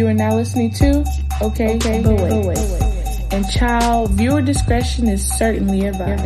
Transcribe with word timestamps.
You 0.00 0.06
are 0.06 0.14
now 0.14 0.34
listening 0.34 0.70
to 0.80 1.04
Okay, 1.42 1.76
okay 1.76 2.02
but 2.02 2.18
wait. 2.22 2.30
But 2.30 2.46
wait. 2.46 3.32
And 3.34 3.46
child, 3.50 4.12
viewer 4.12 4.40
discretion 4.40 5.06
is 5.08 5.22
certainly 5.22 5.84
advised. 5.84 6.24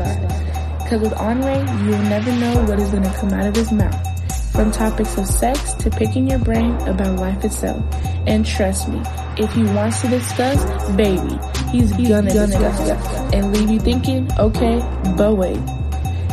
Because 0.79 1.01
with 1.01 1.13
Andre, 1.15 1.59
you 1.83 1.91
will 1.91 2.07
never 2.07 2.31
know 2.37 2.63
what 2.69 2.79
is 2.79 2.89
going 2.91 3.03
to 3.03 3.13
come 3.15 3.33
out 3.33 3.49
of 3.49 3.57
his 3.57 3.73
mouth. 3.73 4.53
From 4.53 4.71
topics 4.71 5.19
of 5.19 5.27
sex 5.27 5.75
to 5.75 5.91
picking 5.91 6.31
your 6.31 6.39
brain 6.39 6.77
about 6.87 7.19
life 7.19 7.45
itself. 7.45 7.83
And 8.29 8.47
trust 8.47 8.89
me, 8.89 9.03
if 9.39 9.53
he 9.55 9.65
wants 9.65 10.03
to 10.03 10.09
discuss, 10.09 10.65
baby, 10.93 11.37
he's, 11.73 11.93
he's 11.97 12.09
gonna, 12.09 12.33
gonna 12.33 12.47
discuss, 12.47 12.79
discuss 12.79 13.35
and 13.35 13.53
leave 13.53 13.71
you 13.71 13.81
thinking, 13.81 14.31
okay, 14.39 14.79
but 15.17 15.35
wait. 15.35 15.59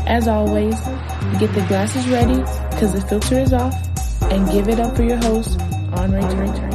As 0.05 0.27
always, 0.27 0.79
get 1.39 1.51
the 1.55 1.65
glasses 1.67 2.07
ready 2.07 2.37
because 2.69 2.93
the 2.93 3.01
filter 3.09 3.39
is 3.39 3.51
off 3.51 3.73
and 4.29 4.47
give 4.51 4.69
it 4.69 4.79
up 4.79 4.95
for 4.95 5.01
your 5.01 5.17
host, 5.17 5.59
Andre 5.93 6.21
Turner. 6.21 6.70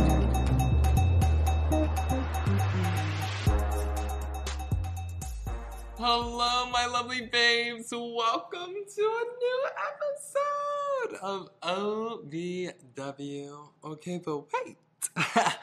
Of 11.36 11.50
OVW. 11.60 12.72
Okay, 13.84 14.20
but 14.24 14.45
wait. 14.52 14.76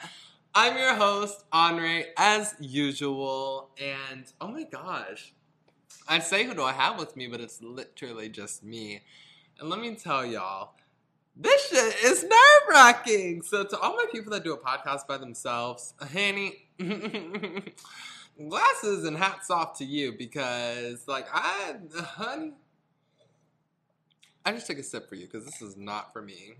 I'm 0.54 0.76
your 0.78 0.94
host, 0.94 1.44
Andre, 1.52 2.12
as 2.16 2.54
usual. 2.60 3.70
And 3.80 4.24
oh 4.40 4.48
my 4.48 4.62
gosh, 4.62 5.34
I'd 6.06 6.22
say 6.22 6.44
who 6.44 6.54
do 6.54 6.62
I 6.62 6.72
have 6.72 6.96
with 6.98 7.16
me, 7.16 7.26
but 7.26 7.40
it's 7.40 7.60
literally 7.60 8.28
just 8.28 8.62
me. 8.62 9.00
And 9.58 9.68
let 9.68 9.80
me 9.80 9.96
tell 9.96 10.24
y'all, 10.24 10.74
this 11.36 11.68
shit 11.68 12.04
is 12.04 12.22
nerve 12.22 12.68
wracking. 12.70 13.42
So, 13.42 13.64
to 13.64 13.76
all 13.78 13.96
my 13.96 14.06
people 14.12 14.30
that 14.32 14.44
do 14.44 14.52
a 14.52 14.58
podcast 14.58 15.08
by 15.08 15.18
themselves, 15.18 15.94
honey, 16.00 16.68
glasses 18.48 19.04
and 19.04 19.16
hats 19.16 19.50
off 19.50 19.76
to 19.78 19.84
you 19.84 20.12
because, 20.16 21.08
like, 21.08 21.26
I, 21.32 21.74
honey, 22.00 22.52
I 24.44 24.52
just 24.52 24.66
took 24.66 24.78
a 24.78 24.82
sip 24.82 25.08
for 25.08 25.14
you 25.14 25.26
because 25.26 25.44
this 25.44 25.62
is 25.62 25.76
not 25.76 26.12
for 26.12 26.20
me. 26.20 26.54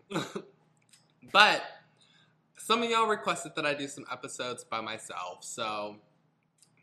but 1.33 1.63
some 2.57 2.83
of 2.83 2.89
y'all 2.89 3.07
requested 3.07 3.53
that 3.57 3.67
I 3.67 3.75
do 3.75 3.87
some 3.89 4.07
episodes 4.11 4.65
by 4.65 4.81
myself, 4.81 5.45
so 5.45 5.97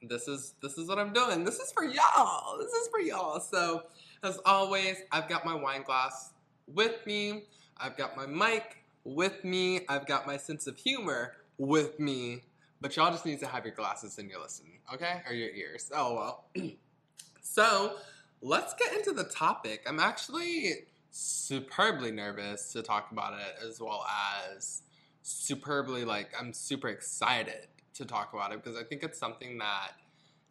this 0.03 0.27
is 0.27 0.53
this 0.61 0.77
is 0.77 0.87
what 0.87 0.99
I'm 0.99 1.13
doing. 1.13 1.43
This 1.43 1.59
is 1.59 1.71
for 1.71 1.83
y'all. 1.83 2.57
This 2.59 2.71
is 2.71 2.87
for 2.89 2.99
y'all. 2.99 3.39
So, 3.39 3.83
as 4.23 4.39
always, 4.45 4.97
I've 5.11 5.27
got 5.27 5.45
my 5.45 5.55
wine 5.55 5.83
glass 5.83 6.31
with 6.67 7.05
me. 7.05 7.43
I've 7.77 7.97
got 7.97 8.15
my 8.15 8.25
mic 8.27 8.77
with 9.03 9.43
me. 9.43 9.85
I've 9.89 10.05
got 10.05 10.27
my 10.27 10.37
sense 10.37 10.67
of 10.67 10.77
humor 10.77 11.33
with 11.57 11.99
me. 11.99 12.43
But 12.79 12.95
y'all 12.95 13.11
just 13.11 13.25
need 13.25 13.39
to 13.39 13.47
have 13.47 13.65
your 13.65 13.75
glasses 13.75 14.17
and 14.17 14.29
your 14.29 14.41
listen, 14.41 14.65
okay? 14.93 15.21
Or 15.27 15.33
your 15.33 15.49
ears. 15.49 15.91
Oh 15.95 16.15
well. 16.15 16.45
so, 17.41 17.97
let's 18.41 18.73
get 18.75 18.93
into 18.93 19.11
the 19.11 19.25
topic. 19.25 19.83
I'm 19.87 19.99
actually 19.99 20.85
superbly 21.11 22.11
nervous 22.11 22.71
to 22.73 22.81
talk 22.81 23.11
about 23.11 23.33
it 23.33 23.55
as 23.67 23.79
well 23.79 24.05
as 24.47 24.81
superbly 25.21 26.05
like 26.05 26.29
I'm 26.39 26.53
super 26.53 26.87
excited 26.87 27.67
to 27.95 28.05
talk 28.05 28.33
about 28.33 28.53
it 28.53 28.63
because 28.63 28.79
I 28.79 28.83
think 28.83 29.03
it's 29.03 29.19
something 29.19 29.57
that 29.59 29.91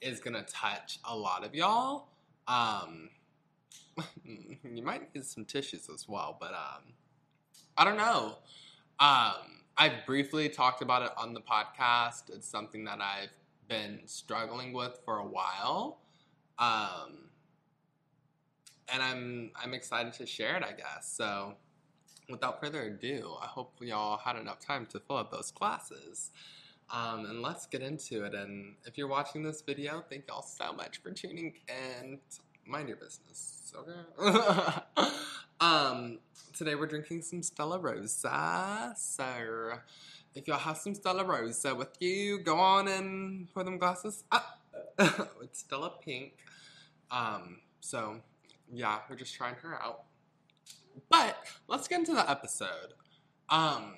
is 0.00 0.20
gonna 0.20 0.44
touch 0.44 0.98
a 1.04 1.16
lot 1.16 1.44
of 1.44 1.54
y'all. 1.54 2.08
Um, 2.46 3.10
you 4.24 4.82
might 4.82 5.14
need 5.14 5.24
some 5.24 5.44
tissues 5.44 5.88
as 5.92 6.08
well, 6.08 6.36
but 6.40 6.52
um, 6.52 6.94
I 7.76 7.84
don't 7.84 7.96
know. 7.96 8.38
Um, 8.98 9.60
I 9.76 9.92
briefly 10.06 10.48
talked 10.48 10.82
about 10.82 11.02
it 11.02 11.10
on 11.16 11.32
the 11.32 11.40
podcast. 11.40 12.28
It's 12.28 12.46
something 12.46 12.84
that 12.84 13.00
I've 13.00 13.30
been 13.68 14.00
struggling 14.04 14.72
with 14.72 14.98
for 15.04 15.18
a 15.18 15.26
while. 15.26 16.00
Um, 16.58 17.29
and 18.92 19.02
I'm 19.02 19.50
I'm 19.62 19.74
excited 19.74 20.12
to 20.14 20.26
share 20.26 20.56
it, 20.56 20.64
I 20.64 20.72
guess. 20.72 21.12
So, 21.16 21.54
without 22.28 22.60
further 22.60 22.82
ado, 22.82 23.34
I 23.40 23.46
hope 23.46 23.74
y'all 23.80 24.18
had 24.18 24.36
enough 24.36 24.60
time 24.60 24.86
to 24.86 25.00
fill 25.00 25.18
out 25.18 25.30
those 25.30 25.50
classes. 25.50 26.30
Um, 26.92 27.26
and 27.26 27.40
let's 27.40 27.66
get 27.66 27.82
into 27.82 28.24
it. 28.24 28.34
And 28.34 28.74
if 28.84 28.98
you're 28.98 29.06
watching 29.08 29.44
this 29.44 29.62
video, 29.62 30.02
thank 30.10 30.24
y'all 30.28 30.42
so 30.42 30.72
much 30.72 31.00
for 31.02 31.12
tuning 31.12 31.54
in. 31.68 32.18
Mind 32.66 32.88
your 32.88 32.96
business, 32.96 33.72
okay? 33.76 35.08
um, 35.60 36.18
today 36.52 36.74
we're 36.74 36.86
drinking 36.86 37.22
some 37.22 37.42
Stella 37.42 37.78
Rosa. 37.78 38.92
So 38.96 39.24
if 40.34 40.48
y'all 40.48 40.58
have 40.58 40.78
some 40.78 40.94
Stella 40.94 41.24
Rosa 41.24 41.74
with 41.74 41.96
you, 42.00 42.40
go 42.40 42.58
on 42.58 42.88
and 42.88 43.52
pour 43.54 43.62
them 43.62 43.78
glasses 43.78 44.24
up. 44.32 44.60
it's 44.98 45.60
Stella 45.60 45.92
Pink. 46.04 46.34
Um, 47.10 47.58
so 47.80 48.20
yeah, 48.72 48.98
we're 49.08 49.16
just 49.16 49.34
trying 49.34 49.54
her 49.56 49.74
out. 49.74 50.04
But 51.08 51.36
let's 51.68 51.88
get 51.88 52.00
into 52.00 52.14
the 52.14 52.28
episode. 52.28 52.94
Um, 53.48 53.94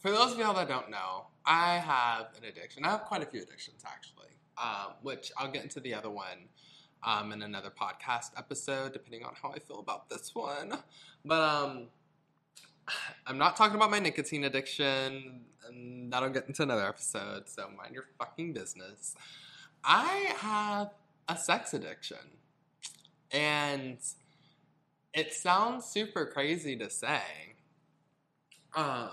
for 0.00 0.10
those 0.10 0.32
of 0.32 0.38
y'all 0.38 0.54
that 0.54 0.68
don't 0.68 0.90
know, 0.90 1.26
I 1.44 1.78
have 1.78 2.26
an 2.36 2.44
addiction. 2.48 2.84
I 2.84 2.90
have 2.90 3.02
quite 3.02 3.22
a 3.22 3.26
few 3.26 3.42
addictions 3.42 3.82
actually, 3.86 4.30
um, 4.58 4.94
which 5.02 5.32
I'll 5.36 5.50
get 5.50 5.62
into 5.62 5.80
the 5.80 5.94
other 5.94 6.10
one 6.10 6.48
um, 7.04 7.32
in 7.32 7.42
another 7.42 7.70
podcast 7.70 8.30
episode, 8.36 8.92
depending 8.92 9.24
on 9.24 9.34
how 9.40 9.50
I 9.50 9.58
feel 9.58 9.78
about 9.78 10.08
this 10.08 10.34
one. 10.34 10.72
But 11.24 11.40
um, 11.40 11.86
I'm 13.26 13.38
not 13.38 13.56
talking 13.56 13.76
about 13.76 13.90
my 13.90 13.98
nicotine 13.98 14.44
addiction, 14.44 15.42
and 15.68 16.12
that'll 16.12 16.30
get 16.30 16.48
into 16.48 16.62
another 16.62 16.86
episode. 16.86 17.48
So 17.48 17.68
mind 17.76 17.94
your 17.94 18.06
fucking 18.18 18.52
business. 18.52 19.14
I 19.84 20.32
have 20.38 20.90
a 21.28 21.36
sex 21.36 21.74
addiction, 21.74 22.18
and 23.32 23.98
it 25.14 25.32
sounds 25.32 25.86
super 25.86 26.26
crazy 26.26 26.76
to 26.76 26.90
say. 26.90 27.22
Um, 28.74 29.10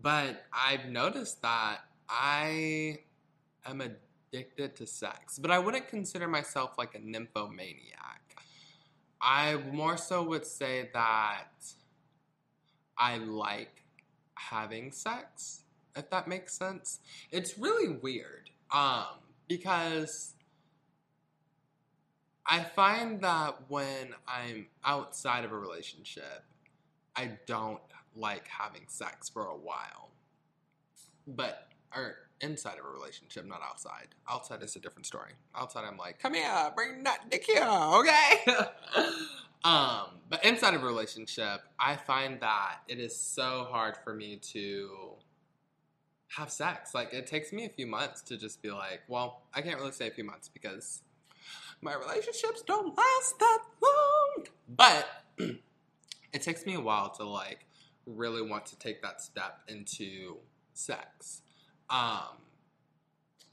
but 0.00 0.44
I've 0.52 0.86
noticed 0.86 1.42
that 1.42 1.78
I 2.08 2.98
am 3.64 3.80
addicted 3.80 4.76
to 4.76 4.86
sex, 4.86 5.38
but 5.38 5.50
I 5.50 5.58
wouldn't 5.58 5.88
consider 5.88 6.28
myself 6.28 6.74
like 6.78 6.94
a 6.94 6.98
nymphomaniac. 6.98 8.36
I 9.20 9.56
more 9.72 9.96
so 9.96 10.22
would 10.22 10.46
say 10.46 10.90
that 10.92 11.64
I 12.98 13.18
like 13.18 13.82
having 14.34 14.92
sex, 14.92 15.62
if 15.96 16.10
that 16.10 16.28
makes 16.28 16.56
sense. 16.56 17.00
It's 17.30 17.58
really 17.58 17.88
weird 17.88 18.50
um, 18.72 19.06
because 19.48 20.35
I 22.48 22.60
find 22.60 23.20
that 23.22 23.56
when 23.68 24.14
I'm 24.28 24.66
outside 24.84 25.44
of 25.44 25.52
a 25.52 25.58
relationship, 25.58 26.44
I 27.16 27.32
don't 27.46 27.80
like 28.14 28.46
having 28.46 28.82
sex 28.86 29.28
for 29.28 29.46
a 29.46 29.56
while. 29.56 30.10
But, 31.26 31.68
or 31.94 32.16
inside 32.40 32.78
of 32.78 32.84
a 32.84 32.88
relationship, 32.88 33.46
not 33.46 33.62
outside. 33.62 34.08
Outside 34.30 34.62
is 34.62 34.76
a 34.76 34.80
different 34.80 35.06
story. 35.06 35.32
Outside, 35.54 35.84
I'm 35.84 35.96
like, 35.96 36.20
come 36.20 36.34
here, 36.34 36.72
bring 36.74 37.02
that 37.04 37.30
dick 37.30 37.44
here, 37.44 37.64
okay? 37.64 38.44
um, 39.64 40.20
but 40.28 40.44
inside 40.44 40.74
of 40.74 40.82
a 40.82 40.86
relationship, 40.86 41.62
I 41.78 41.96
find 41.96 42.40
that 42.40 42.78
it 42.88 42.98
is 42.98 43.16
so 43.16 43.66
hard 43.70 43.96
for 44.04 44.14
me 44.14 44.36
to 44.52 44.90
have 46.36 46.50
sex. 46.50 46.94
Like, 46.94 47.12
it 47.12 47.26
takes 47.26 47.52
me 47.52 47.64
a 47.64 47.70
few 47.70 47.86
months 47.86 48.22
to 48.22 48.36
just 48.36 48.62
be 48.62 48.70
like, 48.70 49.00
well, 49.08 49.42
I 49.54 49.62
can't 49.62 49.78
really 49.78 49.92
say 49.92 50.06
a 50.08 50.12
few 50.12 50.24
months 50.24 50.48
because 50.48 51.02
my 51.86 51.94
relationships 51.94 52.62
don't 52.66 52.96
last 52.98 53.38
that 53.38 53.58
long. 53.80 54.46
But 54.68 55.08
it 55.38 56.42
takes 56.42 56.66
me 56.66 56.74
a 56.74 56.80
while 56.80 57.10
to 57.10 57.24
like 57.24 57.64
really 58.06 58.42
want 58.42 58.66
to 58.66 58.78
take 58.78 59.00
that 59.02 59.22
step 59.22 59.60
into 59.68 60.36
sex. 60.74 61.42
Um, 61.88 62.42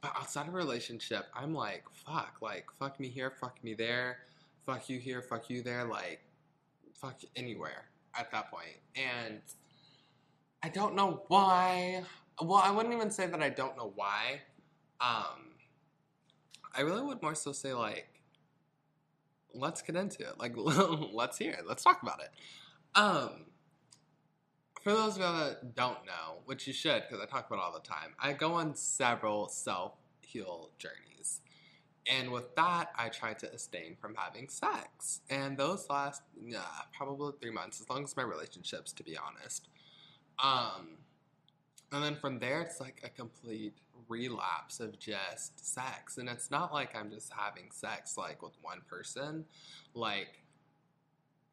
but 0.01 0.11
outside 0.17 0.47
of 0.47 0.53
a 0.55 0.57
relationship, 0.57 1.27
I'm 1.35 1.53
like, 1.53 1.83
fuck, 2.05 2.37
like, 2.41 2.65
fuck 2.77 2.99
me 2.99 3.07
here, 3.07 3.31
fuck 3.31 3.63
me 3.63 3.73
there, 3.73 4.17
fuck 4.65 4.89
you 4.89 4.99
here, 4.99 5.21
fuck 5.21 5.49
you 5.49 5.61
there, 5.61 5.85
like, 5.85 6.19
fuck 6.93 7.21
anywhere 7.35 7.85
at 8.19 8.31
that 8.31 8.51
point. 8.51 8.77
And 8.95 9.39
I 10.61 10.69
don't 10.69 10.95
know 10.95 11.23
why. 11.27 12.03
Well, 12.41 12.57
I 12.57 12.71
wouldn't 12.71 12.93
even 12.93 13.11
say 13.11 13.27
that 13.27 13.41
I 13.41 13.49
don't 13.49 13.77
know 13.77 13.93
why. 13.95 14.41
Um, 14.99 15.53
I 16.75 16.81
really 16.81 17.03
would 17.03 17.21
more 17.21 17.35
so 17.35 17.51
say, 17.51 17.73
like, 17.73 18.12
let's 19.53 19.81
get 19.81 19.95
into 19.95 20.23
it. 20.23 20.39
Like, 20.39 20.53
let's 20.57 21.37
hear 21.37 21.51
it. 21.53 21.65
Let's 21.67 21.83
talk 21.83 22.01
about 22.01 22.21
it. 22.21 22.29
Um, 22.99 23.45
for 24.81 24.91
those 24.93 25.17
of 25.17 25.19
you 25.19 25.23
that 25.23 25.75
don't 25.75 26.05
know, 26.05 26.39
which 26.45 26.67
you 26.67 26.73
should 26.73 27.03
because 27.07 27.23
I 27.23 27.25
talk 27.25 27.47
about 27.47 27.59
all 27.59 27.73
the 27.73 27.87
time, 27.87 28.13
I 28.19 28.33
go 28.33 28.53
on 28.53 28.75
several 28.75 29.47
self 29.47 29.93
heal 30.21 30.71
journeys. 30.77 31.41
And 32.11 32.31
with 32.31 32.55
that, 32.55 32.89
I 32.97 33.09
try 33.09 33.33
to 33.35 33.49
abstain 33.51 33.95
from 33.99 34.15
having 34.15 34.49
sex. 34.49 35.21
And 35.29 35.57
those 35.57 35.89
last 35.89 36.21
yeah, 36.45 36.61
probably 36.97 37.33
three 37.41 37.51
months, 37.51 37.79
as 37.81 37.89
long 37.89 38.03
as 38.03 38.17
my 38.17 38.23
relationships, 38.23 38.91
to 38.93 39.03
be 39.03 39.17
honest. 39.17 39.69
Um, 40.43 40.97
And 41.91 42.03
then 42.03 42.15
from 42.15 42.39
there, 42.39 42.61
it's 42.61 42.79
like 42.79 43.01
a 43.03 43.09
complete 43.09 43.77
relapse 44.07 44.79
of 44.79 44.99
just 44.99 45.73
sex. 45.73 46.17
And 46.17 46.29
it's 46.29 46.51
not 46.51 46.73
like 46.73 46.95
I'm 46.95 47.11
just 47.11 47.31
having 47.35 47.71
sex 47.71 48.17
like 48.17 48.41
with 48.41 48.53
one 48.61 48.81
person. 48.89 49.45
Like, 49.93 50.43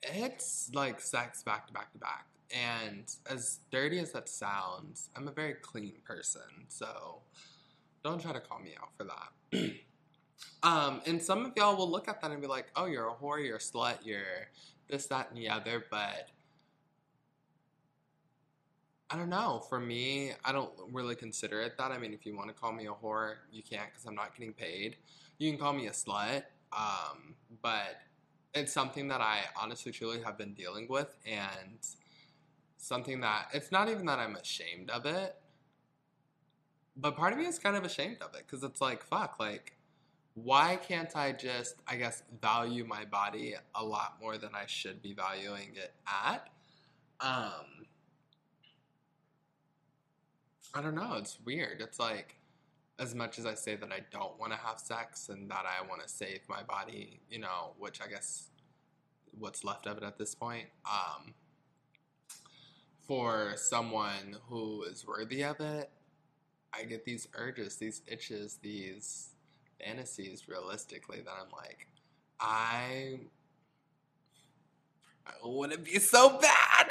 it's 0.02 0.70
like 0.75 1.00
sex 1.00 1.43
back 1.43 1.67
to 1.67 1.73
back 1.73 1.93
to 1.93 1.99
back. 1.99 2.26
And 2.50 3.05
as 3.29 3.61
dirty 3.70 3.99
as 3.99 4.12
that 4.12 4.29
sounds, 4.29 5.11
I'm 5.17 5.29
a 5.29 5.32
very 5.32 5.55
clean 5.55 5.94
person. 6.05 6.67
So 6.69 7.23
don't 8.02 8.20
try 8.20 8.32
to 8.32 8.41
call 8.41 8.58
me 8.58 8.75
out 8.81 8.91
for 8.96 9.05
that. 9.05 9.73
um, 10.62 11.00
and 11.06 11.23
some 11.23 11.44
of 11.44 11.53
y'all 11.56 11.76
will 11.76 11.91
look 11.91 12.08
at 12.08 12.20
that 12.20 12.31
and 12.31 12.41
be 12.41 12.49
like, 12.49 12.67
oh, 12.76 12.87
you're 12.87 13.08
a 13.08 13.14
whore, 13.14 13.44
you're 13.44 13.56
a 13.56 13.61
slut, 13.61 13.99
you're 14.03 14.49
this, 14.88 15.06
that, 15.06 15.29
and 15.31 15.38
the 15.38 15.49
other. 15.49 15.85
But 15.91 16.31
I 19.11 19.17
don't 19.17 19.29
know. 19.29 19.65
For 19.69 19.81
me, 19.81 20.33
I 20.45 20.53
don't 20.53 20.71
really 20.93 21.17
consider 21.17 21.61
it 21.62 21.77
that. 21.79 21.91
I 21.91 21.99
mean, 21.99 22.15
if 22.15 22.25
you 22.25 22.37
want 22.37 22.49
to 22.49 22.55
call 22.55 22.73
me 22.73 22.87
a 22.87 22.93
whore, 22.93 23.35
you 23.51 23.62
can't 23.62 23.89
because 23.91 24.07
I'm 24.07 24.15
not 24.15 24.37
getting 24.37 24.53
paid. 24.53 24.97
You 25.39 25.51
can 25.51 25.59
call 25.59 25.73
me 25.73 25.89
a 25.89 25.91
slut. 25.91 26.45
Um, 26.73 27.35
but 27.61 28.03
it's 28.55 28.73
something 28.73 29.09
that 29.09 29.21
I 29.21 29.41
honestly, 29.61 29.91
truly 29.91 30.23
have 30.23 30.39
been 30.39 30.55
dealing 30.55 30.87
with. 30.89 31.17
And 31.27 31.79
something 32.77 33.21
that 33.21 33.49
it's 33.53 33.73
not 33.73 33.89
even 33.89 34.07
that 34.07 34.19
I'm 34.19 34.37
ashamed 34.37 34.91
of 34.91 35.07
it, 35.07 35.37
but 36.97 37.17
part 37.17 37.33
of 37.33 37.39
me 37.39 37.47
is 37.47 37.59
kind 37.59 37.77
of 37.77 37.85
ashamed 37.85 38.19
of 38.23 38.35
it 38.35 38.45
because 38.47 38.63
it's 38.63 38.81
like, 38.81 39.03
fuck, 39.03 39.39
like, 39.41 39.77
why 40.35 40.77
can't 40.77 41.15
I 41.17 41.33
just, 41.33 41.77
I 41.87 41.97
guess, 41.97 42.23
value 42.41 42.85
my 42.85 43.05
body 43.05 43.55
a 43.75 43.85
lot 43.85 44.15
more 44.21 44.39
than 44.39 44.51
I 44.55 44.67
should 44.67 45.03
be 45.03 45.13
valuing 45.13 45.75
it 45.75 45.93
at? 46.06 46.49
Um, 47.21 47.87
I 50.75 50.82
don't 50.82 50.94
know. 50.94 51.14
It's 51.14 51.38
weird. 51.44 51.81
It's 51.81 51.99
like, 51.99 52.37
as 52.99 53.14
much 53.14 53.38
as 53.38 53.46
I 53.46 53.55
say 53.55 53.76
that 53.76 53.90
I 53.90 54.00
don't 54.12 54.38
want 54.38 54.52
to 54.52 54.58
have 54.58 54.78
sex 54.78 55.31
and 55.31 55.50
that 55.50 55.64
I 55.67 55.87
want 55.88 56.02
to 56.02 56.08
save 56.08 56.40
my 56.49 56.62
body, 56.62 57.20
you 57.31 57.38
know, 57.38 57.72
which 57.78 58.00
I 58.00 58.06
guess 58.08 58.50
what's 59.38 59.64
left 59.64 59.87
of 59.87 59.96
it 59.96 60.02
at 60.02 60.19
this 60.19 60.34
point, 60.34 60.67
um, 60.84 61.34
for 63.06 63.55
someone 63.56 64.37
who 64.49 64.82
is 64.84 65.06
worthy 65.06 65.43
of 65.43 65.58
it, 65.61 65.90
I 66.72 66.84
get 66.84 67.05
these 67.05 67.26
urges, 67.34 67.76
these 67.76 68.02
itches, 68.06 68.58
these 68.62 69.31
fantasies 69.84 70.46
realistically 70.46 71.20
that 71.20 71.32
I'm 71.40 71.50
like, 71.52 71.88
I, 72.38 73.20
I 75.26 75.32
want 75.46 75.72
to 75.72 75.78
be 75.78 75.99
so 75.99 76.38
bad. 76.38 76.90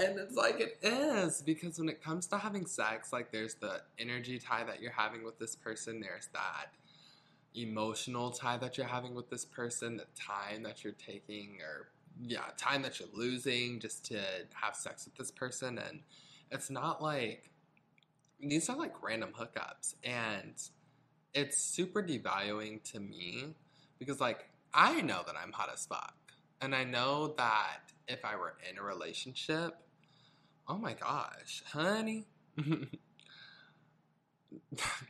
And 0.00 0.18
it's 0.18 0.36
like 0.36 0.60
it 0.60 0.78
is 0.82 1.42
because 1.42 1.78
when 1.78 1.88
it 1.88 2.02
comes 2.02 2.26
to 2.28 2.38
having 2.38 2.66
sex, 2.66 3.12
like 3.12 3.30
there's 3.30 3.54
the 3.54 3.82
energy 3.98 4.38
tie 4.38 4.64
that 4.64 4.80
you're 4.80 4.92
having 4.92 5.24
with 5.24 5.38
this 5.38 5.54
person, 5.54 6.00
there's 6.00 6.28
that 6.32 6.72
emotional 7.54 8.30
tie 8.30 8.56
that 8.56 8.78
you're 8.78 8.86
having 8.86 9.14
with 9.14 9.28
this 9.28 9.44
person, 9.44 9.96
the 9.96 10.06
time 10.18 10.62
that 10.62 10.84
you're 10.84 10.92
taking 10.94 11.58
or 11.60 11.88
yeah, 12.22 12.44
time 12.56 12.82
that 12.82 12.98
you're 13.00 13.08
losing 13.14 13.80
just 13.80 14.04
to 14.06 14.20
have 14.54 14.74
sex 14.74 15.04
with 15.04 15.14
this 15.16 15.30
person. 15.30 15.78
And 15.78 16.00
it's 16.50 16.70
not 16.70 17.02
like 17.02 17.50
these 18.40 18.68
are 18.68 18.76
like 18.76 19.02
random 19.02 19.30
hookups. 19.38 19.94
And 20.04 20.54
it's 21.34 21.58
super 21.58 22.02
devaluing 22.02 22.82
to 22.92 23.00
me 23.00 23.54
because 23.98 24.20
like 24.20 24.48
I 24.72 25.00
know 25.00 25.22
that 25.26 25.34
I'm 25.42 25.52
hot 25.52 25.70
as 25.72 25.86
fuck. 25.86 26.14
And 26.62 26.74
I 26.74 26.84
know 26.84 27.34
that 27.38 27.80
if 28.06 28.24
I 28.24 28.36
were 28.36 28.54
in 28.70 28.78
a 28.78 28.82
relationship, 28.82 29.76
oh 30.70 30.78
my 30.78 30.94
gosh, 30.94 31.62
honey. 31.72 32.26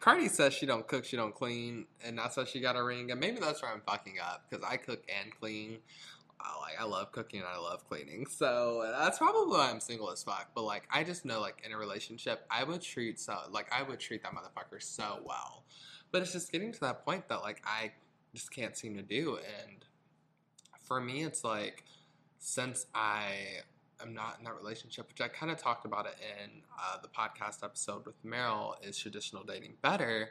Cardi 0.00 0.28
says 0.28 0.54
she 0.54 0.64
don't 0.64 0.88
cook, 0.88 1.04
she 1.04 1.16
don't 1.16 1.34
clean, 1.34 1.86
and 2.04 2.16
that's 2.16 2.38
why 2.38 2.44
she 2.44 2.60
got 2.60 2.76
a 2.76 2.82
ring. 2.82 3.10
And 3.10 3.20
maybe 3.20 3.40
that's 3.40 3.60
where 3.60 3.70
I'm 3.70 3.82
fucking 3.82 4.14
up 4.22 4.46
because 4.48 4.64
I 4.64 4.78
cook 4.78 5.04
and 5.20 5.30
clean. 5.38 5.78
I 6.40 6.58
like 6.58 6.80
I 6.80 6.84
love 6.84 7.12
cooking 7.12 7.40
and 7.40 7.48
I 7.48 7.58
love 7.58 7.86
cleaning, 7.86 8.24
so 8.26 8.90
that's 8.98 9.18
probably 9.18 9.54
why 9.54 9.70
I'm 9.70 9.80
single 9.80 10.10
as 10.10 10.22
fuck. 10.22 10.48
But 10.54 10.62
like 10.62 10.88
I 10.90 11.04
just 11.04 11.26
know 11.26 11.40
like 11.40 11.62
in 11.64 11.72
a 11.72 11.76
relationship, 11.76 12.46
I 12.50 12.64
would 12.64 12.80
treat 12.80 13.20
so 13.20 13.36
like 13.50 13.70
I 13.70 13.82
would 13.82 14.00
treat 14.00 14.22
that 14.22 14.32
motherfucker 14.32 14.82
so 14.82 15.20
well. 15.26 15.64
But 16.10 16.22
it's 16.22 16.32
just 16.32 16.50
getting 16.50 16.72
to 16.72 16.80
that 16.80 17.04
point 17.04 17.28
that 17.28 17.42
like 17.42 17.62
I 17.66 17.92
just 18.34 18.50
can't 18.50 18.74
seem 18.78 18.96
to 18.96 19.02
do. 19.02 19.36
And 19.36 19.84
for 20.80 21.02
me, 21.02 21.22
it's 21.22 21.44
like 21.44 21.84
since 22.38 22.86
I 22.94 23.34
am 24.02 24.14
not 24.14 24.37
in 24.38 24.44
that 24.44 24.56
relationship, 24.56 25.08
which 25.08 25.20
I 25.20 25.29
kind 25.29 25.50
of 25.50 25.58
talked 25.58 25.85
about 25.85 26.06
it 26.06 26.17
in 26.43 26.62
uh, 26.79 26.97
the 27.02 27.08
podcast 27.08 27.64
episode 27.64 28.06
with 28.06 28.25
Meryl, 28.25 28.75
is 28.82 28.99
traditional 28.99 29.44
dating 29.44 29.75
better? 29.82 30.31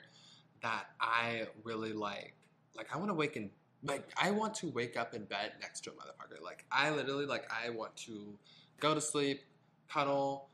That 0.61 0.85
I 0.99 1.47
really 1.63 1.93
like. 1.93 2.35
Like 2.75 2.87
I 2.93 2.97
want 2.97 3.09
to 3.09 3.13
wake 3.13 3.37
in 3.37 3.49
like 3.83 4.09
I 4.21 4.31
want 4.31 4.53
to 4.55 4.67
wake 4.67 4.97
up 4.97 5.13
in 5.13 5.25
bed 5.25 5.53
next 5.61 5.81
to 5.85 5.91
a 5.91 5.93
motherfucker. 5.93 6.43
Like 6.43 6.65
I 6.71 6.89
literally 6.91 7.25
like 7.25 7.49
I 7.51 7.69
want 7.69 7.95
to 7.97 8.37
go 8.79 8.93
to 8.93 9.01
sleep, 9.01 9.41
cuddle, 9.91 10.49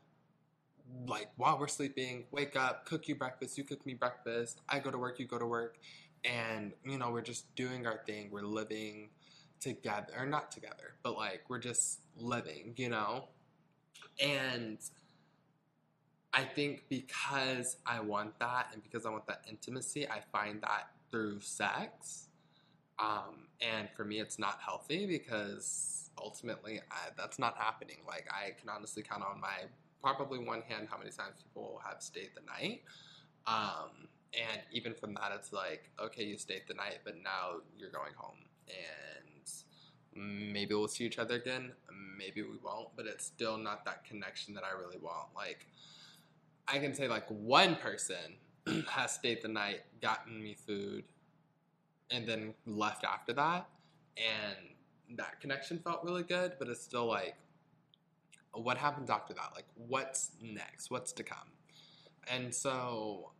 like 1.06 1.28
while 1.36 1.58
we're 1.58 1.68
sleeping, 1.68 2.24
wake 2.30 2.56
up, 2.56 2.86
cook 2.86 3.08
you 3.08 3.14
breakfast, 3.14 3.58
you 3.58 3.64
cook 3.64 3.84
me 3.86 3.94
breakfast, 3.94 4.60
I 4.68 4.78
go 4.78 4.90
to 4.90 4.98
work, 4.98 5.18
you 5.18 5.26
go 5.26 5.38
to 5.38 5.46
work, 5.46 5.78
and 6.24 6.72
you 6.84 6.98
know, 6.98 7.10
we're 7.10 7.22
just 7.22 7.52
doing 7.54 7.86
our 7.86 8.00
thing, 8.06 8.30
we're 8.30 8.42
living 8.42 9.10
together 9.60 10.12
or 10.16 10.26
not 10.26 10.52
together, 10.52 10.94
but 11.02 11.16
like 11.16 11.42
we're 11.48 11.58
just 11.58 12.00
living, 12.18 12.74
you 12.76 12.88
know? 12.88 13.28
And 14.22 14.78
I 16.32 16.44
think 16.44 16.84
because 16.88 17.76
I 17.86 18.00
want 18.00 18.38
that 18.40 18.68
and 18.72 18.82
because 18.82 19.06
I 19.06 19.10
want 19.10 19.26
that 19.26 19.44
intimacy, 19.48 20.08
I 20.08 20.20
find 20.32 20.60
that 20.62 20.90
through 21.10 21.40
sex. 21.40 22.28
Um, 22.98 23.48
and 23.60 23.88
for 23.96 24.04
me, 24.04 24.20
it's 24.20 24.38
not 24.38 24.58
healthy 24.64 25.06
because 25.06 26.10
ultimately 26.18 26.80
I, 26.90 27.08
that's 27.16 27.38
not 27.38 27.56
happening. 27.56 27.98
Like, 28.06 28.26
I 28.30 28.50
can 28.58 28.68
honestly 28.68 29.02
count 29.02 29.22
on 29.22 29.40
my 29.40 29.68
probably 30.02 30.38
one 30.38 30.62
hand 30.62 30.88
how 30.90 30.98
many 30.98 31.10
times 31.10 31.36
people 31.42 31.80
have 31.86 32.02
stayed 32.02 32.30
the 32.34 32.42
night. 32.42 32.82
Um, 33.46 34.08
and 34.34 34.60
even 34.72 34.94
from 34.94 35.14
that, 35.14 35.32
it's 35.34 35.52
like, 35.52 35.90
okay, 36.00 36.24
you 36.24 36.36
stayed 36.36 36.62
the 36.68 36.74
night, 36.74 36.98
but 37.04 37.14
now 37.22 37.60
you're 37.78 37.90
going 37.90 38.12
home. 38.16 38.36
And 38.68 39.35
maybe 40.16 40.74
we'll 40.74 40.88
see 40.88 41.04
each 41.04 41.18
other 41.18 41.34
again. 41.34 41.72
Maybe 42.18 42.42
we 42.42 42.56
won't, 42.62 42.88
but 42.96 43.06
it's 43.06 43.24
still 43.24 43.56
not 43.56 43.84
that 43.84 44.04
connection 44.04 44.54
that 44.54 44.64
I 44.64 44.78
really 44.78 44.98
want. 44.98 45.28
Like, 45.34 45.66
I 46.66 46.78
can 46.78 46.94
say, 46.94 47.08
like, 47.08 47.26
one 47.28 47.76
person 47.76 48.36
has 48.88 49.12
stayed 49.12 49.42
the 49.42 49.48
night, 49.48 49.82
gotten 50.00 50.42
me 50.42 50.56
food, 50.66 51.04
and 52.10 52.26
then 52.26 52.54
left 52.66 53.04
after 53.04 53.32
that. 53.34 53.68
And 54.16 55.18
that 55.18 55.40
connection 55.40 55.78
felt 55.78 56.02
really 56.02 56.22
good, 56.22 56.52
but 56.58 56.68
it's 56.68 56.82
still 56.82 57.06
like, 57.06 57.36
what 58.52 58.78
happens 58.78 59.10
after 59.10 59.34
that? 59.34 59.50
Like, 59.54 59.66
what's 59.74 60.30
next? 60.40 60.90
What's 60.90 61.12
to 61.12 61.22
come? 61.22 61.50
And 62.32 62.54
so 62.54 63.30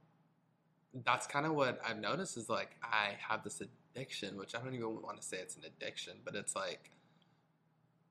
that's 1.04 1.26
kind 1.26 1.46
of 1.46 1.52
what 1.52 1.80
I've 1.86 1.98
noticed 1.98 2.36
is 2.36 2.48
like, 2.48 2.76
I 2.82 3.16
have 3.18 3.42
this 3.42 3.62
addiction, 3.96 4.36
which 4.36 4.54
I 4.54 4.60
don't 4.60 4.74
even 4.74 5.02
want 5.02 5.20
to 5.20 5.26
say 5.26 5.38
it's 5.38 5.56
an 5.56 5.62
addiction, 5.64 6.14
but 6.24 6.34
it's 6.34 6.54
like, 6.54 6.90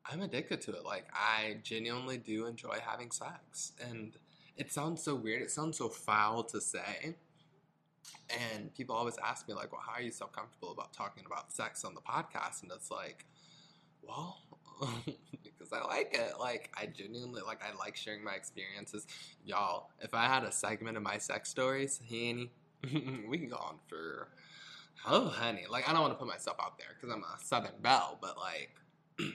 I'm 0.05 0.21
addicted 0.21 0.61
to 0.61 0.71
it. 0.71 0.83
Like, 0.85 1.07
I 1.13 1.57
genuinely 1.63 2.17
do 2.17 2.45
enjoy 2.45 2.77
having 2.85 3.11
sex. 3.11 3.73
And 3.79 4.13
it 4.57 4.71
sounds 4.71 5.03
so 5.03 5.15
weird. 5.15 5.41
It 5.41 5.51
sounds 5.51 5.77
so 5.77 5.89
foul 5.89 6.43
to 6.45 6.61
say 6.61 7.15
and 8.29 8.73
people 8.73 8.95
always 8.95 9.15
ask 9.23 9.47
me, 9.47 9.53
like, 9.53 9.71
well, 9.71 9.81
how 9.85 9.93
are 9.93 10.01
you 10.01 10.11
so 10.11 10.25
comfortable 10.25 10.71
about 10.71 10.93
talking 10.93 11.23
about 11.25 11.51
sex 11.53 11.83
on 11.83 11.93
the 11.93 12.01
podcast? 12.01 12.63
And 12.63 12.71
it's 12.71 12.91
like, 12.91 13.25
well, 14.01 14.41
because 15.05 15.71
I 15.71 15.81
like 15.85 16.13
it. 16.13 16.39
Like, 16.39 16.71
I 16.77 16.87
genuinely, 16.87 17.41
like, 17.45 17.61
I 17.63 17.77
like 17.77 17.95
sharing 17.95 18.23
my 18.23 18.33
experiences. 18.33 19.07
Y'all, 19.45 19.89
if 20.01 20.13
I 20.13 20.25
had 20.25 20.43
a 20.43 20.51
segment 20.51 20.97
of 20.97 21.03
my 21.03 21.17
sex 21.17 21.49
stories, 21.49 22.01
honey, 22.09 22.51
we 23.27 23.37
can 23.37 23.49
go 23.49 23.57
on 23.57 23.75
for, 23.87 24.29
oh, 25.07 25.27
honey. 25.29 25.65
Like, 25.69 25.87
I 25.87 25.93
don't 25.93 26.01
want 26.01 26.13
to 26.13 26.19
put 26.19 26.27
myself 26.27 26.57
out 26.61 26.77
there 26.77 26.87
because 26.93 27.13
I'm 27.13 27.23
a 27.23 27.43
Southern 27.43 27.81
Belle, 27.81 28.17
but, 28.21 28.37
like, 28.37 28.71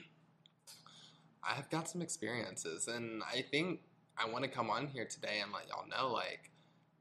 I've 1.43 1.69
got 1.69 1.89
some 1.89 2.01
experiences. 2.01 2.87
And 2.87 3.23
I 3.23 3.41
think 3.41 3.81
I 4.17 4.29
want 4.29 4.43
to 4.43 4.49
come 4.49 4.69
on 4.69 4.87
here 4.87 5.05
today 5.05 5.39
and 5.41 5.51
let 5.51 5.67
y'all 5.67 5.87
know, 5.87 6.11
like, 6.11 6.51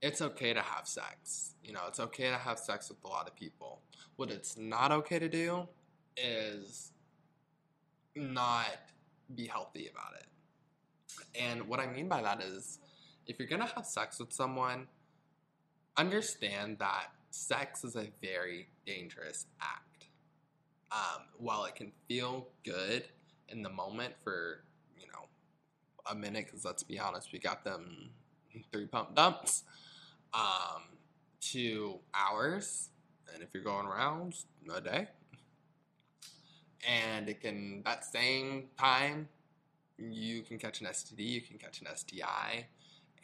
it's 0.03 0.23
okay 0.23 0.55
to 0.55 0.61
have 0.61 0.87
sex. 0.89 1.55
You 1.63 1.73
know, 1.73 1.83
it's 1.89 2.01
okay 2.01 2.31
to 2.31 2.39
have 2.39 2.59
sex 2.59 2.89
with 2.89 2.99
a 3.05 3.09
lot 3.09 3.29
of 3.29 3.37
people. 3.37 3.83
What 4.17 4.31
it's 4.31 4.57
not 4.57 4.93
okay 4.93 5.19
to 5.19 5.29
do 5.29 5.69
is 6.17 6.93
not 8.17 8.67
be 9.35 9.47
healthy 9.47 9.89
about 9.89 10.15
it. 10.19 10.27
And 11.41 11.69
what 11.69 11.81
I 11.81 11.87
mean 11.87 12.09
by 12.09 12.23
that 12.23 12.43
is 12.43 12.79
if 13.27 13.39
you're 13.39 13.49
going 13.49 13.63
to 13.63 13.75
have 13.75 13.87
sex 13.87 14.19
with 14.19 14.33
someone, 14.33 14.89
understand 15.97 16.79
that 16.79 17.07
sex 17.31 17.85
is 17.85 17.97
a 17.97 18.09
very 18.23 18.69
dangerous 18.87 19.47
act. 19.61 20.07
Um, 20.93 21.23
while 21.39 21.65
it 21.65 21.77
can 21.77 21.93
feel 22.09 22.49
good 22.65 23.05
in 23.49 23.63
the 23.63 23.69
moment 23.69 24.15
for, 24.25 24.65
you 24.99 25.07
know, 25.07 25.29
a 26.11 26.15
minute, 26.15 26.47
because 26.47 26.65
let's 26.65 26.83
be 26.83 26.99
honest, 26.99 27.33
we 27.33 27.39
got 27.39 27.65
them 27.65 28.11
three 28.73 28.87
pump 28.87 29.15
dumps, 29.15 29.65
um, 30.35 30.83
to 31.41 31.99
hours, 32.15 32.91
and 33.33 33.43
if 33.43 33.51
you're 33.55 33.63
going 33.63 33.87
around 33.87 34.35
a 34.75 34.81
day, 34.81 35.09
and 36.89 37.29
it 37.29 37.41
can 37.41 37.83
that 37.85 38.05
same 38.05 38.65
time 38.79 39.29
you 39.99 40.43
can 40.43 40.59
catch 40.59 40.81
an 40.81 40.87
STD, 40.87 41.21
you 41.21 41.41
can 41.41 41.59
catch 41.59 41.81
an 41.81 41.87
STI, 41.95 42.67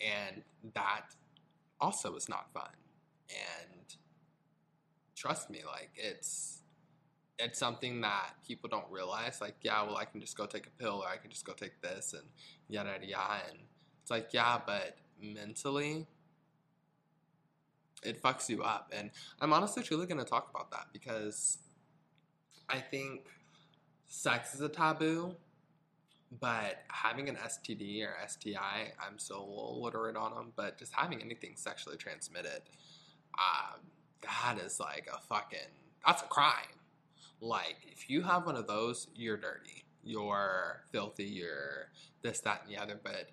and 0.00 0.42
that 0.74 1.06
also 1.80 2.14
is 2.16 2.28
not 2.28 2.52
fun. 2.52 2.68
And 3.30 3.75
trust 5.16 5.50
me, 5.50 5.62
like 5.66 5.90
it's 5.96 6.60
it's 7.38 7.58
something 7.58 8.00
that 8.00 8.30
people 8.46 8.68
don't 8.68 8.90
realize. 8.90 9.40
Like, 9.40 9.56
yeah, 9.62 9.82
well, 9.82 9.96
I 9.96 10.04
can 10.04 10.20
just 10.20 10.36
go 10.36 10.46
take 10.46 10.66
a 10.66 10.82
pill, 10.82 11.02
or 11.04 11.08
I 11.08 11.16
can 11.16 11.30
just 11.30 11.44
go 11.44 11.52
take 11.52 11.80
this, 11.82 12.12
and 12.12 12.24
yada 12.68 12.90
yada 12.92 13.06
yada. 13.06 13.42
And 13.50 13.58
it's 14.02 14.10
like, 14.10 14.32
yeah, 14.32 14.58
but 14.64 14.96
mentally, 15.20 16.06
it 18.02 18.22
fucks 18.22 18.48
you 18.48 18.62
up. 18.62 18.92
And 18.96 19.10
I'm 19.40 19.52
honestly 19.52 19.82
truly 19.82 20.06
to 20.06 20.24
talk 20.24 20.48
about 20.50 20.70
that 20.70 20.86
because 20.92 21.58
I 22.68 22.78
think 22.78 23.26
sex 24.06 24.54
is 24.54 24.60
a 24.60 24.68
taboo, 24.68 25.34
but 26.40 26.82
having 26.88 27.28
an 27.28 27.36
STD 27.36 28.02
or 28.02 28.14
STI, 28.26 28.92
I'm 29.04 29.18
so 29.18 29.42
illiterate 29.42 30.16
on 30.16 30.34
them, 30.34 30.52
but 30.56 30.78
just 30.78 30.92
having 30.92 31.22
anything 31.22 31.52
sexually 31.56 31.96
transmitted, 31.96 32.62
um, 33.38 33.80
that 34.26 34.58
is 34.58 34.80
like 34.80 35.08
a 35.12 35.20
fucking, 35.20 35.58
that's 36.04 36.22
a 36.22 36.26
crime. 36.26 36.80
Like, 37.40 37.76
if 37.90 38.08
you 38.08 38.22
have 38.22 38.46
one 38.46 38.56
of 38.56 38.66
those, 38.66 39.08
you're 39.14 39.36
dirty. 39.36 39.84
You're 40.02 40.84
filthy. 40.92 41.24
You're 41.24 41.88
this, 42.22 42.40
that, 42.40 42.62
and 42.64 42.74
the 42.74 42.80
other. 42.80 42.98
But 43.02 43.30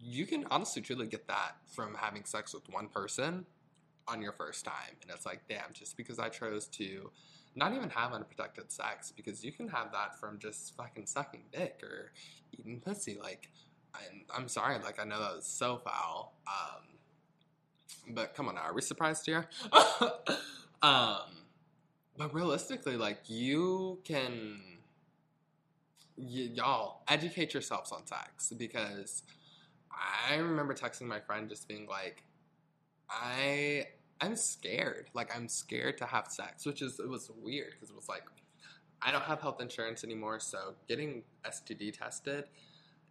you 0.00 0.26
can 0.26 0.46
honestly 0.50 0.82
truly 0.82 1.06
get 1.06 1.28
that 1.28 1.52
from 1.72 1.94
having 1.94 2.24
sex 2.24 2.52
with 2.52 2.68
one 2.68 2.88
person 2.88 3.46
on 4.08 4.20
your 4.20 4.32
first 4.32 4.64
time. 4.64 4.96
And 5.02 5.10
it's 5.10 5.24
like, 5.24 5.42
damn, 5.48 5.72
just 5.72 5.96
because 5.96 6.18
I 6.18 6.28
chose 6.28 6.66
to 6.68 7.10
not 7.54 7.74
even 7.74 7.90
have 7.90 8.12
unprotected 8.12 8.72
sex, 8.72 9.12
because 9.14 9.44
you 9.44 9.52
can 9.52 9.68
have 9.68 9.92
that 9.92 10.18
from 10.18 10.38
just 10.38 10.74
fucking 10.76 11.06
sucking 11.06 11.44
dick 11.52 11.80
or 11.82 12.12
eating 12.52 12.80
pussy. 12.80 13.18
Like, 13.22 13.50
I'm, 13.94 14.22
I'm 14.36 14.48
sorry, 14.48 14.78
like, 14.78 15.00
I 15.00 15.04
know 15.04 15.20
that 15.20 15.36
was 15.36 15.46
so 15.46 15.78
foul. 15.78 16.34
Um, 16.46 16.82
but 18.14 18.34
come 18.34 18.48
on 18.48 18.56
are 18.58 18.74
we 18.74 18.82
surprised 18.82 19.26
here? 19.26 19.46
um, 20.82 21.18
but 22.16 22.34
realistically, 22.34 22.96
like, 22.96 23.20
you 23.28 24.00
can, 24.04 24.60
y- 26.16 26.50
y'all, 26.54 27.02
educate 27.08 27.54
yourselves 27.54 27.92
on 27.92 28.06
sex 28.06 28.52
because 28.56 29.22
I 30.28 30.36
remember 30.36 30.74
texting 30.74 31.06
my 31.06 31.20
friend 31.20 31.48
just 31.48 31.66
being 31.66 31.86
like, 31.86 32.22
I 33.10 33.86
I'm 34.20 34.36
scared. 34.36 35.10
Like 35.14 35.34
I'm 35.34 35.48
scared 35.48 35.98
to 35.98 36.06
have 36.06 36.28
sex, 36.28 36.66
which 36.66 36.82
is 36.82 37.00
it 37.00 37.08
was 37.08 37.30
weird 37.42 37.72
because 37.72 37.90
it 37.90 37.96
was 37.96 38.08
like 38.08 38.24
I 39.02 39.10
don't 39.10 39.24
have 39.24 39.40
health 39.40 39.60
insurance 39.60 40.04
anymore, 40.04 40.40
so 40.40 40.74
getting 40.86 41.22
STD 41.44 41.98
tested 41.98 42.44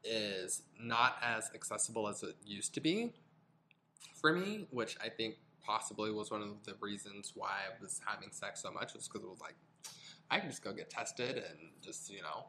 is 0.03 0.61
not 0.79 1.17
as 1.21 1.49
accessible 1.55 2.07
as 2.07 2.23
it 2.23 2.35
used 2.45 2.73
to 2.75 2.79
be 2.79 3.11
for 4.15 4.33
me, 4.33 4.67
which 4.71 4.97
I 5.03 5.09
think 5.09 5.35
possibly 5.65 6.11
was 6.11 6.31
one 6.31 6.41
of 6.41 6.63
the 6.63 6.75
reasons 6.79 7.33
why 7.35 7.49
I 7.49 7.81
was 7.81 8.01
having 8.05 8.29
sex 8.31 8.61
so 8.61 8.71
much 8.71 8.93
was 8.93 9.07
because 9.07 9.23
it 9.23 9.29
was 9.29 9.41
like 9.41 9.55
I 10.31 10.39
can 10.39 10.49
just 10.49 10.63
go 10.63 10.73
get 10.73 10.89
tested 10.89 11.37
and 11.37 11.69
just 11.81 12.11
you 12.11 12.21
know 12.21 12.45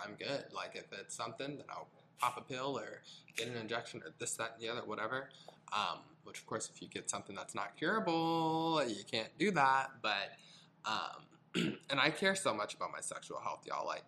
I'm 0.00 0.14
good. 0.14 0.44
Like 0.54 0.72
if 0.74 0.86
it's 0.98 1.14
something, 1.14 1.56
then 1.56 1.66
I'll 1.70 1.88
pop 2.18 2.36
a 2.38 2.40
pill 2.40 2.78
or 2.78 3.02
get 3.36 3.48
an 3.48 3.56
injection 3.56 4.00
or 4.04 4.12
this, 4.18 4.34
that, 4.36 4.52
and 4.54 4.62
the 4.62 4.68
other, 4.68 4.82
whatever. 4.86 5.28
Um, 5.72 5.98
which, 6.24 6.38
of 6.38 6.46
course, 6.46 6.70
if 6.72 6.80
you 6.80 6.88
get 6.88 7.10
something 7.10 7.34
that's 7.34 7.54
not 7.54 7.76
curable, 7.76 8.82
you 8.86 9.02
can't 9.10 9.36
do 9.38 9.50
that. 9.52 9.90
But, 10.02 10.32
um, 10.84 11.76
and 11.90 12.00
I 12.00 12.10
care 12.10 12.34
so 12.34 12.54
much 12.54 12.74
about 12.74 12.92
my 12.92 13.00
sexual 13.00 13.40
health, 13.40 13.64
y'all. 13.66 13.86
Like, 13.86 14.04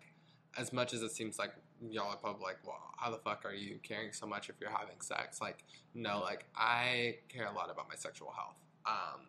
as 0.57 0.73
much 0.73 0.95
as 0.95 1.03
it 1.03 1.11
seems 1.11 1.39
like 1.39 1.51
y'all 1.91 2.11
are 2.11 2.17
probably 2.17 2.43
like, 2.43 2.59
well, 2.65 2.81
how 2.97 3.11
the 3.11 3.19
fuck 3.19 3.45
are 3.45 3.55
you 3.55 3.79
caring 3.83 4.13
so 4.13 4.27
much 4.27 4.49
if 4.49 4.57
you're 4.61 4.71
having 4.71 5.01
sex? 5.01 5.41
Like, 5.41 5.65
no, 5.95 6.21
like, 6.21 6.45
I 6.57 7.17
care 7.29 7.47
a 7.47 7.53
lot 7.53 7.71
about 7.71 7.89
my 7.89 7.97
sexual 7.97 8.33
health. 8.33 8.57
Um, 8.87 9.27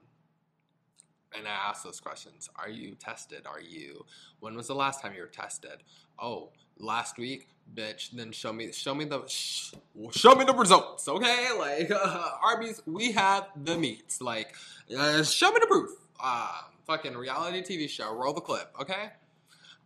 and 1.37 1.47
I 1.47 1.51
ask 1.69 1.83
those 1.83 1.99
questions. 1.99 2.49
Are 2.55 2.69
you 2.69 2.95
tested? 2.95 3.45
Are 3.45 3.59
you? 3.59 4.05
When 4.39 4.55
was 4.55 4.67
the 4.67 4.75
last 4.75 5.01
time 5.01 5.13
you 5.15 5.21
were 5.21 5.27
tested? 5.27 5.83
Oh, 6.17 6.51
last 6.77 7.17
week, 7.17 7.49
bitch. 7.73 8.11
Then 8.11 8.31
show 8.31 8.53
me, 8.53 8.71
show 8.71 8.93
me 8.95 9.05
the, 9.05 9.25
sh- 9.27 9.73
show 10.11 10.35
me 10.35 10.45
the 10.45 10.53
results. 10.53 11.07
Okay, 11.07 11.49
like 11.57 11.91
uh, 11.91 12.29
Arby's, 12.43 12.81
we 12.85 13.11
have 13.13 13.47
the 13.63 13.77
meats. 13.77 14.21
Like, 14.21 14.55
uh, 14.97 15.23
show 15.23 15.51
me 15.51 15.57
the 15.59 15.67
proof. 15.67 15.89
Um, 16.23 16.71
fucking 16.85 17.15
reality 17.15 17.61
TV 17.61 17.89
show. 17.89 18.13
Roll 18.13 18.33
the 18.33 18.41
clip. 18.41 18.73
Okay. 18.79 19.09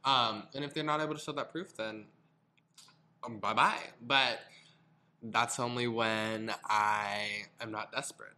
Um, 0.05 0.43
and 0.55 0.63
if 0.63 0.73
they're 0.73 0.83
not 0.83 1.01
able 1.01 1.15
to 1.15 1.19
show 1.19 1.31
that 1.33 1.51
proof, 1.51 1.75
then 1.75 2.05
um, 3.25 3.39
bye 3.39 3.53
bye. 3.53 3.79
But 4.01 4.39
that's 5.21 5.59
only 5.59 5.87
when 5.87 6.51
I 6.65 7.45
am 7.59 7.71
not 7.71 7.91
desperate 7.91 8.33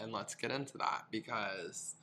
and 0.00 0.12
let's 0.12 0.34
get 0.34 0.50
into 0.50 0.78
that 0.78 1.04
because 1.10 1.94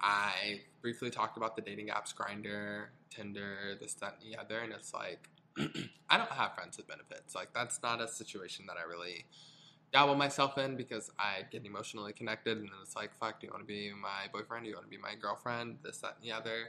I 0.00 0.60
briefly 0.80 1.10
talked 1.10 1.36
about 1.36 1.56
the 1.56 1.62
dating 1.62 1.88
apps 1.88 2.14
Grindr, 2.14 2.86
Tinder, 3.10 3.76
this, 3.80 3.94
that, 3.94 4.16
and 4.22 4.32
the 4.32 4.38
other, 4.38 4.60
and 4.60 4.72
it's 4.72 4.92
like 4.92 5.28
I 6.10 6.16
don't 6.16 6.30
have 6.30 6.54
friends 6.54 6.76
with 6.76 6.88
benefits. 6.88 7.34
Like 7.34 7.52
that's 7.54 7.80
not 7.82 8.00
a 8.00 8.08
situation 8.08 8.66
that 8.66 8.76
I 8.76 8.88
really 8.88 9.26
dabble 9.92 10.14
myself 10.14 10.56
in 10.58 10.76
because 10.76 11.10
I 11.18 11.42
get 11.50 11.64
emotionally 11.64 12.12
connected, 12.12 12.58
and 12.58 12.66
then 12.66 12.76
it's 12.82 12.96
like, 12.96 13.10
fuck, 13.18 13.40
do 13.40 13.46
you 13.46 13.52
want 13.52 13.62
to 13.62 13.66
be 13.66 13.90
my 14.00 14.30
boyfriend? 14.32 14.64
Do 14.64 14.70
you 14.70 14.76
want 14.76 14.86
to 14.86 14.90
be 14.90 14.98
my 14.98 15.14
girlfriend? 15.20 15.78
This, 15.82 15.98
that, 15.98 16.16
and 16.20 16.28
the 16.28 16.34
other. 16.34 16.68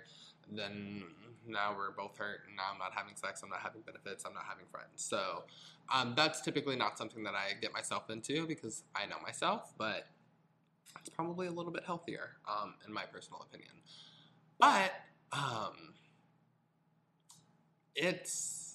And 0.49 0.57
then 0.57 1.03
now 1.47 1.73
we're 1.75 1.91
both 1.91 2.17
hurt, 2.17 2.41
and 2.47 2.55
now 2.55 2.63
I'm 2.71 2.77
not 2.77 2.91
having 2.95 3.15
sex. 3.15 3.41
I'm 3.43 3.49
not 3.49 3.61
having 3.61 3.81
benefits. 3.81 4.25
I'm 4.25 4.33
not 4.33 4.45
having 4.47 4.65
friends. 4.71 4.89
So 4.95 5.43
um, 5.89 6.13
that's 6.15 6.41
typically 6.41 6.75
not 6.75 6.97
something 6.97 7.23
that 7.23 7.33
I 7.33 7.59
get 7.59 7.73
myself 7.73 8.09
into 8.09 8.47
because 8.47 8.83
I 8.95 9.05
know 9.05 9.17
myself, 9.23 9.73
but 9.77 10.07
it's 10.99 11.09
probably 11.09 11.47
a 11.47 11.51
little 11.51 11.71
bit 11.71 11.83
healthier, 11.85 12.37
um, 12.47 12.75
in 12.85 12.93
my 12.93 13.03
personal 13.03 13.45
opinion. 13.47 13.73
But 14.59 14.91
um, 15.31 15.95
it's 17.95 18.71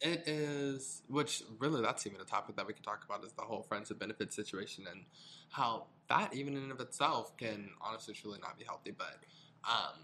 it 0.00 0.28
is, 0.28 1.02
which 1.08 1.42
really 1.58 1.82
that's 1.82 2.06
even 2.06 2.20
a 2.20 2.24
topic 2.24 2.56
that 2.56 2.66
we 2.66 2.72
can 2.72 2.84
talk 2.84 3.04
about 3.04 3.24
is 3.24 3.32
the 3.32 3.42
whole 3.42 3.62
friends 3.62 3.88
with 3.88 3.98
benefits 3.98 4.36
situation 4.36 4.84
and 4.88 5.04
how 5.50 5.86
that 6.08 6.34
even 6.34 6.56
in 6.56 6.62
and 6.62 6.72
of 6.72 6.80
itself 6.80 7.36
can 7.36 7.70
honestly 7.82 8.14
truly 8.14 8.38
not 8.40 8.58
be 8.58 8.64
healthy. 8.64 8.92
But 8.96 9.18
um, 9.64 9.98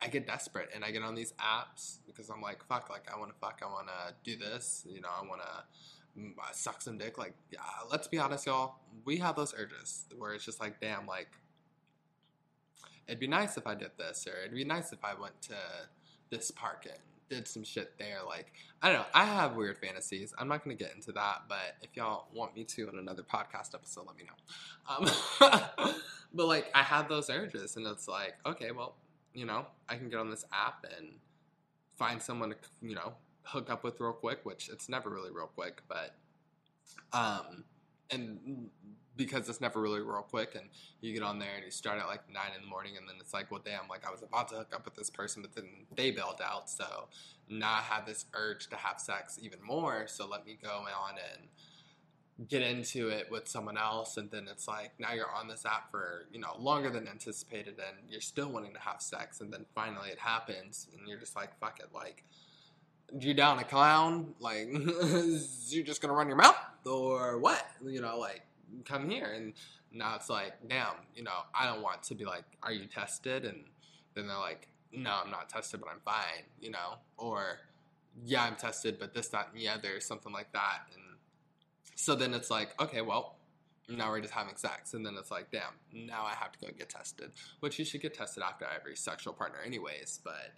I 0.00 0.08
get 0.08 0.26
desperate 0.26 0.68
and 0.74 0.84
I 0.84 0.90
get 0.90 1.02
on 1.02 1.14
these 1.14 1.32
apps 1.40 1.98
because 2.06 2.30
I'm 2.30 2.40
like, 2.40 2.64
fuck, 2.64 2.88
like 2.88 3.06
I 3.12 3.18
want 3.18 3.32
to 3.32 3.38
fuck, 3.38 3.60
I 3.64 3.66
want 3.66 3.88
to 3.88 4.14
do 4.22 4.36
this, 4.36 4.86
you 4.88 5.00
know, 5.00 5.08
I 5.08 5.26
want 5.26 5.40
to 5.40 6.20
mm, 6.20 6.32
suck 6.52 6.82
some 6.82 6.98
dick. 6.98 7.18
Like, 7.18 7.34
yeah, 7.50 7.60
let's 7.90 8.06
be 8.06 8.18
honest, 8.18 8.46
y'all. 8.46 8.76
We 9.04 9.16
have 9.18 9.36
those 9.36 9.54
urges 9.56 10.06
where 10.16 10.34
it's 10.34 10.44
just 10.44 10.60
like, 10.60 10.80
damn, 10.80 11.06
like, 11.06 11.28
it'd 13.06 13.18
be 13.18 13.26
nice 13.26 13.56
if 13.56 13.66
I 13.66 13.74
did 13.74 13.90
this, 13.98 14.26
or 14.26 14.38
it'd 14.40 14.54
be 14.54 14.64
nice 14.64 14.92
if 14.92 15.04
I 15.04 15.14
went 15.14 15.40
to 15.42 15.54
this 16.30 16.50
park 16.50 16.86
and 16.86 16.98
did 17.28 17.48
some 17.48 17.64
shit 17.64 17.98
there. 17.98 18.18
Like, 18.26 18.52
I 18.82 18.90
don't 18.90 19.00
know. 19.00 19.06
I 19.14 19.24
have 19.24 19.56
weird 19.56 19.78
fantasies. 19.78 20.32
I'm 20.38 20.48
not 20.48 20.64
going 20.64 20.76
to 20.76 20.82
get 20.82 20.94
into 20.94 21.12
that, 21.12 21.42
but 21.48 21.76
if 21.82 21.90
y'all 21.94 22.28
want 22.32 22.54
me 22.54 22.64
to 22.64 22.88
in 22.88 22.98
another 22.98 23.22
podcast 23.22 23.74
episode, 23.74 24.06
let 24.06 24.16
me 24.16 24.24
know. 24.24 25.06
Um, 25.80 25.94
but 26.34 26.46
like, 26.46 26.66
I 26.74 26.82
have 26.82 27.08
those 27.08 27.30
urges, 27.30 27.76
and 27.76 27.86
it's 27.86 28.08
like, 28.08 28.34
okay, 28.46 28.70
well, 28.70 28.96
you 29.34 29.46
know, 29.46 29.66
I 29.88 29.96
can 29.96 30.08
get 30.08 30.18
on 30.18 30.30
this 30.30 30.44
app 30.52 30.84
and 30.96 31.08
find 31.96 32.22
someone 32.22 32.50
to, 32.50 32.56
you 32.80 32.94
know, 32.94 33.14
hook 33.42 33.70
up 33.70 33.84
with 33.84 34.00
real 34.00 34.12
quick, 34.12 34.40
which 34.44 34.68
it's 34.68 34.88
never 34.88 35.10
really 35.10 35.30
real 35.30 35.50
quick, 35.54 35.82
but 35.88 36.16
um 37.12 37.64
and 38.10 38.70
because 39.16 39.48
it's 39.48 39.60
never 39.60 39.80
really 39.80 40.00
real 40.00 40.22
quick 40.30 40.54
and 40.54 40.68
you 41.00 41.12
get 41.12 41.22
on 41.22 41.38
there 41.38 41.54
and 41.56 41.64
you 41.64 41.70
start 41.70 41.98
at 41.98 42.06
like 42.06 42.22
nine 42.32 42.52
in 42.56 42.62
the 42.62 42.68
morning 42.68 42.96
and 42.96 43.06
then 43.08 43.16
it's 43.20 43.34
like 43.34 43.50
well 43.50 43.60
damn 43.62 43.86
like 43.88 44.06
i 44.06 44.10
was 44.10 44.22
about 44.22 44.48
to 44.48 44.54
hook 44.54 44.72
up 44.74 44.84
with 44.84 44.94
this 44.94 45.10
person 45.10 45.42
but 45.42 45.54
then 45.54 45.68
they 45.94 46.10
bailed 46.10 46.40
out. 46.42 46.70
So 46.70 47.08
now 47.48 47.72
i 47.72 47.82
have 47.82 48.06
this 48.06 48.26
urge 48.34 48.68
to 48.68 48.76
have 48.76 49.00
sex 49.00 49.38
even 49.42 49.58
more 49.62 50.06
so 50.06 50.26
let 50.26 50.46
me 50.46 50.56
go 50.62 50.70
on 50.70 51.14
and 51.34 51.48
get 52.46 52.62
into 52.62 53.08
it 53.08 53.28
with 53.30 53.48
someone 53.48 53.76
else 53.76 54.16
and 54.16 54.30
then 54.30 54.46
it's 54.48 54.68
like 54.68 54.92
now 54.98 55.12
you're 55.12 55.30
on 55.34 55.48
this 55.48 55.66
app 55.66 55.90
for 55.90 56.26
you 56.32 56.38
know 56.38 56.54
longer 56.58 56.88
than 56.88 57.08
anticipated 57.08 57.74
and 57.78 57.96
you're 58.08 58.20
still 58.20 58.48
wanting 58.48 58.72
to 58.72 58.78
have 58.78 59.02
sex 59.02 59.40
and 59.40 59.52
then 59.52 59.64
finally 59.74 60.10
it 60.10 60.18
happens 60.18 60.86
and 60.96 61.08
you're 61.08 61.18
just 61.18 61.34
like 61.34 61.58
fuck 61.58 61.80
it 61.80 61.88
like 61.92 62.22
you 63.20 63.32
down 63.32 63.58
a 63.58 63.64
clown? 63.64 64.34
Like 64.38 64.68
you're 65.68 65.84
just 65.84 66.00
gonna 66.00 66.12
run 66.12 66.28
your 66.28 66.36
mouth 66.36 66.56
or 66.86 67.38
what? 67.38 67.66
You 67.84 68.00
know 68.00 68.18
like 68.18 68.42
come 68.84 69.08
here 69.08 69.32
and 69.34 69.54
now 69.92 70.14
it's 70.14 70.28
like 70.28 70.52
damn 70.68 70.92
you 71.16 71.22
know 71.22 71.38
i 71.58 71.64
don't 71.64 71.80
want 71.80 72.02
to 72.02 72.14
be 72.14 72.26
like 72.26 72.44
are 72.62 72.70
you 72.70 72.84
tested 72.84 73.46
and 73.46 73.64
then 74.12 74.26
they're 74.26 74.36
like 74.36 74.68
no 74.92 75.20
i'm 75.24 75.30
not 75.30 75.48
tested 75.48 75.80
but 75.80 75.88
i'm 75.88 76.00
fine 76.04 76.44
you 76.60 76.70
know? 76.70 76.96
Or 77.16 77.60
yeah, 78.24 78.44
I'm 78.44 78.56
tested, 78.56 78.98
but 78.98 79.14
this, 79.14 79.28
that, 79.28 79.48
and 79.52 79.60
the 79.60 79.68
other, 79.68 80.00
something 80.00 80.32
like 80.32 80.52
that. 80.52 80.80
And 80.94 81.02
so 82.00 82.14
then 82.14 82.32
it's 82.32 82.48
like, 82.48 82.80
okay, 82.80 83.00
well, 83.00 83.38
now 83.88 84.08
we're 84.10 84.20
just 84.20 84.32
having 84.32 84.54
sex. 84.54 84.94
And 84.94 85.04
then 85.04 85.16
it's 85.18 85.32
like, 85.32 85.50
damn, 85.50 85.74
now 85.92 86.24
I 86.24 86.32
have 86.34 86.52
to 86.52 86.58
go 86.60 86.68
get 86.78 86.88
tested, 86.88 87.32
which 87.58 87.76
you 87.76 87.84
should 87.84 88.00
get 88.00 88.14
tested 88.14 88.44
after 88.44 88.66
every 88.72 88.94
sexual 88.94 89.32
partner, 89.32 89.58
anyways. 89.66 90.20
But 90.22 90.52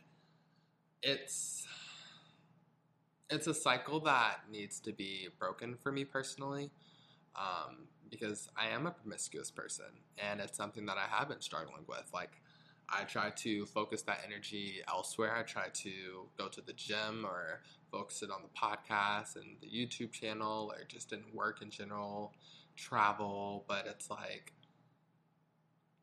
it's. 1.03 1.67
It's 3.31 3.47
a 3.47 3.55
cycle 3.55 4.01
that 4.01 4.41
needs 4.51 4.81
to 4.81 4.93
be 4.93 5.29
broken 5.39 5.77
for 5.77 5.93
me 5.93 6.05
personally, 6.05 6.73
um, 7.37 7.87
because 8.11 8.49
I 8.57 8.67
am 8.75 8.87
a 8.87 8.91
promiscuous 8.91 9.53
person, 9.53 9.87
and 10.19 10.41
it's 10.41 10.57
something 10.57 10.85
that 10.87 10.99
I 10.99 11.07
have 11.09 11.29
been 11.29 11.41
struggling 11.41 11.85
with. 11.89 12.11
Like, 12.13 12.33
I 12.91 13.05
try 13.05 13.31
to 13.31 13.67
focus 13.67 14.03
that 14.03 14.23
energy 14.27 14.83
elsewhere. 14.89 15.37
I 15.37 15.43
try 15.45 15.69
to 15.73 15.93
go 16.37 16.49
to 16.49 16.61
the 16.61 16.73
gym 16.73 17.25
or 17.25 17.63
focus 17.91 18.23
it 18.23 18.31
on 18.31 18.43
the 18.43 18.49
podcast 18.49 19.37
and 19.37 19.57
the 19.61 19.67
YouTube 19.67 20.13
channel 20.13 20.73
or 20.77 20.85
just 20.85 21.13
in 21.13 21.23
work 21.35 21.63
in 21.63 21.71
general, 21.71 22.33
travel. 22.77 23.65
But 23.69 23.87
it's 23.87 24.11
like, 24.11 24.53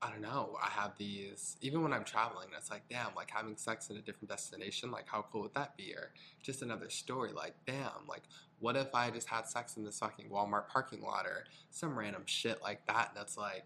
I 0.02 0.12
don't 0.12 0.22
know. 0.22 0.58
I 0.64 0.70
have 0.70 0.92
these, 0.98 1.58
even 1.62 1.82
when 1.82 1.92
I'm 1.92 2.04
traveling, 2.04 2.50
it's 2.56 2.70
like, 2.70 2.84
damn, 2.90 3.16
like 3.16 3.32
having 3.32 3.58
sex 3.58 3.90
in 3.90 3.98
a 3.98 4.02
different 4.02 4.30
destination, 4.30 4.92
like 4.92 5.06
how 5.08 5.26
cool 5.32 5.42
would 5.42 5.56
that 5.56 5.76
be? 5.76 5.94
Or 5.94 6.12
just 6.44 6.62
another 6.62 6.90
story, 6.90 7.32
like, 7.32 7.56
damn, 7.66 8.06
like 8.08 8.22
what 8.60 8.76
if 8.76 8.94
I 8.94 9.10
just 9.10 9.28
had 9.28 9.48
sex 9.48 9.76
in 9.78 9.84
this 9.84 10.00
fucking 10.00 10.30
Walmart 10.30 10.68
parking 10.68 11.02
lot 11.02 11.26
or 11.26 11.46
some 11.72 11.98
random 11.98 12.24
shit 12.26 12.62
like 12.62 12.86
that? 12.88 13.12
And 13.16 13.24
it's 13.24 13.38
like, 13.38 13.64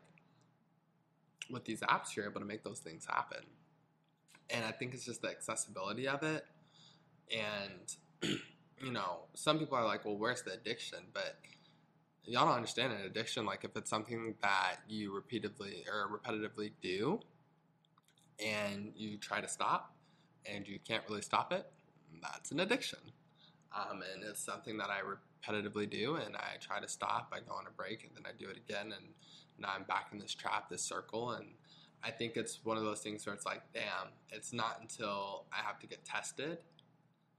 with 1.49 1.65
these 1.65 1.81
apps, 1.81 2.15
you're 2.15 2.25
able 2.25 2.39
to 2.39 2.45
make 2.45 2.63
those 2.63 2.79
things 2.79 3.05
happen. 3.05 3.43
And 4.49 4.63
I 4.63 4.71
think 4.71 4.93
it's 4.93 5.05
just 5.05 5.21
the 5.21 5.29
accessibility 5.29 6.07
of 6.07 6.23
it. 6.23 6.45
And, 7.31 7.93
you 8.21 8.91
know, 8.91 9.25
some 9.33 9.59
people 9.59 9.77
are 9.77 9.85
like, 9.85 10.05
well, 10.05 10.17
where's 10.17 10.41
the 10.41 10.53
addiction? 10.53 10.99
But 11.13 11.37
y'all 12.25 12.45
don't 12.45 12.55
understand 12.55 12.93
an 12.93 13.01
addiction. 13.01 13.45
Like, 13.45 13.63
if 13.63 13.75
it's 13.75 13.89
something 13.89 14.35
that 14.41 14.77
you 14.87 15.13
repeatedly 15.13 15.85
or 15.91 16.19
repetitively 16.19 16.71
do 16.81 17.19
and 18.43 18.91
you 18.95 19.17
try 19.17 19.41
to 19.41 19.47
stop 19.47 19.93
and 20.45 20.67
you 20.67 20.79
can't 20.87 21.03
really 21.09 21.21
stop 21.21 21.53
it, 21.53 21.65
that's 22.21 22.51
an 22.51 22.59
addiction. 22.59 22.99
Um, 23.75 24.01
and 24.13 24.23
it's 24.23 24.43
something 24.43 24.77
that 24.77 24.89
I 24.89 24.99
repetitively 25.01 25.89
do 25.89 26.15
and 26.15 26.35
I 26.35 26.57
try 26.59 26.79
to 26.79 26.87
stop. 26.87 27.33
I 27.35 27.39
go 27.39 27.55
on 27.55 27.65
a 27.67 27.71
break 27.71 28.03
and 28.03 28.11
then 28.15 28.23
I 28.25 28.35
do 28.37 28.49
it 28.49 28.57
again. 28.57 28.93
And 28.97 29.05
now 29.57 29.69
I'm 29.75 29.83
back 29.83 30.09
in 30.11 30.19
this 30.19 30.33
trap, 30.33 30.69
this 30.69 30.83
circle, 30.83 31.31
and 31.31 31.45
I 32.03 32.09
think 32.11 32.35
it's 32.35 32.59
one 32.63 32.77
of 32.77 32.83
those 32.83 33.01
things 33.01 33.25
where 33.25 33.35
it's 33.35 33.45
like, 33.45 33.61
damn, 33.73 34.09
it's 34.31 34.53
not 34.53 34.79
until 34.81 35.45
I 35.53 35.63
have 35.63 35.79
to 35.79 35.87
get 35.87 36.03
tested 36.03 36.57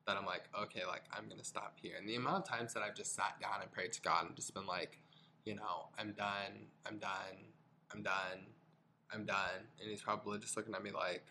that 0.06 0.16
I'm 0.16 0.26
like, 0.26 0.42
okay, 0.60 0.84
like 0.86 1.02
I'm 1.12 1.28
gonna 1.28 1.44
stop 1.44 1.76
here. 1.80 1.94
And 1.98 2.08
the 2.08 2.16
amount 2.16 2.44
of 2.44 2.48
times 2.48 2.74
that 2.74 2.82
I've 2.82 2.94
just 2.94 3.14
sat 3.14 3.40
down 3.40 3.62
and 3.62 3.70
prayed 3.70 3.92
to 3.92 4.02
God 4.02 4.26
and 4.26 4.36
just 4.36 4.52
been 4.54 4.66
like, 4.66 4.98
you 5.44 5.54
know, 5.54 5.88
I'm 5.98 6.12
done, 6.12 6.66
I'm 6.86 6.98
done, 6.98 7.38
I'm 7.92 8.02
done, 8.02 8.46
I'm 9.12 9.24
done, 9.24 9.66
and 9.80 9.90
He's 9.90 10.02
probably 10.02 10.38
just 10.38 10.56
looking 10.56 10.74
at 10.74 10.82
me 10.82 10.90
like, 10.90 11.24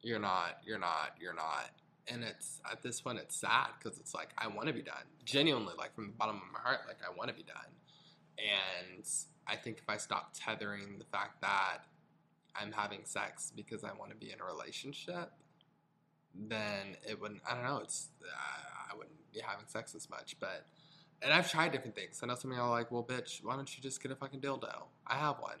you're 0.00 0.18
not, 0.18 0.58
you're 0.64 0.78
not, 0.78 1.12
you're 1.20 1.34
not. 1.34 1.70
And 2.08 2.22
it's 2.22 2.60
at 2.70 2.82
this 2.82 3.00
point, 3.00 3.18
it's 3.18 3.36
sad 3.36 3.68
because 3.78 3.98
it's 3.98 4.14
like 4.14 4.28
I 4.38 4.48
want 4.48 4.68
to 4.68 4.74
be 4.74 4.82
done, 4.82 5.04
genuinely, 5.24 5.74
like 5.76 5.94
from 5.94 6.06
the 6.06 6.12
bottom 6.12 6.36
of 6.36 6.42
my 6.52 6.60
heart, 6.60 6.80
like 6.86 6.98
I 7.06 7.14
want 7.16 7.28
to 7.28 7.34
be 7.34 7.42
done. 7.42 7.72
And 8.38 9.04
I 9.46 9.56
think 9.56 9.78
if 9.78 9.88
I 9.88 9.96
stop 9.96 10.32
tethering 10.34 10.98
the 10.98 11.04
fact 11.04 11.40
that 11.40 11.78
I'm 12.54 12.72
having 12.72 13.00
sex 13.04 13.52
because 13.54 13.84
I 13.84 13.92
want 13.92 14.10
to 14.10 14.16
be 14.16 14.32
in 14.32 14.40
a 14.40 14.44
relationship, 14.44 15.32
then 16.48 16.96
it 17.08 17.20
wouldn't. 17.20 17.40
I 17.48 17.54
don't 17.54 17.64
know. 17.64 17.78
It's 17.78 18.08
uh, 18.22 18.92
I 18.92 18.96
wouldn't 18.96 19.32
be 19.32 19.40
having 19.40 19.66
sex 19.66 19.94
as 19.94 20.08
much. 20.10 20.36
But 20.40 20.66
and 21.22 21.32
I've 21.32 21.50
tried 21.50 21.72
different 21.72 21.94
things. 21.94 22.20
I 22.22 22.26
know 22.26 22.34
some 22.34 22.50
of 22.50 22.56
y'all 22.56 22.66
are 22.66 22.70
like, 22.70 22.90
well, 22.90 23.02
bitch, 23.02 23.42
why 23.42 23.56
don't 23.56 23.74
you 23.76 23.82
just 23.82 24.02
get 24.02 24.12
a 24.12 24.16
fucking 24.16 24.40
dildo? 24.40 24.84
I 25.06 25.16
have 25.16 25.36
one. 25.40 25.58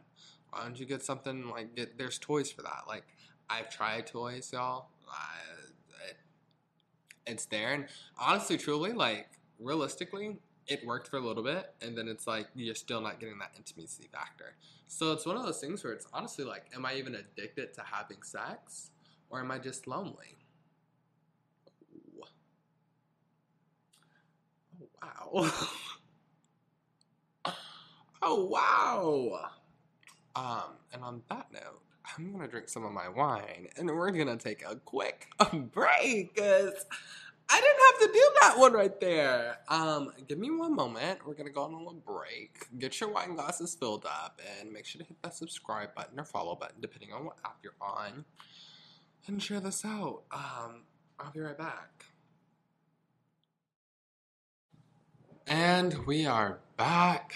Why 0.50 0.62
don't 0.62 0.78
you 0.78 0.86
get 0.86 1.02
something 1.02 1.50
like 1.50 1.74
get? 1.74 1.98
There's 1.98 2.18
toys 2.18 2.50
for 2.50 2.62
that. 2.62 2.84
Like 2.88 3.04
I've 3.48 3.70
tried 3.70 4.06
toys, 4.06 4.50
y'all. 4.52 4.88
I, 5.10 6.08
it, 6.10 6.16
it's 7.26 7.46
there, 7.46 7.72
and 7.72 7.86
honestly, 8.18 8.56
truly, 8.56 8.92
like 8.92 9.28
realistically, 9.58 10.38
it 10.66 10.84
worked 10.84 11.08
for 11.08 11.16
a 11.16 11.20
little 11.20 11.42
bit, 11.42 11.72
and 11.80 11.96
then 11.96 12.08
it's 12.08 12.26
like 12.26 12.48
you're 12.54 12.74
still 12.74 13.00
not 13.00 13.20
getting 13.20 13.38
that 13.38 13.52
intimacy 13.56 14.08
factor. 14.12 14.56
So 14.88 15.12
it's 15.12 15.26
one 15.26 15.36
of 15.36 15.44
those 15.44 15.60
things 15.60 15.82
where 15.84 15.92
it's 15.92 16.06
honestly 16.12 16.44
like, 16.44 16.66
am 16.74 16.84
I 16.86 16.94
even 16.94 17.14
addicted 17.14 17.74
to 17.74 17.82
having 17.82 18.22
sex, 18.22 18.90
or 19.30 19.40
am 19.40 19.50
I 19.50 19.58
just 19.58 19.86
lonely? 19.86 20.36
Oh, 24.95 24.95
wow. 25.32 25.50
oh 28.22 28.44
wow. 28.44 29.50
Um, 30.34 30.76
and 30.92 31.02
on 31.02 31.22
that 31.30 31.46
note, 31.52 31.82
I'm 32.16 32.32
gonna 32.32 32.48
drink 32.48 32.68
some 32.68 32.84
of 32.84 32.92
my 32.92 33.08
wine, 33.08 33.68
and 33.76 33.88
we're 33.88 34.10
gonna 34.10 34.36
take 34.36 34.64
a 34.64 34.76
quick 34.76 35.28
break 35.52 36.34
because 36.34 36.84
I 37.48 37.60
didn't 37.60 37.80
have 37.86 38.00
to 38.00 38.18
do 38.18 38.30
that 38.40 38.58
one 38.58 38.72
right 38.72 39.00
there. 39.00 39.58
Um, 39.68 40.12
give 40.28 40.38
me 40.38 40.50
one 40.50 40.74
moment. 40.74 41.26
We're 41.26 41.34
gonna 41.34 41.50
go 41.50 41.62
on 41.62 41.72
a 41.72 41.78
little 41.78 42.02
break. 42.06 42.66
Get 42.78 43.00
your 43.00 43.10
wine 43.10 43.34
glasses 43.34 43.76
filled 43.78 44.04
up, 44.04 44.40
and 44.60 44.72
make 44.72 44.84
sure 44.84 45.00
to 45.00 45.06
hit 45.06 45.20
that 45.22 45.34
subscribe 45.34 45.94
button 45.94 46.18
or 46.18 46.24
follow 46.24 46.54
button, 46.54 46.80
depending 46.80 47.12
on 47.12 47.24
what 47.24 47.36
app 47.44 47.58
you're 47.62 47.72
on, 47.80 48.24
and 49.26 49.42
share 49.42 49.60
this 49.60 49.84
out. 49.84 50.22
Um, 50.30 50.82
I'll 51.18 51.32
be 51.32 51.40
right 51.40 51.56
back. 51.56 52.04
And 55.46 56.06
we 56.06 56.26
are 56.26 56.58
back. 56.76 57.34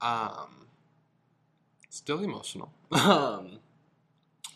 Um, 0.00 0.66
still 1.90 2.20
emotional. 2.20 2.70
um, 2.92 3.58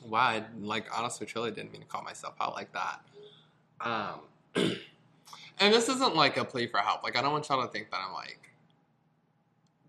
wow, 0.05 0.21
I, 0.21 0.45
like 0.61 0.87
honestly, 0.97 1.27
truly 1.27 1.51
didn't 1.51 1.73
mean 1.73 1.83
to 1.83 1.89
call 1.89 2.03
myself 2.03 2.35
out 2.41 2.55
like 2.55 2.73
that. 2.73 3.01
Um. 3.81 4.73
And 5.63 5.73
this 5.73 5.89
isn't 5.89 6.17
like 6.17 6.39
a 6.39 6.45
plea 6.45 6.67
for 6.67 6.79
help. 6.79 7.05
Like 7.05 7.17
I 7.17 7.23
don't 7.23 7.31
want 7.31 7.49
y'all 7.49 7.63
to 7.63 7.69
think 7.71 7.93
that 7.93 8.01
I'm 8.05 8.13
like, 8.13 8.51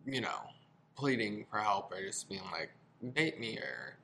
you 0.06 0.22
know, 0.22 0.52
pleading 0.96 1.46
for 1.50 1.58
help 1.58 1.92
or 1.92 2.00
just 2.00 2.30
being 2.30 2.44
like, 2.52 2.70
date 3.16 3.40
me 3.40 3.58
or 3.58 3.96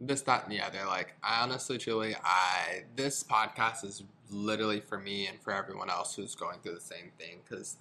this, 0.00 0.22
that, 0.22 0.44
and 0.44 0.52
the 0.52 0.60
other. 0.60 0.80
Like 0.84 1.14
I 1.22 1.42
honestly, 1.42 1.78
truly, 1.78 2.16
I 2.24 2.82
this 2.96 3.22
podcast 3.22 3.84
is 3.84 4.02
literally 4.30 4.80
for 4.80 4.98
me 4.98 5.28
and 5.28 5.40
for 5.40 5.52
everyone 5.52 5.90
else 5.90 6.16
who's 6.16 6.34
going 6.34 6.58
through 6.62 6.74
the 6.74 6.80
same 6.80 7.12
thing 7.18 7.38
because 7.48 7.76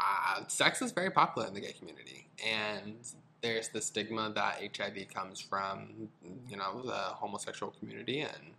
uh, 0.00 0.46
sex 0.48 0.82
is 0.82 0.92
very 0.92 1.10
popular 1.10 1.48
in 1.48 1.54
the 1.54 1.60
gay 1.60 1.72
community 1.72 2.26
and 2.44 2.96
there's 3.42 3.68
the 3.68 3.80
stigma 3.80 4.32
that 4.34 4.60
HIV 4.76 5.08
comes 5.12 5.40
from, 5.40 6.08
you 6.48 6.56
know, 6.56 6.82
the 6.82 6.92
homosexual 6.92 7.72
community 7.78 8.20
and. 8.20 8.54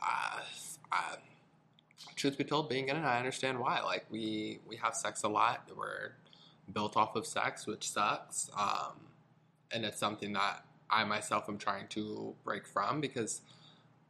Uh, 0.00 0.40
I, 0.90 1.16
truth 2.16 2.38
be 2.38 2.44
told, 2.44 2.68
being 2.68 2.88
in 2.88 2.96
it, 2.96 3.04
I 3.04 3.18
understand 3.18 3.58
why. 3.58 3.80
Like 3.80 4.04
we 4.10 4.60
we 4.68 4.76
have 4.76 4.94
sex 4.94 5.22
a 5.22 5.28
lot. 5.28 5.68
We're 5.76 6.12
built 6.72 6.96
off 6.96 7.16
of 7.16 7.26
sex, 7.26 7.66
which 7.66 7.90
sucks. 7.90 8.50
Um, 8.56 8.92
and 9.72 9.84
it's 9.84 9.98
something 9.98 10.32
that 10.34 10.64
I 10.90 11.04
myself 11.04 11.48
am 11.48 11.58
trying 11.58 11.88
to 11.88 12.34
break 12.44 12.66
from 12.66 13.00
because 13.00 13.40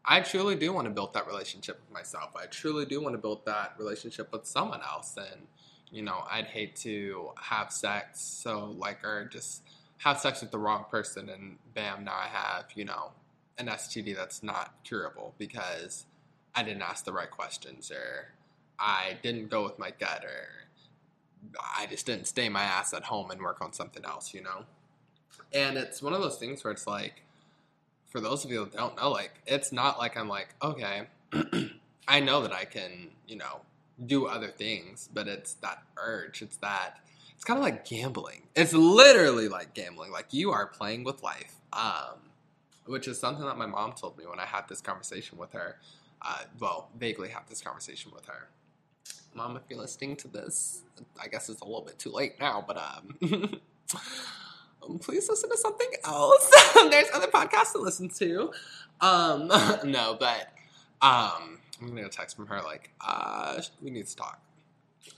I 0.04 0.20
truly 0.20 0.56
do 0.56 0.72
want 0.72 0.86
to 0.86 0.90
build 0.92 1.14
that 1.14 1.26
relationship 1.26 1.80
with 1.80 1.92
myself. 1.92 2.30
I 2.36 2.46
truly 2.46 2.84
do 2.84 3.00
want 3.00 3.14
to 3.14 3.18
build 3.18 3.46
that 3.46 3.74
relationship 3.78 4.32
with 4.32 4.46
someone 4.46 4.80
else. 4.82 5.16
And, 5.16 5.46
you 5.92 6.02
know, 6.02 6.24
I'd 6.28 6.46
hate 6.46 6.74
to 6.76 7.30
have 7.40 7.70
sex 7.70 8.20
so 8.20 8.74
like 8.78 9.04
or 9.04 9.26
just 9.26 9.62
have 9.98 10.18
sex 10.18 10.40
with 10.40 10.50
the 10.50 10.58
wrong 10.58 10.86
person 10.90 11.28
and 11.28 11.58
bam, 11.74 12.04
now 12.04 12.14
I 12.14 12.26
have, 12.26 12.64
you 12.74 12.84
know, 12.84 13.12
an 13.58 13.66
STD 13.66 14.16
that's 14.16 14.42
not 14.42 14.74
curable 14.82 15.34
because 15.38 16.06
I 16.54 16.62
didn't 16.62 16.82
ask 16.82 17.04
the 17.04 17.12
right 17.12 17.30
questions 17.30 17.90
or 17.90 18.28
I 18.78 19.18
didn't 19.22 19.50
go 19.50 19.62
with 19.62 19.78
my 19.78 19.90
gut 19.90 20.24
or 20.24 21.56
I 21.76 21.86
just 21.86 22.06
didn't 22.06 22.26
stay 22.26 22.48
my 22.48 22.62
ass 22.62 22.94
at 22.94 23.04
home 23.04 23.30
and 23.30 23.40
work 23.40 23.60
on 23.60 23.72
something 23.72 24.04
else, 24.04 24.32
you 24.32 24.42
know? 24.42 24.64
And 25.52 25.76
it's 25.76 26.02
one 26.02 26.14
of 26.14 26.20
those 26.20 26.36
things 26.36 26.64
where 26.64 26.72
it's 26.72 26.86
like, 26.86 27.22
for 28.08 28.20
those 28.20 28.44
of 28.44 28.50
you 28.50 28.64
that 28.64 28.72
don't 28.72 28.96
know, 28.96 29.10
like, 29.10 29.32
it's 29.46 29.72
not 29.72 29.98
like 29.98 30.16
I'm 30.16 30.28
like, 30.28 30.54
okay, 30.62 31.02
I 32.08 32.20
know 32.20 32.42
that 32.42 32.52
I 32.52 32.64
can, 32.64 33.08
you 33.26 33.36
know, 33.36 33.60
do 34.06 34.26
other 34.26 34.48
things, 34.48 35.08
but 35.12 35.28
it's 35.28 35.54
that 35.54 35.82
urge. 35.96 36.42
It's 36.42 36.56
that, 36.58 36.98
it's 37.34 37.44
kind 37.44 37.58
of 37.58 37.64
like 37.64 37.84
gambling. 37.84 38.42
It's 38.54 38.72
literally 38.72 39.48
like 39.48 39.74
gambling. 39.74 40.12
Like, 40.12 40.32
you 40.32 40.50
are 40.52 40.66
playing 40.66 41.04
with 41.04 41.22
life. 41.22 41.56
Um, 41.72 42.18
which 42.86 43.06
is 43.06 43.18
something 43.18 43.44
that 43.46 43.56
my 43.56 43.66
mom 43.66 43.92
told 43.92 44.18
me 44.18 44.26
when 44.26 44.40
I 44.40 44.44
had 44.44 44.68
this 44.68 44.80
conversation 44.80 45.38
with 45.38 45.52
her 45.52 45.76
uh, 46.22 46.38
well, 46.60 46.88
vaguely 46.98 47.28
have 47.28 47.48
this 47.48 47.60
conversation 47.60 48.12
with 48.14 48.26
her. 48.26 48.48
Mom, 49.34 49.56
if 49.56 49.62
you're 49.68 49.78
listening 49.78 50.16
to 50.16 50.28
this, 50.28 50.82
I 51.20 51.26
guess 51.26 51.48
it's 51.48 51.60
a 51.60 51.64
little 51.64 51.82
bit 51.82 51.98
too 51.98 52.12
late 52.12 52.38
now, 52.38 52.64
but 52.66 52.76
um 52.76 53.60
please 55.00 55.28
listen 55.28 55.50
to 55.50 55.56
something 55.56 55.90
else. 56.04 56.50
There's 56.90 57.08
other 57.14 57.28
podcasts 57.28 57.72
to 57.72 57.78
listen 57.78 58.08
to. 58.10 58.52
Um, 59.00 59.48
no, 59.84 60.16
but 60.18 60.48
um, 61.00 61.58
I'm 61.82 61.88
gonna 61.88 62.02
get 62.02 62.14
a 62.14 62.16
text 62.16 62.36
from 62.36 62.46
her 62.46 62.62
like, 62.62 62.90
uh, 63.00 63.60
we 63.80 63.90
need 63.90 64.06
to 64.06 64.16
talk. 64.16 64.40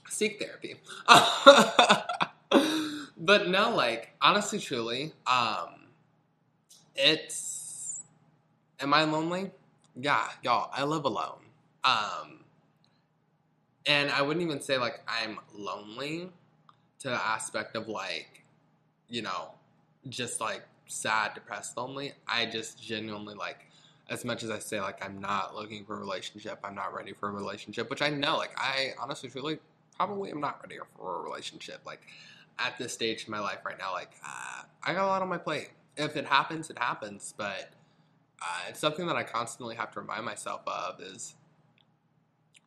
Seek 0.09 0.39
therapy. 0.39 0.75
but 3.17 3.47
no, 3.49 3.75
like, 3.75 4.15
honestly, 4.21 4.59
truly, 4.59 5.13
um, 5.27 5.89
it's. 6.95 8.01
Am 8.79 8.93
I 8.93 9.03
lonely? 9.03 9.51
Yeah, 9.95 10.27
y'all, 10.43 10.71
I 10.73 10.83
live 10.83 11.05
alone. 11.05 11.39
Um, 11.83 12.39
and 13.85 14.09
I 14.09 14.21
wouldn't 14.21 14.43
even 14.43 14.59
say 14.59 14.77
like 14.77 15.01
I'm 15.07 15.39
lonely 15.53 16.29
to 16.99 17.09
the 17.09 17.23
aspect 17.23 17.75
of 17.75 17.87
like, 17.87 18.43
you 19.07 19.21
know, 19.21 19.51
just 20.09 20.41
like 20.41 20.63
sad, 20.87 21.35
depressed, 21.35 21.77
lonely. 21.77 22.13
I 22.27 22.47
just 22.47 22.81
genuinely 22.81 23.35
like, 23.35 23.67
as 24.09 24.23
much 24.23 24.43
as 24.43 24.49
I 24.49 24.59
say 24.59 24.79
like 24.79 25.03
I'm 25.03 25.19
not 25.19 25.55
looking 25.55 25.85
for 25.85 25.95
a 25.95 25.99
relationship, 25.99 26.59
I'm 26.63 26.75
not 26.75 26.93
ready 26.93 27.13
for 27.13 27.29
a 27.29 27.31
relationship, 27.31 27.89
which 27.89 28.01
I 28.01 28.09
know 28.09 28.37
like 28.37 28.51
I 28.57 28.91
honestly 28.99 29.29
truly 29.29 29.59
probably 29.97 30.31
am 30.31 30.41
not 30.41 30.59
ready 30.61 30.77
for 30.97 31.19
a 31.19 31.23
relationship. 31.23 31.81
Like 31.85 32.01
at 32.59 32.77
this 32.77 32.93
stage 32.93 33.25
in 33.25 33.31
my 33.31 33.39
life 33.39 33.59
right 33.65 33.77
now, 33.77 33.93
like 33.93 34.11
uh, 34.25 34.63
I 34.83 34.93
got 34.93 35.05
a 35.05 35.07
lot 35.07 35.21
on 35.21 35.29
my 35.29 35.37
plate. 35.37 35.69
If 35.97 36.15
it 36.17 36.25
happens, 36.25 36.69
it 36.69 36.77
happens, 36.77 37.33
but 37.37 37.71
uh, 38.41 38.59
it's 38.69 38.79
something 38.79 39.07
that 39.07 39.15
I 39.15 39.23
constantly 39.23 39.75
have 39.75 39.91
to 39.93 40.01
remind 40.01 40.25
myself 40.25 40.61
of 40.67 41.01
is 41.01 41.35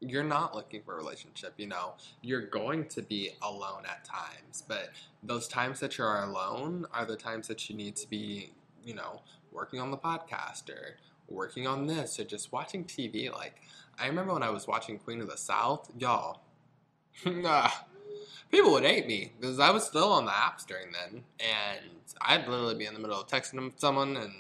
you're 0.01 0.25
not 0.25 0.55
looking 0.55 0.83
for 0.83 0.95
a 0.95 0.97
relationship, 0.97 1.55
you 1.57 1.67
know. 1.67 1.95
You're 2.23 2.47
going 2.47 2.87
to 2.89 3.03
be 3.03 3.33
alone 3.43 3.83
at 3.89 4.05
times, 4.05 4.63
but 4.67 4.91
those 5.23 5.49
times 5.49 5.81
that 5.81 5.99
you're 5.99 6.23
alone 6.23 6.87
are 6.93 7.05
the 7.05 7.17
times 7.17 7.49
that 7.49 7.69
you 7.69 7.77
need 7.77 7.97
to 7.97 8.09
be, 8.09 8.53
you 8.85 8.95
know, 8.95 9.23
working 9.53 9.81
on 9.81 9.91
the 9.91 9.97
podcast 9.97 10.71
or 10.71 10.97
working 11.29 11.67
on 11.67 11.87
this 11.87 12.19
or 12.19 12.25
just 12.25 12.53
watching 12.53 12.85
TV. 12.85 13.33
Like, 13.33 13.57
I 13.99 14.07
remember 14.07 14.33
when 14.33 14.43
I 14.43 14.51
was 14.51 14.67
watching 14.67 14.99
Queen 14.99 15.21
of 15.21 15.29
the 15.29 15.37
South, 15.37 15.91
y'all, 15.99 16.41
Nah, 17.27 17.71
people 18.51 18.73
would 18.73 18.85
hate 18.85 19.07
me 19.07 19.33
because 19.41 19.59
I 19.59 19.71
was 19.71 19.85
still 19.85 20.13
on 20.13 20.25
the 20.25 20.31
apps 20.31 20.67
during 20.67 20.93
then, 20.93 21.25
and 21.41 21.81
I'd 22.21 22.47
literally 22.49 22.77
be 22.77 22.87
in 22.87 22.95
the 22.95 23.01
middle 23.01 23.21
of 23.21 23.27
texting 23.27 23.73
someone 23.77 24.17
and 24.17 24.33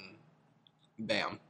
bam, 0.98 1.40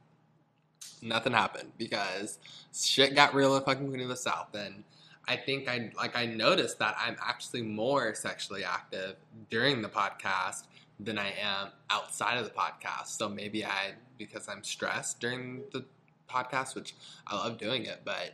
nothing 1.01 1.33
happened 1.33 1.71
because 1.77 2.39
shit 2.73 3.15
got 3.15 3.33
real 3.33 3.55
in 3.55 3.63
fucking 3.63 3.89
Queen 3.89 4.01
of 4.01 4.09
the 4.09 4.15
South. 4.15 4.53
And 4.55 4.83
I 5.27 5.35
think 5.35 5.69
I 5.69 5.91
like 5.95 6.17
I 6.17 6.25
noticed 6.25 6.79
that 6.79 6.95
I'm 6.99 7.15
actually 7.23 7.61
more 7.61 8.15
sexually 8.15 8.63
active 8.63 9.15
during 9.49 9.81
the 9.81 9.89
podcast 9.89 10.63
than 10.99 11.17
I 11.17 11.31
am 11.39 11.69
outside 11.89 12.37
of 12.37 12.45
the 12.45 12.51
podcast. 12.51 13.07
So 13.17 13.29
maybe 13.29 13.65
I 13.65 13.93
because 14.17 14.49
I'm 14.49 14.63
stressed 14.63 15.19
during 15.19 15.61
the 15.71 15.85
podcast, 16.29 16.75
which 16.75 16.93
I 17.25 17.35
love 17.35 17.57
doing 17.57 17.85
it, 17.85 18.01
but 18.03 18.33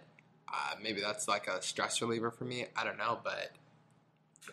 uh, 0.51 0.75
maybe 0.81 1.01
that's 1.01 1.27
like 1.27 1.47
a 1.47 1.61
stress 1.61 2.01
reliever 2.01 2.31
for 2.31 2.45
me. 2.45 2.65
I 2.75 2.83
don't 2.83 2.97
know, 2.97 3.19
but 3.23 3.51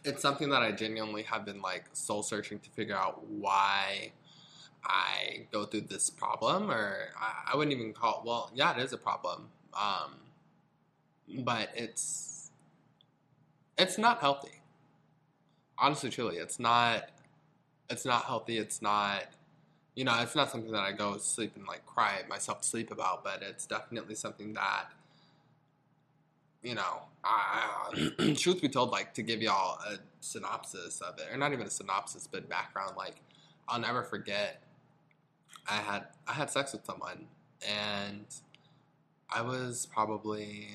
it's 0.05 0.23
something 0.23 0.51
that 0.51 0.63
I 0.63 0.73
genuinely 0.73 1.23
have 1.25 1.45
been 1.45 1.61
like 1.63 1.85
soul 1.93 2.23
searching 2.23 2.59
to 2.61 2.71
figure 2.71 2.97
out 2.97 3.27
why 3.27 4.13
I 4.85 5.47
go 5.53 5.65
through 5.65 5.83
this 5.83 6.11
problem, 6.11 6.71
or 6.71 6.97
I, 7.19 7.53
I 7.53 7.57
wouldn't 7.57 7.77
even 7.77 7.93
call 7.93 8.21
it, 8.21 8.27
well, 8.27 8.51
yeah, 8.55 8.77
it 8.77 8.83
is 8.83 8.93
a 8.93 8.99
problem. 8.99 9.49
Um, 9.75 10.15
but 11.45 11.71
it's, 11.75 12.51
it's 13.79 13.97
not 13.97 14.21
healthy. 14.21 14.61
Honestly, 15.79 16.11
truly, 16.11 16.37
it's 16.37 16.59
not, 16.59 17.11
it's 17.93 18.05
not 18.05 18.25
healthy. 18.25 18.59
It's 18.59 18.83
not, 18.83 19.25
you 19.95 20.05
know, 20.05 20.19
it's 20.21 20.35
not 20.35 20.51
something 20.51 20.73
that 20.73 20.83
I 20.83 20.93
go 20.93 21.19
sleep 21.19 21.53
and 21.57 21.67
like 21.67 21.85
cry 21.87 22.23
myself 22.29 22.63
to 22.63 22.69
sleep 22.69 22.91
about, 22.91 23.23
but 23.23 23.43
it's 23.43 23.67
definitely 23.67 24.15
something 24.15 24.55
that, 24.55 24.87
you 26.63 26.75
know, 26.75 27.03
I, 27.25 28.35
truth 28.37 28.63
be 28.63 28.69
told, 28.69 28.91
like 28.91 29.15
to 29.15 29.23
give 29.23 29.43
y'all 29.43 29.79
a 29.89 29.97
synopsis 30.21 31.01
of 31.01 31.19
it, 31.19 31.27
or 31.33 31.37
not 31.37 31.53
even 31.53 31.67
a 31.67 31.71
synopsis, 31.71 32.27
but 32.31 32.49
background, 32.49 32.95
like 32.97 33.17
I'll 33.69 33.81
never 33.81 34.03
forget 34.03 34.63
I 35.69 35.77
had 35.77 36.07
I 36.27 36.33
had 36.33 36.51
sex 36.51 36.73
with 36.73 36.85
someone, 36.85 37.27
and 37.69 38.27
I 39.31 39.43
was 39.43 39.87
probably 39.87 40.69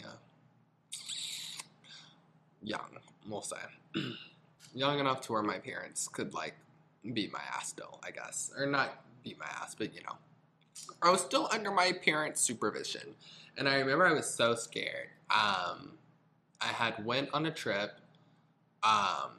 young, 2.63 2.97
we'll 3.27 3.41
say, 3.41 3.57
young 4.73 4.99
enough 4.99 5.21
to 5.21 5.33
where 5.33 5.43
my 5.43 5.57
parents 5.57 6.07
could 6.07 6.33
like 6.33 6.55
beat 7.13 7.31
my 7.31 7.41
ass 7.55 7.69
still, 7.69 7.99
I 8.03 8.11
guess, 8.11 8.51
or 8.57 8.65
not 8.65 9.03
beat 9.23 9.39
my 9.39 9.45
ass, 9.45 9.75
but 9.75 9.93
you 9.93 10.01
know, 10.03 10.15
I 11.01 11.11
was 11.11 11.21
still 11.21 11.47
under 11.51 11.71
my 11.71 11.91
parents' 11.91 12.41
supervision, 12.41 13.15
and 13.57 13.67
I 13.67 13.79
remember 13.79 14.07
I 14.07 14.13
was 14.13 14.29
so 14.29 14.55
scared. 14.55 15.07
Um, 15.29 15.93
I 16.61 16.67
had 16.67 17.03
went 17.05 17.29
on 17.33 17.45
a 17.45 17.51
trip, 17.51 17.99
um, 18.83 19.31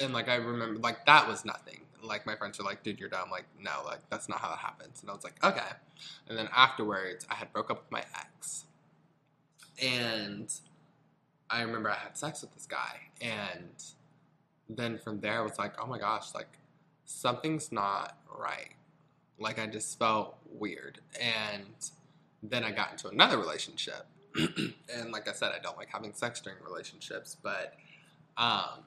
and 0.00 0.12
like 0.12 0.28
I 0.28 0.36
remember, 0.36 0.80
like 0.80 1.06
that 1.06 1.26
was 1.28 1.44
nothing 1.44 1.80
like 2.06 2.26
my 2.26 2.36
friends 2.36 2.58
were 2.58 2.64
like, 2.64 2.82
dude, 2.82 2.98
you're 2.98 3.08
dumb. 3.08 3.30
Like, 3.30 3.44
no, 3.60 3.82
like 3.84 4.00
that's 4.10 4.28
not 4.28 4.40
how 4.40 4.48
that 4.48 4.58
happens. 4.58 5.02
And 5.02 5.10
I 5.10 5.14
was 5.14 5.24
like, 5.24 5.42
okay. 5.44 5.68
And 6.28 6.38
then 6.38 6.48
afterwards, 6.54 7.26
I 7.30 7.34
had 7.34 7.52
broke 7.52 7.70
up 7.70 7.82
with 7.82 7.90
my 7.90 8.04
ex, 8.14 8.64
and 9.82 10.52
I 11.50 11.62
remember 11.62 11.90
I 11.90 11.96
had 11.96 12.16
sex 12.16 12.42
with 12.42 12.54
this 12.54 12.66
guy, 12.66 13.00
and 13.20 13.82
then 14.68 14.98
from 14.98 15.20
there, 15.20 15.38
I 15.38 15.42
was 15.42 15.58
like, 15.58 15.74
oh 15.80 15.86
my 15.86 15.98
gosh, 15.98 16.34
like 16.34 16.58
something's 17.04 17.70
not 17.70 18.18
right. 18.36 18.74
Like 19.38 19.58
I 19.58 19.66
just 19.66 19.98
felt 19.98 20.36
weird, 20.50 21.00
and 21.20 21.64
then 22.42 22.64
I 22.64 22.70
got 22.70 22.92
into 22.92 23.08
another 23.08 23.38
relationship, 23.38 24.06
and 24.34 25.12
like 25.12 25.28
I 25.28 25.32
said, 25.32 25.52
I 25.54 25.58
don't 25.62 25.76
like 25.76 25.88
having 25.90 26.14
sex 26.14 26.40
during 26.40 26.58
relationships, 26.64 27.36
but 27.42 27.74
um 28.38 28.84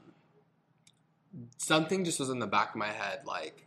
something 1.57 2.03
just 2.03 2.19
was 2.19 2.29
in 2.29 2.39
the 2.39 2.47
back 2.47 2.69
of 2.71 2.75
my 2.75 2.87
head, 2.87 3.21
like, 3.25 3.65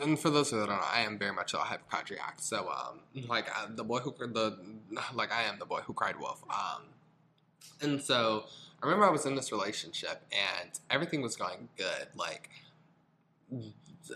and 0.00 0.18
for 0.18 0.30
those 0.30 0.50
who 0.50 0.58
don't 0.58 0.68
know, 0.68 0.80
I 0.82 1.02
am 1.02 1.16
very 1.16 1.32
much 1.32 1.54
a 1.54 1.58
hypochondriac. 1.58 2.38
So, 2.38 2.68
um, 2.68 3.00
like 3.28 3.48
uh, 3.56 3.68
the 3.70 3.84
boy 3.84 4.00
who 4.00 4.12
the 4.18 4.58
like 5.14 5.32
I 5.32 5.44
am 5.44 5.60
the 5.60 5.64
boy 5.64 5.80
who 5.80 5.92
cried 5.92 6.18
wolf. 6.18 6.42
Um, 6.50 6.82
and 7.80 8.02
so 8.02 8.46
I 8.82 8.86
remember 8.86 9.06
I 9.06 9.10
was 9.10 9.26
in 9.26 9.34
this 9.34 9.52
relationship 9.52 10.22
and 10.32 10.70
everything 10.90 11.20
was 11.20 11.36
going 11.36 11.68
good. 11.76 12.08
Like 12.14 12.48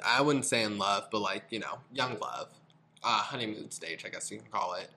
I 0.05 0.23
wouldn't 0.23 0.47
say 0.47 0.63
in 0.63 0.79
love, 0.79 1.09
but 1.11 1.21
like 1.21 1.45
you 1.51 1.59
know, 1.59 1.79
young 1.93 2.19
love, 2.19 2.49
uh, 3.03 3.19
honeymoon 3.19 3.71
stage, 3.71 4.05
I 4.07 4.09
guess 4.09 4.31
you 4.31 4.39
can 4.39 4.47
call 4.51 4.75
it. 4.75 4.89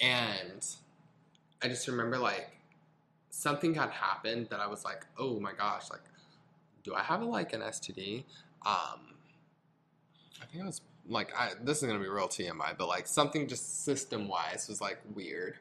And 0.00 0.64
I 1.62 1.68
just 1.68 1.88
remember 1.88 2.18
like 2.18 2.50
something 3.30 3.74
had 3.74 3.90
happened 3.90 4.48
that 4.50 4.60
I 4.60 4.66
was 4.66 4.84
like, 4.84 5.04
oh 5.18 5.40
my 5.40 5.52
gosh, 5.52 5.90
like 5.90 6.02
do 6.84 6.94
I 6.94 7.02
have 7.02 7.22
like 7.22 7.52
an 7.52 7.60
STD? 7.60 8.24
Um, 8.64 9.14
I 10.40 10.46
think 10.50 10.62
I 10.62 10.66
was 10.66 10.80
like, 11.08 11.32
I, 11.36 11.50
this 11.62 11.82
is 11.82 11.88
gonna 11.88 11.98
be 11.98 12.08
real 12.08 12.28
TMI, 12.28 12.76
but 12.78 12.88
like 12.88 13.06
something 13.06 13.48
just 13.48 13.84
system 13.84 14.28
wise 14.28 14.66
was 14.68 14.80
like 14.80 14.98
weird. 15.14 15.56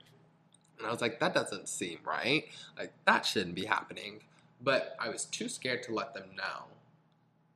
And 0.77 0.87
I 0.87 0.91
was 0.91 1.01
like, 1.01 1.19
that 1.19 1.33
doesn't 1.33 1.67
seem 1.67 1.99
right. 2.05 2.45
Like, 2.77 2.93
that 3.05 3.25
shouldn't 3.25 3.55
be 3.55 3.65
happening. 3.65 4.21
But 4.61 4.95
I 4.99 5.09
was 5.09 5.25
too 5.25 5.49
scared 5.49 5.83
to 5.83 5.93
let 5.93 6.13
them 6.13 6.29
know. 6.35 6.65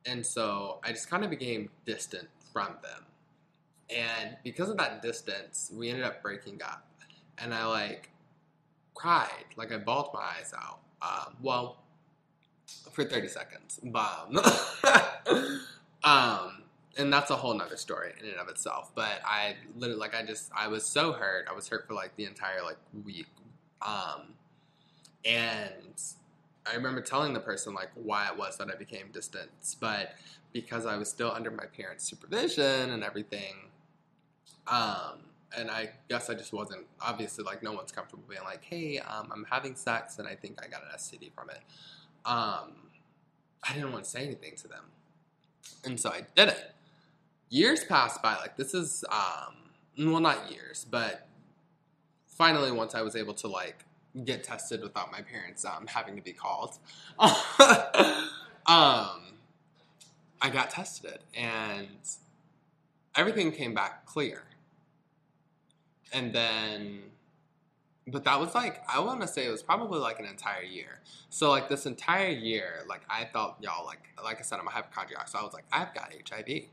And 0.04 0.24
so 0.24 0.78
I 0.84 0.90
just 0.90 1.08
kind 1.08 1.24
of 1.24 1.30
became 1.30 1.70
distant 1.84 2.28
from 2.52 2.76
them. 2.82 3.04
And 3.90 4.36
because 4.42 4.68
of 4.68 4.76
that 4.78 5.02
distance, 5.02 5.70
we 5.74 5.88
ended 5.88 6.04
up 6.04 6.22
breaking 6.22 6.60
up. 6.62 6.86
And 7.38 7.54
I 7.54 7.66
like 7.66 8.10
cried, 8.94 9.44
like 9.56 9.72
I 9.72 9.78
bawled 9.78 10.10
my 10.14 10.20
eyes 10.20 10.52
out. 10.56 10.80
Um, 11.02 11.34
well, 11.42 11.78
for 12.92 13.04
30 13.04 13.28
seconds. 13.28 13.80
Bomb. 13.82 14.38
um, 16.04 16.61
and 16.98 17.12
that's 17.12 17.30
a 17.30 17.36
whole 17.36 17.54
nother 17.54 17.76
story 17.76 18.12
in 18.20 18.28
and 18.28 18.38
of 18.38 18.48
itself. 18.48 18.92
But 18.94 19.20
I 19.24 19.56
literally, 19.76 20.00
like, 20.00 20.14
I 20.14 20.24
just, 20.24 20.50
I 20.56 20.68
was 20.68 20.84
so 20.84 21.12
hurt. 21.12 21.46
I 21.50 21.54
was 21.54 21.68
hurt 21.68 21.86
for 21.86 21.94
like 21.94 22.14
the 22.16 22.24
entire 22.24 22.62
like 22.62 22.76
week. 23.04 23.26
Um, 23.80 24.34
and 25.24 26.00
I 26.70 26.74
remember 26.74 27.00
telling 27.00 27.32
the 27.32 27.40
person 27.40 27.74
like 27.74 27.90
why 27.94 28.28
it 28.28 28.36
was 28.36 28.56
that 28.58 28.68
I 28.70 28.76
became 28.76 29.06
distant, 29.12 29.50
but 29.80 30.14
because 30.52 30.86
I 30.86 30.96
was 30.96 31.08
still 31.08 31.32
under 31.32 31.50
my 31.50 31.64
parents' 31.64 32.04
supervision 32.04 32.90
and 32.90 33.02
everything. 33.02 33.54
Um, 34.68 35.20
and 35.56 35.70
I 35.70 35.90
guess 36.08 36.30
I 36.30 36.34
just 36.34 36.52
wasn't 36.52 36.86
obviously 37.00 37.44
like 37.44 37.62
no 37.62 37.72
one's 37.72 37.92
comfortable 37.92 38.24
being 38.28 38.42
like, 38.44 38.62
hey, 38.64 38.98
um, 38.98 39.30
I'm 39.32 39.46
having 39.50 39.74
sex 39.74 40.18
and 40.18 40.28
I 40.28 40.34
think 40.34 40.58
I 40.62 40.68
got 40.68 40.82
an 40.82 40.88
STD 40.96 41.32
from 41.34 41.50
it 41.50 41.60
um, 42.24 42.72
I 43.68 43.74
didn't 43.74 43.92
want 43.92 44.04
to 44.04 44.10
say 44.10 44.24
anything 44.24 44.54
to 44.56 44.68
them. 44.68 44.84
And 45.84 45.98
so 45.98 46.10
I 46.10 46.22
did 46.34 46.48
it. 46.48 46.72
Years 47.52 47.84
passed 47.84 48.22
by. 48.22 48.36
Like, 48.36 48.56
this 48.56 48.74
is, 48.74 49.04
um, 49.12 49.56
well, 50.12 50.20
not 50.20 50.50
years, 50.52 50.86
but 50.90 51.28
finally, 52.26 52.72
once 52.72 52.94
I 52.96 53.02
was 53.02 53.16
able 53.16 53.34
to, 53.34 53.48
like, 53.48 53.84
get 54.24 54.44
tested 54.44 54.82
without 54.82 55.12
my 55.12 55.22
parents 55.22 55.64
um, 55.66 55.86
having 55.86 56.16
to 56.16 56.22
be 56.22 56.32
called, 56.32 56.78
um, 57.20 57.28
I 58.66 60.50
got 60.52 60.70
tested 60.70 61.20
and 61.36 61.88
everything 63.16 63.52
came 63.52 63.74
back 63.74 64.06
clear. 64.06 64.44
and 66.12 66.32
then 66.34 67.00
but 68.08 68.24
that 68.24 68.40
was 68.40 68.54
like 68.54 68.82
I 68.92 69.00
want 69.00 69.20
to 69.22 69.28
say 69.28 69.46
it 69.46 69.50
was 69.50 69.62
probably 69.62 70.00
like 70.00 70.18
an 70.20 70.26
entire 70.26 70.62
year. 70.62 71.00
So 71.30 71.50
like 71.50 71.68
this 71.68 71.86
entire 71.86 72.30
year, 72.30 72.84
like 72.88 73.02
I 73.10 73.26
felt 73.26 73.56
y'all 73.62 73.86
like 73.86 74.00
like 74.24 74.38
I 74.40 74.42
said 74.42 74.58
I'm 74.60 74.66
a 74.66 74.70
hypochondriac, 74.70 75.28
so 75.28 75.38
I 75.38 75.42
was 75.44 75.52
like 75.54 75.64
I've 75.72 75.94
got 75.94 76.12
HIV. 76.28 76.64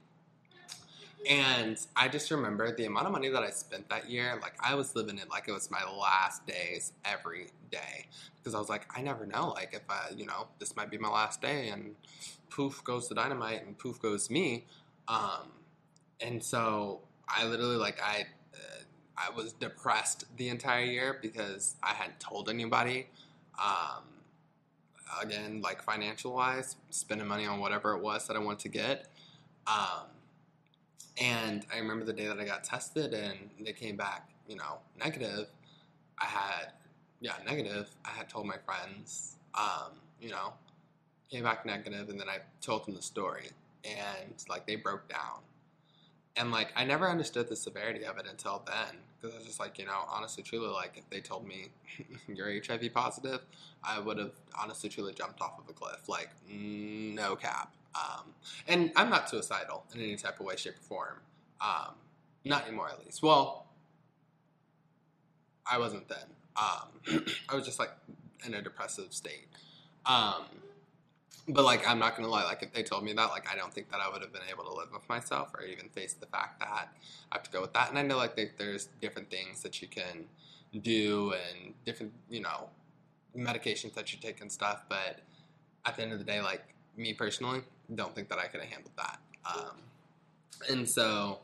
And 1.27 1.77
I 1.95 2.07
just 2.07 2.31
remember 2.31 2.75
the 2.75 2.85
amount 2.85 3.07
of 3.07 3.11
money 3.11 3.29
that 3.29 3.43
I 3.43 3.49
spent 3.49 3.89
that 3.89 4.09
year. 4.09 4.37
Like 4.41 4.53
I 4.61 4.75
was 4.75 4.95
living 4.95 5.17
it 5.17 5.29
like 5.29 5.47
it 5.47 5.51
was 5.51 5.69
my 5.69 5.83
last 5.83 6.45
days 6.45 6.93
every 7.03 7.47
day 7.71 8.07
because 8.37 8.55
I 8.55 8.59
was 8.59 8.69
like 8.69 8.87
I 8.95 9.01
never 9.01 9.25
know 9.25 9.49
like 9.49 9.73
if 9.73 9.81
I 9.89 10.11
you 10.15 10.25
know 10.25 10.47
this 10.59 10.75
might 10.75 10.89
be 10.89 10.97
my 10.97 11.09
last 11.09 11.41
day 11.41 11.69
and 11.69 11.95
poof 12.49 12.83
goes 12.83 13.09
the 13.09 13.15
dynamite 13.15 13.65
and 13.65 13.77
poof 13.77 14.01
goes 14.01 14.29
me. 14.29 14.65
Um, 15.07 15.51
and 16.21 16.41
so 16.41 17.01
I 17.27 17.45
literally 17.45 17.75
like 17.75 17.99
I 18.01 18.25
I 19.19 19.29
was 19.31 19.51
depressed 19.53 20.23
the 20.37 20.47
entire 20.49 20.85
year 20.85 21.19
because 21.21 21.75
I 21.83 21.93
hadn't 21.93 22.19
told 22.19 22.49
anybody. 22.49 23.07
Um, 23.61 24.03
again, 25.21 25.61
like 25.61 25.83
financial 25.83 26.33
wise, 26.33 26.77
spending 26.89 27.27
money 27.27 27.45
on 27.45 27.59
whatever 27.59 27.93
it 27.95 28.01
was 28.01 28.27
that 28.27 28.37
I 28.37 28.39
wanted 28.39 28.59
to 28.59 28.69
get. 28.69 29.07
Um, 29.67 30.05
and 31.19 31.65
I 31.73 31.79
remember 31.79 32.05
the 32.05 32.13
day 32.13 32.27
that 32.27 32.39
I 32.39 32.45
got 32.45 32.63
tested 32.63 33.13
and 33.13 33.37
they 33.59 33.73
came 33.73 33.97
back, 33.97 34.29
you 34.47 34.55
know, 34.55 34.79
negative. 34.97 35.47
I 36.17 36.25
had, 36.25 36.71
yeah, 37.19 37.33
negative. 37.45 37.89
I 38.05 38.09
had 38.09 38.29
told 38.29 38.45
my 38.45 38.57
friends, 38.65 39.35
um, 39.53 39.91
you 40.21 40.29
know, 40.29 40.53
came 41.29 41.43
back 41.43 41.65
negative, 41.65 42.09
and 42.09 42.19
then 42.19 42.29
I 42.29 42.39
told 42.61 42.85
them 42.85 42.95
the 42.95 43.01
story, 43.01 43.49
and 43.83 44.33
like 44.49 44.65
they 44.65 44.75
broke 44.75 45.07
down. 45.09 45.41
And 46.35 46.51
like 46.51 46.71
I 46.75 46.85
never 46.85 47.09
understood 47.09 47.49
the 47.49 47.55
severity 47.55 48.05
of 48.05 48.17
it 48.17 48.25
until 48.29 48.63
then, 48.65 48.97
because 49.19 49.35
I 49.35 49.37
was 49.39 49.47
just 49.47 49.59
like, 49.59 49.77
you 49.77 49.85
know, 49.85 49.99
honestly, 50.09 50.43
truly, 50.43 50.67
like 50.67 50.93
if 50.97 51.09
they 51.09 51.19
told 51.19 51.47
me 51.47 51.69
you're 52.27 52.49
HIV 52.49 52.93
positive, 52.93 53.41
I 53.83 53.99
would 53.99 54.17
have 54.17 54.33
honestly, 54.59 54.89
truly 54.89 55.13
jumped 55.13 55.41
off 55.41 55.59
of 55.59 55.69
a 55.69 55.73
cliff, 55.73 56.07
like 56.07 56.29
no 56.49 57.35
cap. 57.35 57.73
Um, 57.95 58.33
and 58.67 58.91
I'm 58.95 59.09
not 59.09 59.29
suicidal 59.29 59.83
in 59.93 60.01
any 60.01 60.15
type 60.15 60.39
of 60.39 60.45
way, 60.45 60.55
shape, 60.55 60.75
or 60.75 60.83
form. 60.83 61.15
Um, 61.61 61.95
not 62.45 62.67
anymore, 62.67 62.89
at 62.89 63.03
least. 63.03 63.21
Well, 63.21 63.65
I 65.69 65.77
wasn't 65.77 66.07
then. 66.07 66.17
Um, 66.55 67.25
I 67.49 67.55
was 67.55 67.65
just 67.65 67.79
like 67.79 67.91
in 68.45 68.53
a 68.53 68.61
depressive 68.61 69.13
state. 69.13 69.47
Um, 70.05 70.45
but 71.47 71.65
like 71.65 71.87
I'm 71.87 71.99
not 71.99 72.15
gonna 72.15 72.27
lie, 72.29 72.43
like 72.43 72.63
if 72.63 72.73
they 72.73 72.83
told 72.83 73.03
me 73.03 73.13
that, 73.13 73.29
like 73.29 73.51
I 73.51 73.55
don't 73.55 73.73
think 73.73 73.89
that 73.91 73.99
I 73.99 74.09
would 74.09 74.21
have 74.21 74.31
been 74.31 74.43
able 74.49 74.63
to 74.65 74.73
live 74.73 74.89
with 74.93 75.07
myself 75.09 75.51
or 75.55 75.63
even 75.63 75.89
face 75.89 76.13
the 76.13 76.27
fact 76.27 76.59
that 76.59 76.69
I 76.69 76.85
have 77.31 77.43
to 77.43 77.51
go 77.51 77.61
with 77.61 77.73
that. 77.73 77.89
And 77.89 77.97
I 77.97 78.03
know 78.03 78.17
like 78.17 78.35
they, 78.35 78.51
there's 78.57 78.89
different 79.01 79.29
things 79.29 79.61
that 79.63 79.81
you 79.81 79.87
can 79.87 80.25
do 80.81 81.33
and 81.33 81.73
different 81.85 82.13
you 82.29 82.41
know 82.41 82.69
medications 83.35 83.93
that 83.95 84.13
you 84.13 84.19
take 84.19 84.41
and 84.41 84.51
stuff. 84.51 84.83
But 84.89 85.21
at 85.85 85.95
the 85.95 86.03
end 86.03 86.13
of 86.13 86.19
the 86.19 86.25
day, 86.25 86.41
like 86.41 86.63
me 86.95 87.13
personally, 87.13 87.61
don't 87.95 88.13
think 88.13 88.29
that 88.29 88.39
I 88.39 88.47
could 88.47 88.61
have 88.61 88.69
handled 88.69 88.93
that. 88.97 89.19
Um, 89.45 89.77
and 90.69 90.87
so 90.87 91.39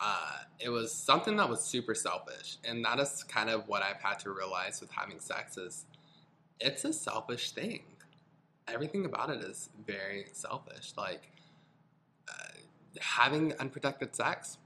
uh, 0.00 0.38
it 0.58 0.68
was 0.68 0.92
something 0.92 1.36
that 1.36 1.48
was 1.48 1.60
super 1.60 1.94
selfish, 1.94 2.58
and 2.64 2.84
that 2.84 2.98
is 2.98 3.24
kind 3.24 3.50
of 3.50 3.68
what 3.68 3.82
I've 3.82 4.00
had 4.00 4.18
to 4.20 4.30
realize 4.30 4.80
with 4.80 4.90
having 4.90 5.20
sex 5.20 5.56
is 5.56 5.84
it's 6.58 6.84
a 6.84 6.92
selfish 6.92 7.50
thing 7.50 7.82
everything 8.68 9.04
about 9.04 9.30
it 9.30 9.42
is 9.42 9.68
very 9.86 10.26
selfish. 10.32 10.92
Like 10.96 11.30
uh, 12.28 12.58
having 13.00 13.52
unprotected 13.58 14.14
sex, 14.14 14.58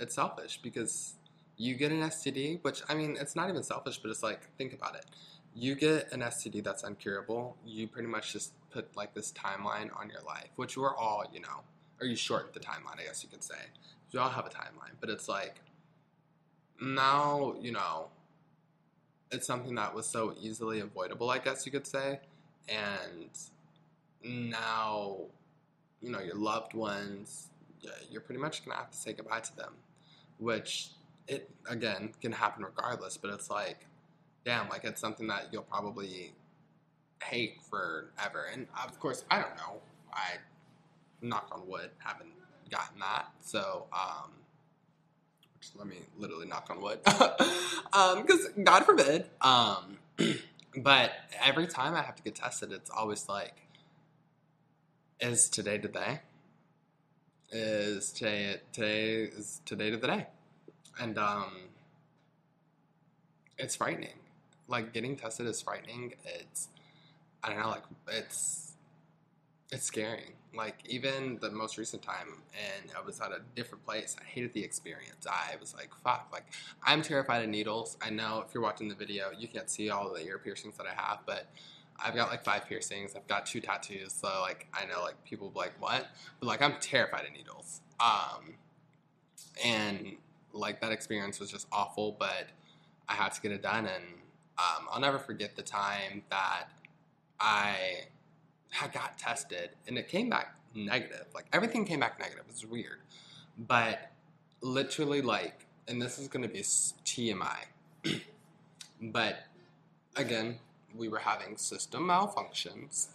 it's 0.00 0.14
selfish 0.14 0.60
because 0.62 1.14
you 1.56 1.74
get 1.74 1.92
an 1.92 2.00
STD, 2.00 2.62
which 2.62 2.82
I 2.88 2.94
mean, 2.94 3.16
it's 3.20 3.36
not 3.36 3.48
even 3.48 3.62
selfish, 3.62 3.98
but 3.98 4.10
it's 4.10 4.22
like 4.22 4.40
think 4.56 4.72
about 4.72 4.96
it. 4.96 5.06
You 5.54 5.74
get 5.74 6.12
an 6.12 6.20
STD 6.20 6.64
that's 6.64 6.82
uncurable. 6.82 7.54
You 7.64 7.86
pretty 7.86 8.08
much 8.08 8.32
just 8.32 8.52
put 8.74 8.96
like 8.96 9.14
this 9.14 9.32
timeline 9.32 9.88
on 9.98 10.10
your 10.10 10.22
life, 10.26 10.50
which 10.56 10.76
we're 10.76 10.96
all, 10.96 11.24
you 11.32 11.40
know, 11.40 11.62
or 12.00 12.06
you 12.06 12.16
shorten 12.16 12.50
the 12.52 12.60
timeline, 12.60 13.00
I 13.00 13.04
guess 13.04 13.22
you 13.22 13.30
could 13.30 13.42
say. 13.42 13.54
We 14.12 14.18
all 14.20 14.30
have 14.30 14.46
a 14.46 14.50
timeline, 14.50 14.94
but 15.00 15.10
it's 15.10 15.28
like 15.28 15.56
now, 16.80 17.54
you 17.60 17.72
know, 17.72 18.08
it's 19.32 19.46
something 19.46 19.74
that 19.76 19.94
was 19.94 20.06
so 20.06 20.34
easily 20.40 20.80
avoidable, 20.80 21.30
I 21.30 21.38
guess 21.38 21.66
you 21.66 21.72
could 21.72 21.86
say 21.86 22.20
and 22.68 23.30
now 24.24 25.16
you 26.00 26.10
know 26.10 26.20
your 26.20 26.36
loved 26.36 26.74
ones 26.74 27.48
you're 28.10 28.20
pretty 28.20 28.40
much 28.40 28.64
gonna 28.64 28.76
have 28.76 28.90
to 28.90 28.96
say 28.96 29.12
goodbye 29.12 29.40
to 29.40 29.54
them 29.56 29.72
which 30.38 30.88
it 31.28 31.50
again 31.68 32.12
can 32.20 32.32
happen 32.32 32.64
regardless 32.64 33.16
but 33.16 33.30
it's 33.30 33.50
like 33.50 33.86
damn 34.44 34.68
like 34.68 34.84
it's 34.84 35.00
something 35.00 35.26
that 35.26 35.48
you'll 35.52 35.62
probably 35.62 36.32
hate 37.24 37.58
forever 37.70 38.46
and 38.52 38.66
of 38.84 38.98
course 39.00 39.24
i 39.30 39.40
don't 39.40 39.56
know 39.56 39.80
i 40.12 40.32
knock 41.22 41.48
on 41.52 41.66
wood 41.66 41.90
haven't 41.98 42.30
gotten 42.70 42.98
that 42.98 43.26
so 43.40 43.86
um 43.92 44.30
let 45.76 45.86
me 45.86 45.96
literally 46.18 46.46
knock 46.46 46.66
on 46.70 46.80
wood 46.80 46.98
um 47.92 48.22
because 48.22 48.48
god 48.62 48.84
forbid 48.84 49.26
um 49.40 49.98
But 50.76 51.12
every 51.42 51.66
time 51.66 51.94
I 51.94 52.02
have 52.02 52.16
to 52.16 52.22
get 52.22 52.34
tested, 52.34 52.72
it's 52.72 52.90
always 52.90 53.28
like, 53.28 53.54
is 55.20 55.48
today 55.48 55.78
today? 55.78 56.20
Is 57.50 58.10
today 58.10 58.56
today 58.72 59.14
is 59.22 59.60
today 59.64 59.90
to 59.90 59.96
the 59.96 60.06
day? 60.08 60.26
And 61.00 61.16
um, 61.16 61.52
it's 63.56 63.76
frightening. 63.76 64.18
Like 64.66 64.92
getting 64.92 65.16
tested 65.16 65.46
is 65.46 65.62
frightening. 65.62 66.14
It's 66.24 66.68
I 67.44 67.48
don't 67.50 67.60
know, 67.60 67.68
like 67.68 67.82
it's 68.08 68.72
it's 69.70 69.84
scary. 69.84 70.34
Like 70.56 70.78
even 70.88 71.38
the 71.40 71.50
most 71.50 71.76
recent 71.78 72.02
time, 72.02 72.42
and 72.54 72.90
I 72.96 73.04
was 73.04 73.20
at 73.20 73.32
a 73.32 73.40
different 73.54 73.84
place. 73.84 74.16
I 74.20 74.24
hated 74.24 74.54
the 74.54 74.62
experience. 74.62 75.26
I 75.28 75.56
was 75.60 75.74
like, 75.74 75.90
"Fuck!" 76.02 76.28
Like 76.32 76.44
I'm 76.82 77.02
terrified 77.02 77.42
of 77.42 77.50
needles. 77.50 77.98
I 78.00 78.10
know 78.10 78.44
if 78.46 78.54
you're 78.54 78.62
watching 78.62 78.88
the 78.88 78.94
video, 78.94 79.30
you 79.36 79.48
can't 79.48 79.68
see 79.68 79.90
all 79.90 80.12
the 80.12 80.24
ear 80.24 80.38
piercings 80.38 80.76
that 80.78 80.86
I 80.86 80.94
have, 80.94 81.18
but 81.26 81.48
I've 82.02 82.14
got 82.14 82.30
like 82.30 82.44
five 82.44 82.66
piercings. 82.66 83.14
I've 83.16 83.26
got 83.26 83.46
two 83.46 83.60
tattoos. 83.60 84.12
So 84.12 84.28
like 84.40 84.68
I 84.72 84.86
know 84.86 85.02
like 85.02 85.22
people 85.24 85.50
be 85.50 85.58
like 85.58 85.72
what, 85.80 86.06
but 86.40 86.46
like 86.46 86.62
I'm 86.62 86.74
terrified 86.80 87.26
of 87.26 87.32
needles. 87.32 87.80
Um, 88.00 88.54
and 89.62 90.16
like 90.52 90.80
that 90.80 90.92
experience 90.92 91.40
was 91.40 91.50
just 91.50 91.66
awful, 91.72 92.16
but 92.18 92.46
I 93.08 93.14
had 93.14 93.32
to 93.32 93.40
get 93.42 93.52
it 93.52 93.62
done, 93.62 93.86
and 93.86 94.04
um, 94.56 94.86
I'll 94.90 95.00
never 95.00 95.18
forget 95.18 95.56
the 95.56 95.62
time 95.62 96.22
that 96.30 96.68
I 97.44 97.74
I 98.80 98.88
got 98.88 99.18
tested 99.18 99.70
and 99.86 99.98
it 99.98 100.08
came 100.08 100.30
back 100.30 100.56
negative. 100.74 101.26
Like 101.34 101.44
everything 101.52 101.84
came 101.84 102.00
back 102.00 102.18
negative. 102.18 102.44
It's 102.48 102.64
weird. 102.64 103.00
But 103.58 104.10
literally, 104.62 105.20
like, 105.20 105.66
and 105.86 106.00
this 106.00 106.18
is 106.18 106.26
going 106.26 106.42
to 106.42 106.48
be 106.48 106.60
TMI. 106.60 107.66
but 109.02 109.44
again, 110.16 110.58
we 110.96 111.08
were 111.08 111.18
having 111.18 111.56
system 111.56 112.08
malfunctions. 112.08 113.08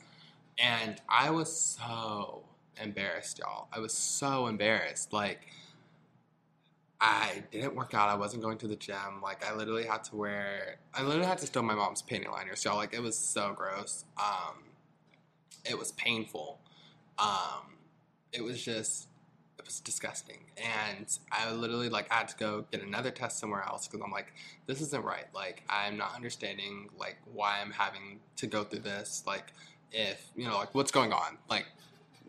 And 0.58 1.02
I 1.10 1.32
was 1.32 1.52
so 1.52 2.44
embarrassed, 2.82 3.40
y'all. 3.40 3.68
I 3.74 3.80
was 3.80 3.94
so 3.94 4.48
embarrassed. 4.48 5.12
Like, 5.12 5.48
I 7.02 7.44
didn't 7.52 7.76
work 7.76 7.94
out. 7.94 8.10
I 8.10 8.16
wasn't 8.16 8.44
going 8.44 8.58
to 8.60 8.68
the 8.68 8.76
gym. 8.76 9.22
Like, 9.24 9.46
I 9.46 9.56
literally 9.56 9.86
had 9.86 10.04
to 10.06 10.16
wear, 10.16 10.78
I 10.94 11.02
literally 11.02 11.28
had 11.28 11.38
to 11.38 11.48
steal 11.48 11.64
my 11.64 11.76
mom's 11.76 12.02
panty 12.02 12.30
liners, 12.30 12.66
y'all. 12.66 12.76
Like, 12.76 12.94
it 12.94 13.02
was 13.02 13.18
so 13.18 13.54
gross. 13.56 14.04
Um, 14.22 14.56
it 15.66 15.78
was 15.78 15.94
painful. 15.94 16.60
Um, 17.18 17.76
it 18.34 18.44
was 18.44 18.64
just 18.64 19.08
it 19.58 19.66
was 19.66 19.80
disgusting 19.82 20.40
and 20.58 21.18
i 21.32 21.52
literally 21.52 21.90
like 21.90 22.12
I 22.12 22.16
had 22.16 22.28
to 22.30 22.38
go 22.38 22.66
get 22.72 22.82
another 22.82 23.12
test 23.12 23.40
somewhere 23.40 23.64
else 23.68 23.88
because 23.88 24.02
i'm 24.04 24.12
like 24.12 24.34
this 24.68 24.82
isn't 24.82 25.04
right 25.04 25.26
like 25.34 25.64
i'm 25.70 25.98
not 25.98 26.16
understanding 26.16 26.90
like 26.98 27.18
why 27.34 27.60
i'm 27.62 27.72
having 27.72 28.20
to 28.38 28.48
go 28.48 28.64
through 28.64 28.80
this 28.80 29.24
like 29.28 29.52
if 29.92 30.28
you 30.36 30.46
know 30.48 30.58
like 30.58 30.74
what's 30.74 30.92
going 30.92 31.12
on 31.12 31.38
like 31.50 31.66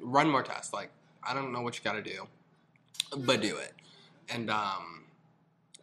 run 0.00 0.28
more 0.28 0.42
tests 0.42 0.72
like 0.72 0.90
i 1.22 1.34
don't 1.34 1.52
know 1.52 1.60
what 1.60 1.76
you 1.76 1.84
got 1.84 1.92
to 1.92 2.02
do 2.02 2.26
but 3.18 3.40
do 3.40 3.56
it 3.56 3.72
and 4.32 4.50
um 4.50 5.04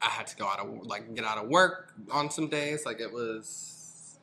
i 0.01 0.07
had 0.07 0.27
to 0.27 0.35
go 0.35 0.47
out 0.47 0.59
of 0.59 0.85
like 0.85 1.13
get 1.15 1.25
out 1.25 1.37
of 1.37 1.47
work 1.47 1.93
on 2.11 2.29
some 2.29 2.47
days 2.47 2.85
like 2.85 2.99
it 2.99 3.11
was 3.11 4.19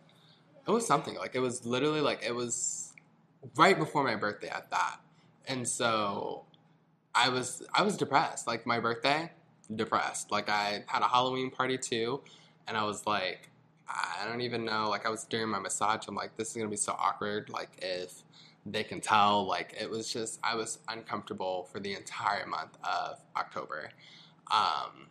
it 0.66 0.70
was 0.70 0.86
something 0.86 1.14
like 1.16 1.34
it 1.34 1.40
was 1.40 1.66
literally 1.66 2.00
like 2.00 2.22
it 2.24 2.34
was 2.34 2.84
right 3.56 3.78
before 3.78 4.04
my 4.04 4.16
birthday 4.16 4.48
at 4.48 4.70
that. 4.70 5.00
And 5.46 5.66
so 5.66 6.44
I 7.14 7.28
was 7.28 7.62
I 7.74 7.82
was 7.82 7.96
depressed. 7.96 8.46
Like 8.46 8.66
my 8.66 8.80
birthday, 8.80 9.30
depressed. 9.74 10.30
Like 10.30 10.48
I 10.48 10.84
had 10.86 11.02
a 11.02 11.08
Halloween 11.08 11.50
party 11.50 11.78
too, 11.78 12.22
and 12.66 12.76
I 12.76 12.84
was 12.84 13.06
like, 13.06 13.50
I 13.88 14.26
don't 14.26 14.40
even 14.40 14.64
know. 14.64 14.88
Like 14.88 15.06
I 15.06 15.10
was 15.10 15.24
during 15.24 15.48
my 15.48 15.58
massage, 15.58 16.06
I'm 16.08 16.14
like, 16.14 16.36
this 16.36 16.50
is 16.50 16.56
gonna 16.56 16.68
be 16.68 16.76
so 16.76 16.96
awkward. 16.98 17.50
Like 17.50 17.70
if 17.82 18.22
they 18.66 18.84
can 18.84 19.00
tell, 19.00 19.46
like 19.46 19.74
it 19.80 19.90
was 19.90 20.12
just 20.12 20.40
I 20.42 20.54
was 20.56 20.78
uncomfortable 20.88 21.68
for 21.72 21.80
the 21.80 21.94
entire 21.94 22.46
month 22.46 22.76
of 22.84 23.18
October. 23.36 23.90
Um, 24.50 25.08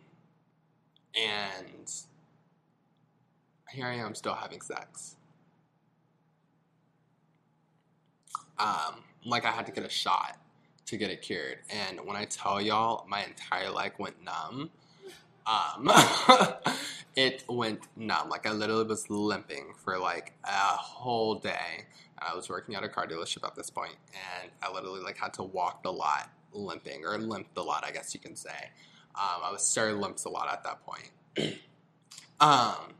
And 1.16 1.90
here 3.70 3.86
I 3.86 3.94
am 3.96 4.14
still 4.14 4.34
having 4.34 4.60
sex. 4.60 5.16
Um, 8.58 9.02
like 9.24 9.44
I 9.44 9.50
had 9.50 9.66
to 9.66 9.72
get 9.72 9.84
a 9.84 9.88
shot 9.88 10.38
to 10.86 10.96
get 10.96 11.10
it 11.10 11.22
cured. 11.22 11.58
And 11.70 12.00
when 12.06 12.16
I 12.16 12.24
tell 12.26 12.60
y'all, 12.60 13.06
my 13.08 13.24
entire 13.24 13.70
leg 13.70 13.92
went 13.98 14.16
numb. 14.22 14.70
Um, 15.46 15.90
it 17.16 17.44
went 17.48 17.80
numb. 17.96 18.28
Like 18.28 18.46
I 18.46 18.52
literally 18.52 18.84
was 18.84 19.10
limping 19.10 19.74
for 19.84 19.98
like 19.98 20.34
a 20.44 20.48
whole 20.76 21.36
day. 21.36 21.86
I 22.24 22.34
was 22.34 22.48
working 22.48 22.74
at 22.74 22.82
a 22.82 22.88
car 22.88 23.06
dealership 23.06 23.46
at 23.46 23.54
this 23.54 23.70
point, 23.70 23.96
and 24.12 24.50
I 24.62 24.72
literally 24.72 25.00
like 25.00 25.18
had 25.18 25.34
to 25.34 25.42
walk 25.42 25.82
the 25.82 25.92
lot 25.92 26.30
limping, 26.52 27.04
or 27.04 27.18
limped 27.18 27.56
a 27.56 27.62
lot, 27.62 27.84
I 27.84 27.90
guess 27.90 28.14
you 28.14 28.20
can 28.20 28.36
say. 28.36 28.70
Um, 29.14 29.42
I 29.44 29.52
was 29.52 29.62
starting 29.64 30.00
limps 30.00 30.24
a 30.24 30.28
lot 30.28 30.48
at 30.52 30.64
that 30.64 30.80
point. 30.84 31.58
um, 32.40 32.94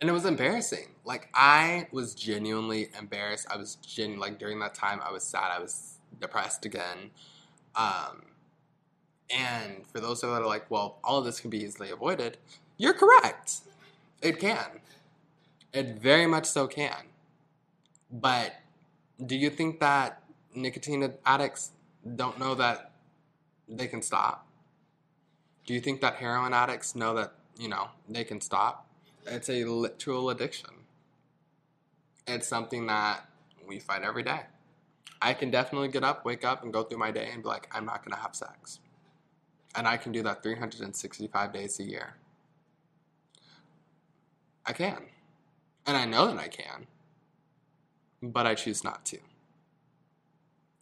and 0.00 0.08
it 0.08 0.12
was 0.12 0.24
embarrassing. 0.24 0.88
Like 1.04 1.28
I 1.34 1.88
was 1.92 2.14
genuinely 2.14 2.88
embarrassed. 2.98 3.46
I 3.50 3.56
was 3.56 3.76
genuinely 3.76 4.30
like 4.30 4.38
during 4.38 4.58
that 4.60 4.74
time, 4.74 5.00
I 5.04 5.12
was 5.12 5.22
sad. 5.22 5.50
I 5.50 5.60
was 5.60 5.98
depressed 6.20 6.64
again. 6.64 7.10
Um, 7.76 8.22
and 9.30 9.86
for 9.86 10.00
those 10.00 10.22
of 10.22 10.30
that 10.30 10.42
are 10.42 10.46
like, 10.46 10.70
well, 10.70 10.98
all 11.04 11.18
of 11.18 11.24
this 11.24 11.40
can 11.40 11.50
be 11.50 11.62
easily 11.62 11.90
avoided, 11.90 12.38
you're 12.78 12.94
correct. 12.94 13.60
It 14.22 14.38
can. 14.38 14.80
It 15.72 16.00
very 16.00 16.26
much 16.26 16.46
so 16.46 16.66
can. 16.66 17.09
But 18.12 18.54
do 19.24 19.36
you 19.36 19.50
think 19.50 19.80
that 19.80 20.22
nicotine 20.54 21.12
addicts 21.24 21.70
don't 22.16 22.38
know 22.38 22.54
that 22.54 22.92
they 23.68 23.86
can 23.86 24.02
stop? 24.02 24.46
Do 25.66 25.74
you 25.74 25.80
think 25.80 26.00
that 26.00 26.16
heroin 26.16 26.52
addicts 26.52 26.94
know 26.94 27.14
that, 27.14 27.34
you 27.58 27.68
know, 27.68 27.88
they 28.08 28.24
can 28.24 28.40
stop? 28.40 28.86
It's 29.26 29.48
a 29.48 29.64
literal 29.64 30.30
addiction. 30.30 30.70
It's 32.26 32.48
something 32.48 32.86
that 32.86 33.28
we 33.66 33.78
fight 33.78 34.02
every 34.02 34.22
day. 34.22 34.40
I 35.22 35.34
can 35.34 35.50
definitely 35.50 35.88
get 35.88 36.02
up, 36.02 36.24
wake 36.24 36.44
up, 36.44 36.64
and 36.64 36.72
go 36.72 36.82
through 36.82 36.98
my 36.98 37.10
day 37.10 37.28
and 37.32 37.42
be 37.42 37.48
like, 37.48 37.68
I'm 37.72 37.84
not 37.84 38.04
going 38.04 38.14
to 38.14 38.20
have 38.20 38.34
sex. 38.34 38.80
And 39.74 39.86
I 39.86 39.96
can 39.96 40.12
do 40.12 40.22
that 40.22 40.42
365 40.42 41.52
days 41.52 41.78
a 41.78 41.84
year. 41.84 42.14
I 44.66 44.72
can. 44.72 45.02
And 45.86 45.96
I 45.96 46.06
know 46.06 46.26
that 46.26 46.38
I 46.38 46.48
can. 46.48 46.86
But 48.22 48.46
I 48.46 48.54
choose 48.54 48.84
not 48.84 49.04
to. 49.06 49.18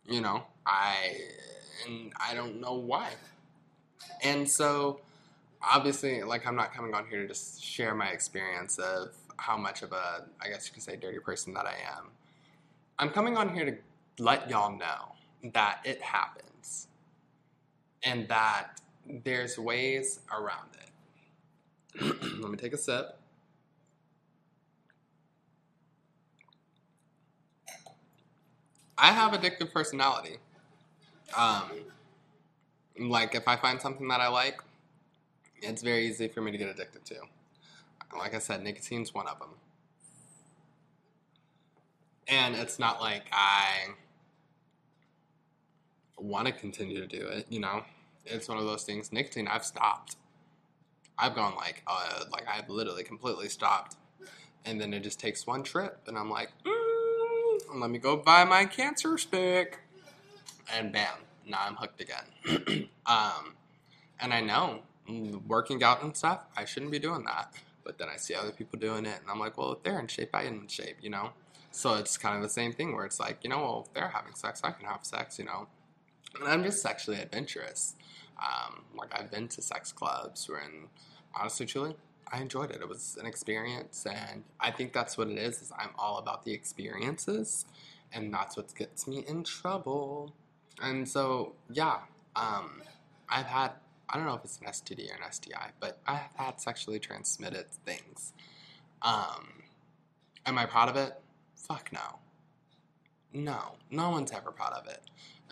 You 0.07 0.21
know, 0.21 0.45
I 0.67 1.17
and 1.87 2.13
I 2.19 2.35
don't 2.35 2.61
know 2.61 2.75
why. 2.75 3.11
And 4.23 4.49
so 4.49 5.01
obviously 5.63 6.23
like 6.23 6.47
I'm 6.47 6.57
not 6.57 6.73
coming 6.75 6.95
on 6.95 7.07
here 7.09 7.23
to 7.23 7.29
just 7.29 7.63
share 7.63 7.95
my 7.95 8.09
experience 8.09 8.79
of 8.79 9.15
how 9.37 9.57
much 9.57 9.83
of 9.83 9.93
a 9.93 10.25
I 10.41 10.49
guess 10.49 10.67
you 10.67 10.73
could 10.75 10.83
say 10.83 10.97
dirty 10.97 11.19
person 11.19 11.55
that 11.55 11.67
I 11.67 11.75
am. 11.97 12.09
I'm 12.99 13.11
coming 13.11 13.37
on 13.37 13.55
here 13.55 13.65
to 13.65 14.23
let 14.23 14.51
y'all 14.51 14.77
know 14.77 15.15
that 15.53 15.81
it 15.85 16.03
happens 16.03 16.89
and 18.03 18.27
that 18.29 18.81
there's 19.25 19.59
ways 19.59 20.21
around 20.33 20.69
it. 20.75 20.81
Let 22.41 22.51
me 22.51 22.57
take 22.57 22.73
a 22.73 22.79
sip. 22.79 23.19
I 28.99 29.13
have 29.13 29.33
addictive 29.33 29.73
personality. 29.73 30.39
Um, 31.37 31.71
like 32.99 33.35
if 33.35 33.47
I 33.47 33.57
find 33.57 33.81
something 33.81 34.09
that 34.09 34.21
I 34.21 34.29
like, 34.29 34.61
it's 35.63 35.83
very 35.83 36.07
easy 36.07 36.29
for 36.29 36.41
me 36.41 36.51
to 36.51 36.59
get 36.59 36.69
addicted 36.69 37.05
to. 37.07 37.17
Like 38.17 38.35
I 38.35 38.39
said, 38.39 38.63
nicotine's 38.63 39.15
one 39.15 39.29
of 39.29 39.39
them. 39.39 39.51
And 42.27 42.55
it's 42.57 42.79
not 42.79 43.01
like 43.01 43.25
I 43.33 43.93
want 46.19 46.47
to 46.47 46.53
continue 46.53 47.01
to 47.01 47.07
do 47.07 47.27
it, 47.27 47.47
you 47.49 47.61
know? 47.61 47.85
It's 48.27 48.49
one 48.49 48.59
of 48.59 48.65
those 48.65 48.85
things. 48.85 49.13
Nicotine, 49.13 49.49
I've 49.49 49.65
stopped. 49.65 50.17
I've 51.17 51.35
gone 51.35 51.55
like, 51.57 51.83
uh, 51.87 52.25
like 52.33 52.45
I've 52.49 52.69
literally 52.69 53.05
completely 53.05 53.49
stopped. 53.49 53.97
And 54.65 54.81
then 54.81 54.93
it 54.93 55.01
just 55.01 55.19
takes 55.19 55.47
one 55.47 55.63
trip, 55.63 56.03
and 56.07 56.19
I'm 56.19 56.29
like, 56.29 56.51
mm 56.67 56.78
let 57.81 57.91
me 57.91 57.99
go 57.99 58.17
buy 58.17 58.45
my 58.45 58.65
cancer 58.65 59.19
stick. 59.19 59.81
And 60.75 60.93
bam, 60.93 61.15
now 61.47 61.61
I'm 61.67 61.77
hooked 61.77 62.01
again. 62.01 62.89
um, 63.07 63.55
and 64.21 64.33
I 64.33 64.41
know 64.41 64.83
working 65.47 65.83
out 65.83 66.03
and 66.03 66.17
stuff, 66.17 66.45
I 66.57 66.65
shouldn't 66.65 66.93
be 66.93 66.99
doing 66.99 67.25
that. 67.25 67.53
But 67.85 67.99
then 67.99 68.09
I 68.13 68.17
see 68.17 68.35
other 68.35 68.51
people 68.51 68.79
doing 68.79 69.07
it, 69.07 69.19
and 69.21 69.31
I'm 69.31 69.39
like, 69.39 69.57
well, 69.57 69.73
if 69.73 69.83
they're 69.83 69.99
in 69.99 70.09
shape, 70.09 70.31
I 70.35 70.43
am 70.43 70.61
in 70.61 70.69
shape, 70.69 70.99
you 71.01 71.09
know? 71.09 71.31
So 71.71 71.95
it's 71.95 72.19
kind 72.19 72.37
of 72.37 72.43
the 72.43 72.49
same 72.49 72.73
thing 72.73 72.95
where 72.95 73.07
it's 73.07 73.19
like, 73.19 73.39
you 73.43 73.51
know, 73.51 73.61
well, 73.61 73.85
if 73.87 73.95
they're 73.95 74.09
having 74.09 74.35
sex, 74.35 74.61
I 74.63 74.73
can 74.73 74.87
have 74.87 75.07
sex, 75.07 75.39
you 75.39 75.47
know? 75.47 75.69
And 76.39 76.49
I'm 76.49 76.63
just 76.63 76.83
sexually 76.83 77.19
adventurous. 77.21 77.95
Um, 78.39 78.85
like, 78.95 79.19
I've 79.19 79.31
been 79.31 79.49
to 79.49 79.63
sex 79.63 79.91
clubs, 79.91 80.51
and 80.51 80.89
honestly, 81.35 81.65
truly, 81.65 81.97
I 82.31 82.41
enjoyed 82.41 82.71
it. 82.71 82.81
It 82.81 82.89
was 82.89 83.17
an 83.21 83.27
experience, 83.27 84.07
and 84.07 84.45
I 84.61 84.71
think 84.71 84.93
that's 84.93 85.17
what 85.17 85.29
it 85.29 85.39
is. 85.39 85.63
Is 85.63 85.73
I'm 85.79 85.91
all 85.99 86.19
about 86.19 86.45
the 86.45 86.53
experiences, 86.53 87.65
and 88.13 88.33
that's 88.33 88.57
what 88.57 88.75
gets 88.75 89.07
me 89.07 89.25
in 89.27 89.45
trouble. 89.45 90.35
And 90.83 91.09
so, 91.09 91.55
yeah, 91.71 91.99
um, 92.37 92.83
I've 93.29 93.47
had 93.47 93.73
I 94.11 94.17
don't 94.17 94.27
know 94.27 94.35
if 94.35 94.45
it's 94.45 94.59
an 94.59 94.67
STD 94.67 95.11
or 95.11 95.23
an 95.23 95.31
STI, 95.31 95.71
but 95.81 95.99
I 96.07 96.15
have 96.15 96.31
had 96.35 96.61
sexually 96.61 96.99
transmitted 96.99 97.67
things. 97.85 98.33
Um, 99.03 99.63
am 100.47 100.57
I 100.57 100.65
proud 100.65 100.89
of 100.89 100.97
it? 100.97 101.21
Fuck 101.57 101.91
no. 101.93 102.19
No, 103.33 103.75
no 103.91 104.09
one's 104.09 104.33
ever 104.33 104.51
proud 104.51 104.73
of 104.73 104.87
it. 104.87 105.03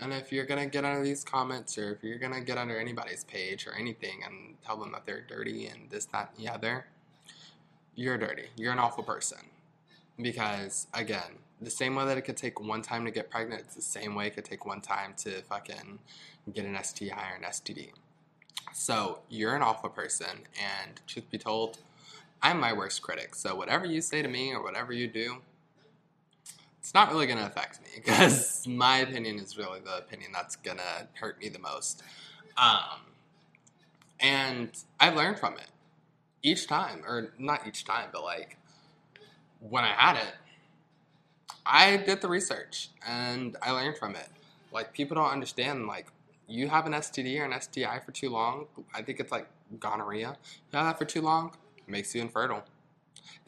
And 0.01 0.13
if 0.13 0.31
you're 0.31 0.45
gonna 0.45 0.67
get 0.67 0.85
under 0.85 1.03
these 1.03 1.25
comments, 1.25 1.79
or 1.79 1.93
if 1.93 2.05
you're 2.05 2.19
gonna 2.19 2.43
get 2.43 2.59
under 2.59 2.79
anybody's 2.79 3.25
page 3.25 3.67
or 3.67 3.75
anything 3.75 4.23
and 4.25 4.57
tell 4.65 4.77
them 4.77 4.93
that 4.93 5.07
they're 5.07 5.23
dirty 5.23 5.67
and 5.67 5.89
this, 5.91 6.05
that, 6.07 6.33
and 6.37 6.47
the 6.47 6.53
other, 6.53 6.87
you're 7.95 8.19
dirty. 8.19 8.49
You're 8.57 8.73
an 8.73 8.79
awful 8.79 9.03
person. 9.03 9.39
Because, 10.21 10.87
again, 10.93 11.39
the 11.61 11.71
same 11.71 11.95
way 11.95 12.05
that 12.05 12.19
it 12.19 12.23
could 12.23 12.37
take 12.37 12.61
one 12.61 12.83
time 12.83 13.05
to 13.07 13.11
get 13.11 13.31
pregnant, 13.31 13.63
it's 13.63 13.75
the 13.75 13.83
same 13.83 14.15
way 14.15 14.27
it 14.27 14.35
could 14.35 14.45
take 14.45 14.67
one 14.67 14.81
time 14.81 15.15
to 15.19 15.43
fucking 15.43 15.99
get 16.53 16.67
an 16.67 16.77
STI 16.83 17.33
or 17.33 17.37
an 17.37 17.43
STD. 17.43 17.91
So, 18.75 19.21
you're 19.31 19.57
an 19.57 19.63
awful 19.63 19.89
person, 19.89 20.47
and 20.61 21.01
truth 21.07 21.31
be 21.31 21.39
told, 21.39 21.79
I'm 22.43 22.61
my 22.61 22.73
worst 22.73 23.01
critic. 23.01 23.35
So, 23.35 23.55
whatever 23.55 23.87
you 23.87 24.03
say 24.03 24.21
to 24.21 24.29
me 24.29 24.53
or 24.53 24.63
whatever 24.63 24.93
you 24.93 25.09
do, 25.09 25.39
it's 26.87 26.94
not 26.94 27.11
really 27.11 27.27
going 27.27 27.38
to 27.38 27.46
affect 27.46 27.81
me 27.81 27.88
because 27.96 28.64
my 28.68 28.99
opinion 28.99 29.40
is 29.40 29.59
really 29.59 29.81
the 29.81 29.99
opinion 29.99 30.31
that's 30.33 30.55
going 30.55 30.77
to 30.77 31.09
hurt 31.14 31.37
me 31.40 31.49
the 31.49 31.59
most. 31.59 32.05
Um, 32.57 33.01
and 34.20 34.70
I've 35.01 35.16
learned 35.16 35.40
from 35.40 35.55
it 35.55 35.66
each 36.44 36.68
time, 36.68 37.03
or 37.05 37.33
not 37.40 37.66
each 37.66 37.85
time, 37.85 38.11
but 38.12 38.22
like 38.22 38.57
when 39.59 39.83
I 39.83 39.94
had 39.96 40.14
it, 40.14 40.33
I 41.66 41.96
did 41.96 42.20
the 42.20 42.29
research 42.29 42.90
and 43.05 43.57
I 43.61 43.72
learned 43.72 43.99
from 43.99 44.14
it. 44.14 44.29
Like 44.70 44.92
people 44.92 45.16
don't 45.16 45.33
understand, 45.33 45.88
like 45.88 46.07
you 46.46 46.68
have 46.68 46.87
an 46.87 46.92
STD 46.92 47.40
or 47.40 47.46
an 47.46 47.61
STI 47.61 47.99
for 47.99 48.12
too 48.12 48.31
long. 48.31 48.67
I 48.94 49.02
think 49.02 49.19
it's 49.19 49.33
like 49.33 49.48
gonorrhea. 49.81 50.37
You 50.71 50.79
have 50.79 50.87
that 50.87 50.98
for 51.00 51.04
too 51.04 51.23
long, 51.23 51.50
makes 51.88 52.15
you 52.15 52.21
infertile. 52.21 52.63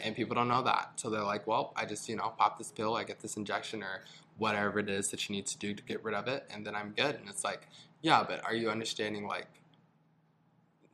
And 0.01 0.15
people 0.15 0.35
don't 0.35 0.49
know 0.49 0.63
that. 0.63 0.93
So 0.97 1.11
they're 1.11 1.23
like, 1.23 1.47
well, 1.47 1.73
I 1.77 1.85
just, 1.85 2.09
you 2.09 2.17
know, 2.17 2.33
pop 2.37 2.59
this 2.59 2.71
pill, 2.71 2.97
I 2.97 3.05
get 3.05 3.21
this 3.21 3.37
injection 3.37 3.83
or 3.83 4.05
whatever 4.39 4.79
it 4.79 4.89
is 4.89 5.09
that 5.11 5.29
you 5.29 5.35
need 5.35 5.47
to 5.47 5.59
do 5.59 5.75
to 5.75 5.83
get 5.83 6.03
rid 6.05 6.15
of 6.15 6.29
it, 6.29 6.45
and 6.51 6.65
then 6.67 6.75
I'm 6.75 6.93
good. 6.97 7.17
And 7.17 7.29
it's 7.29 7.45
like, 7.45 7.67
yeah, 8.03 8.25
but 8.27 8.45
are 8.45 8.55
you 8.55 8.71
understanding 8.71 9.27
like 9.27 9.49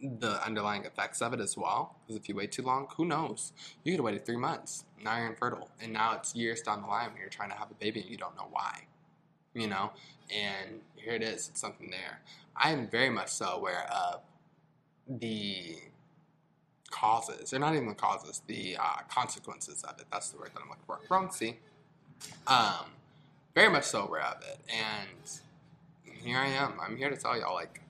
the 0.03 0.45
underlying 0.45 0.85
effects 0.85 1.23
of 1.23 1.33
it 1.33 1.41
as 1.41 1.57
well? 1.57 1.97
Because 2.01 2.21
if 2.21 2.29
you 2.29 2.35
wait 2.35 2.53
too 2.53 2.63
long, 2.63 2.89
who 2.97 3.05
knows? 3.05 3.53
You 3.85 3.93
could 3.93 3.99
have 3.99 4.05
waited 4.05 4.27
three 4.27 4.37
months. 4.37 4.85
Now 5.03 5.19
you're 5.19 5.29
infertile. 5.29 5.71
And 5.81 5.93
now 5.93 6.15
it's 6.15 6.35
years 6.35 6.63
down 6.63 6.83
the 6.83 6.89
line 6.89 7.11
when 7.11 7.21
you're 7.21 7.29
trying 7.29 7.51
to 7.51 7.57
have 7.57 7.71
a 7.71 7.75
baby 7.75 8.01
and 8.01 8.11
you 8.11 8.17
don't 8.17 8.37
know 8.37 8.49
why. 8.51 8.83
You 9.55 9.69
know? 9.69 9.93
And 10.35 10.81
here 10.97 11.15
it 11.15 11.23
is. 11.23 11.49
It's 11.49 11.61
something 11.61 11.91
there. 11.91 12.21
I 12.57 12.71
am 12.71 12.89
very 12.89 13.11
much 13.11 13.29
so 13.29 13.47
aware 13.47 13.87
of 13.91 14.21
the 15.09 15.77
causes, 16.95 17.53
or 17.53 17.59
not 17.59 17.75
even 17.75 17.89
the 17.89 17.95
causes, 17.95 18.43
the 18.47 18.77
uh, 18.79 18.99
consequences 19.11 19.83
of 19.83 19.99
it. 19.99 20.07
That's 20.13 20.31
the 20.31 20.39
word 20.39 20.51
that 20.55 20.63
I'm 20.63 20.69
looking 20.69 20.85
for. 20.87 21.01
Wrong? 21.11 21.29
Um, 22.47 22.87
very 23.55 23.69
much 23.69 23.85
so 23.85 24.07
aware 24.07 24.23
of 24.23 24.43
it. 24.43 24.59
And 24.69 26.15
here 26.23 26.39
I 26.39 26.47
am. 26.47 26.75
I'm 26.81 26.97
here 26.97 27.11
to 27.11 27.17
tell 27.17 27.39
y'all, 27.39 27.55
like, 27.55 27.81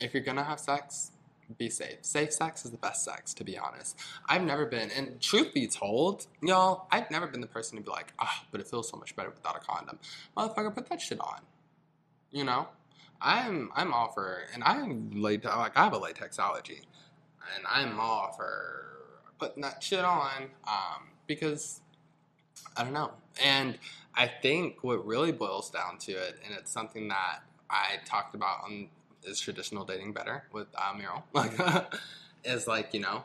if 0.00 0.12
you're 0.12 0.22
gonna 0.22 0.44
have 0.44 0.60
sex, 0.60 1.12
be 1.58 1.70
safe. 1.70 1.98
Safe 2.02 2.32
sex 2.32 2.64
is 2.64 2.70
the 2.70 2.76
best 2.76 3.04
sex, 3.04 3.32
to 3.34 3.44
be 3.44 3.58
honest. 3.58 3.98
I've 4.28 4.42
never 4.42 4.66
been, 4.66 4.90
and 4.90 5.20
truth 5.20 5.54
be 5.54 5.66
told, 5.66 6.26
y'all, 6.42 6.86
I've 6.90 7.10
never 7.10 7.26
been 7.26 7.40
the 7.40 7.46
person 7.46 7.78
to 7.78 7.84
be 7.84 7.90
like, 7.90 8.12
ah, 8.18 8.42
oh, 8.42 8.46
but 8.50 8.60
it 8.60 8.68
feels 8.68 8.88
so 8.90 8.96
much 8.98 9.16
better 9.16 9.30
without 9.30 9.56
a 9.56 9.60
condom. 9.60 9.98
Motherfucker, 10.36 10.74
put 10.74 10.88
that 10.90 11.00
shit 11.00 11.20
on. 11.20 11.40
You 12.30 12.44
know? 12.44 12.68
I'm 13.22 13.70
I'm 13.74 13.94
all 13.94 14.10
for, 14.12 14.40
and 14.52 14.64
I'm 14.64 15.22
late, 15.22 15.44
like 15.44 15.76
I 15.76 15.84
have 15.84 15.92
a 15.92 15.98
latex 15.98 16.38
allergy. 16.38 16.80
And 17.56 17.64
I'm 17.68 17.98
all 17.98 18.32
for 18.36 18.82
putting 19.38 19.62
that 19.62 19.82
shit 19.82 20.04
on 20.04 20.44
um, 20.66 21.08
because 21.26 21.80
I 22.76 22.84
don't 22.84 22.92
know. 22.92 23.12
And 23.42 23.78
I 24.14 24.26
think 24.26 24.84
what 24.84 25.06
really 25.06 25.32
boils 25.32 25.70
down 25.70 25.98
to 26.00 26.12
it, 26.12 26.38
and 26.44 26.54
it's 26.54 26.70
something 26.70 27.08
that 27.08 27.40
I 27.70 27.96
talked 28.04 28.34
about 28.34 28.64
on 28.64 28.88
is 29.24 29.40
traditional 29.40 29.84
dating 29.84 30.12
better 30.12 30.44
with 30.52 30.68
uh, 30.74 30.92
Meryl, 30.94 31.22
like 31.32 31.52
is 32.44 32.66
like 32.66 32.94
you 32.94 33.00
know. 33.00 33.24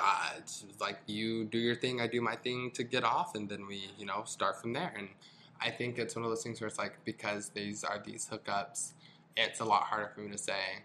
Uh, 0.00 0.30
it's 0.38 0.64
like 0.80 0.98
you 1.08 1.44
do 1.44 1.58
your 1.58 1.74
thing, 1.74 2.00
I 2.00 2.06
do 2.06 2.20
my 2.20 2.36
thing 2.36 2.70
to 2.72 2.84
get 2.84 3.02
off, 3.02 3.34
and 3.34 3.48
then 3.48 3.66
we, 3.66 3.90
you 3.98 4.06
know, 4.06 4.22
start 4.24 4.60
from 4.60 4.72
there. 4.72 4.94
And 4.96 5.08
I 5.60 5.70
think 5.70 5.98
it's 5.98 6.14
one 6.14 6.24
of 6.24 6.30
those 6.30 6.44
things 6.44 6.60
where 6.60 6.68
it's 6.68 6.78
like 6.78 7.04
because 7.04 7.48
these 7.48 7.82
are 7.82 8.00
these 8.04 8.28
hookups, 8.30 8.92
it's 9.36 9.58
a 9.58 9.64
lot 9.64 9.82
harder 9.82 10.12
for 10.14 10.20
me 10.20 10.30
to 10.30 10.38
say, 10.38 10.84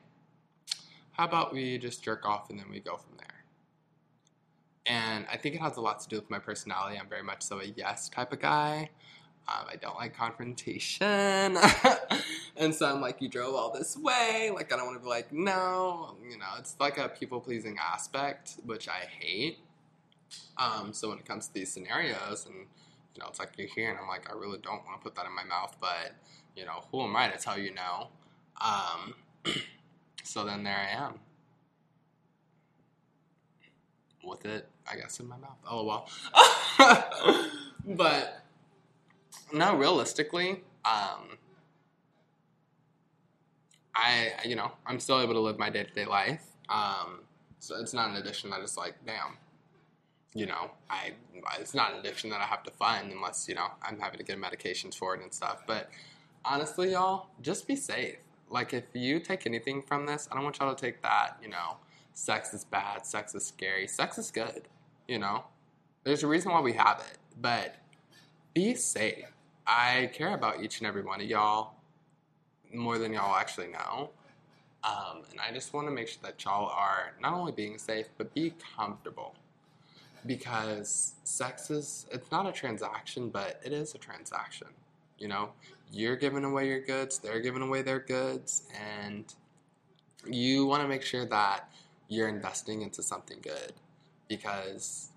how 1.11 1.25
about 1.25 1.53
we 1.53 1.77
just 1.77 2.03
jerk 2.03 2.25
off 2.25 2.49
and 2.49 2.59
then 2.59 2.67
we 2.69 2.79
go 2.79 2.97
from 2.97 3.17
there. 3.17 3.27
And 4.85 5.25
I 5.31 5.37
think 5.37 5.55
it 5.55 5.61
has 5.61 5.77
a 5.77 5.81
lot 5.81 5.99
to 6.01 6.09
do 6.09 6.15
with 6.15 6.29
my 6.29 6.39
personality. 6.39 6.97
I'm 6.99 7.07
very 7.07 7.23
much 7.23 7.43
so 7.43 7.59
a 7.59 7.65
yes 7.65 8.09
type 8.09 8.33
of 8.33 8.39
guy. 8.39 8.89
Um, 9.47 9.65
I 9.71 9.75
don't 9.75 9.95
like 9.95 10.15
confrontation. 10.15 11.05
and 12.57 12.73
so 12.73 12.85
I'm 12.85 13.01
like, 13.01 13.21
you 13.21 13.27
drove 13.27 13.55
all 13.55 13.71
this 13.71 13.97
way. 13.97 14.51
Like, 14.53 14.71
I 14.71 14.77
don't 14.77 14.85
want 14.85 14.99
to 14.99 15.03
be 15.03 15.09
like, 15.09 15.31
no. 15.33 16.15
You 16.23 16.37
know, 16.37 16.45
it's 16.57 16.75
like 16.79 16.97
a 16.97 17.09
people 17.09 17.39
pleasing 17.39 17.77
aspect, 17.79 18.55
which 18.65 18.87
I 18.87 19.07
hate. 19.19 19.59
Um, 20.57 20.93
so 20.93 21.09
when 21.09 21.17
it 21.17 21.25
comes 21.25 21.47
to 21.47 21.53
these 21.53 21.71
scenarios, 21.71 22.45
and, 22.45 22.55
you 22.55 23.21
know, 23.21 23.27
it's 23.27 23.39
like 23.39 23.51
you're 23.57 23.67
here, 23.67 23.89
and 23.89 23.99
I'm 23.99 24.07
like, 24.07 24.29
I 24.29 24.33
really 24.33 24.59
don't 24.59 24.85
want 24.85 24.99
to 24.99 25.03
put 25.03 25.15
that 25.15 25.25
in 25.25 25.35
my 25.35 25.43
mouth, 25.43 25.75
but, 25.81 26.13
you 26.55 26.65
know, 26.65 26.83
who 26.91 27.01
am 27.03 27.15
I 27.15 27.29
to 27.29 27.37
tell 27.37 27.57
you 27.57 27.73
no? 27.73 28.07
Um, 28.61 29.15
so 30.23 30.45
then 30.45 30.63
there 30.63 30.77
I 30.77 31.05
am. 31.05 31.19
With 34.23 34.45
it, 34.45 34.67
I 34.89 34.95
guess, 34.95 35.19
in 35.19 35.27
my 35.27 35.37
mouth. 35.37 35.57
Oh, 35.67 35.83
well. 35.83 36.07
but 37.87 38.43
no, 39.51 39.75
realistically, 39.75 40.61
um, 40.85 41.37
I 43.95 44.31
you 44.45 44.55
know 44.55 44.71
I'm 44.85 44.99
still 44.99 45.21
able 45.21 45.33
to 45.33 45.39
live 45.39 45.57
my 45.59 45.69
day 45.69 45.83
to 45.83 45.91
day 45.91 46.05
life. 46.05 46.43
Um, 46.69 47.21
so 47.59 47.75
it's 47.79 47.93
not 47.93 48.09
an 48.09 48.15
addiction 48.17 48.49
that 48.51 48.61
is 48.61 48.77
like 48.77 48.95
damn, 49.05 49.37
you 50.33 50.45
know 50.45 50.71
I 50.89 51.13
it's 51.59 51.73
not 51.73 51.93
an 51.93 51.99
addiction 51.99 52.29
that 52.29 52.41
I 52.41 52.45
have 52.45 52.63
to 52.63 52.71
fund 52.71 53.11
unless 53.11 53.47
you 53.47 53.55
know 53.55 53.67
I'm 53.81 53.99
having 53.99 54.17
to 54.19 54.23
get 54.23 54.39
medications 54.39 54.95
for 54.95 55.15
it 55.15 55.21
and 55.21 55.33
stuff. 55.33 55.63
But 55.67 55.89
honestly, 56.45 56.91
y'all, 56.91 57.27
just 57.41 57.67
be 57.67 57.75
safe. 57.75 58.17
Like 58.51 58.73
if 58.73 58.83
you 58.93 59.19
take 59.19 59.45
anything 59.47 59.81
from 59.81 60.05
this, 60.05 60.27
I 60.31 60.35
don't 60.35 60.43
want 60.43 60.59
y'all 60.59 60.75
to 60.75 60.79
take 60.79 61.01
that. 61.01 61.37
You 61.41 61.49
know, 61.49 61.77
sex 62.13 62.53
is 62.53 62.65
bad, 62.65 63.05
sex 63.05 63.33
is 63.33 63.45
scary, 63.45 63.87
sex 63.87 64.17
is 64.17 64.29
good. 64.29 64.67
You 65.07 65.19
know, 65.19 65.45
there's 66.03 66.23
a 66.23 66.27
reason 66.27 66.51
why 66.51 66.61
we 66.61 66.73
have 66.73 66.99
it, 66.99 67.17
but 67.39 67.75
be 68.53 68.75
safe. 68.75 69.25
I 69.65 70.09
care 70.13 70.33
about 70.33 70.61
each 70.61 70.79
and 70.79 70.87
every 70.87 71.01
one 71.01 71.21
of 71.21 71.27
y'all 71.27 71.75
more 72.73 72.97
than 72.97 73.13
y'all 73.13 73.35
actually 73.35 73.67
know. 73.67 74.09
Um, 74.83 75.21
and 75.29 75.39
I 75.39 75.53
just 75.53 75.73
want 75.73 75.87
to 75.87 75.91
make 75.91 76.07
sure 76.07 76.19
that 76.23 76.43
y'all 76.43 76.69
are 76.69 77.13
not 77.21 77.33
only 77.33 77.51
being 77.51 77.77
safe, 77.77 78.07
but 78.17 78.33
be 78.33 78.53
comfortable. 78.75 79.35
Because 80.25 81.15
sex 81.23 81.69
is, 81.69 82.05
it's 82.11 82.31
not 82.31 82.47
a 82.47 82.51
transaction, 82.51 83.29
but 83.29 83.59
it 83.63 83.73
is 83.73 83.95
a 83.95 83.97
transaction. 83.97 84.67
You 85.17 85.27
know, 85.27 85.49
you're 85.91 86.15
giving 86.15 86.43
away 86.43 86.67
your 86.67 86.81
goods, 86.81 87.19
they're 87.19 87.41
giving 87.41 87.61
away 87.61 87.81
their 87.81 87.99
goods, 87.99 88.63
and 88.73 89.33
you 90.25 90.65
want 90.65 90.81
to 90.81 90.87
make 90.87 91.03
sure 91.03 91.25
that 91.25 91.69
you're 92.07 92.29
investing 92.29 92.81
into 92.81 93.03
something 93.03 93.39
good. 93.41 93.73
Because 94.27 95.09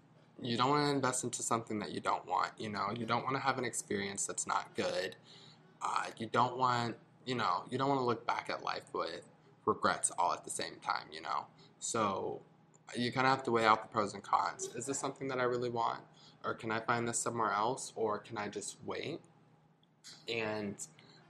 you 0.43 0.57
don't 0.57 0.71
want 0.71 0.87
to 0.87 0.91
invest 0.91 1.23
into 1.23 1.43
something 1.43 1.79
that 1.79 1.93
you 1.93 2.01
don't 2.01 2.27
want. 2.27 2.51
You 2.59 2.69
know, 2.69 2.89
you 2.97 3.07
don't 3.07 3.23
want 3.23 3.37
to 3.37 3.43
have 3.43 3.59
an 3.59 3.65
experience 3.65 4.27
that's 4.27 4.47
not 4.47 4.75
good. 4.75 5.15
Uh, 5.81 6.07
you 6.19 6.27
don't 6.27 6.59
want, 6.59 6.97
you 7.25 7.37
know, 7.37 7.63
you 7.71 7.79
don't 7.79 7.89
want 7.89 8.01
to 8.01 8.05
look 8.05 8.27
back 8.27 8.51
at 8.51 8.65
life 8.65 8.85
with 8.93 9.25
regrets 9.67 10.11
all 10.19 10.33
at 10.33 10.45
the 10.45 10.51
same 10.51 10.77
time. 10.85 11.05
You 11.13 11.23
know, 11.23 11.47
so 11.79 12.41
you 12.97 13.13
kind 13.13 13.27
of 13.27 13.31
have 13.31 13.45
to 13.45 13.53
weigh 13.53 13.65
out 13.65 13.83
the 13.83 13.89
pros 13.89 14.15
and 14.15 14.23
cons. 14.23 14.69
Is 14.75 14.87
this 14.87 14.99
something 14.99 15.29
that 15.29 15.39
I 15.39 15.45
really 15.45 15.71
want, 15.71 16.01
or 16.45 16.55
can 16.55 16.73
I 16.73 16.81
find 16.81 17.07
this 17.07 17.19
somewhere 17.19 17.53
else, 17.53 17.93
or 17.95 18.19
can 18.19 18.37
I 18.37 18.49
just 18.49 18.77
wait? 18.85 19.21
And 20.29 20.77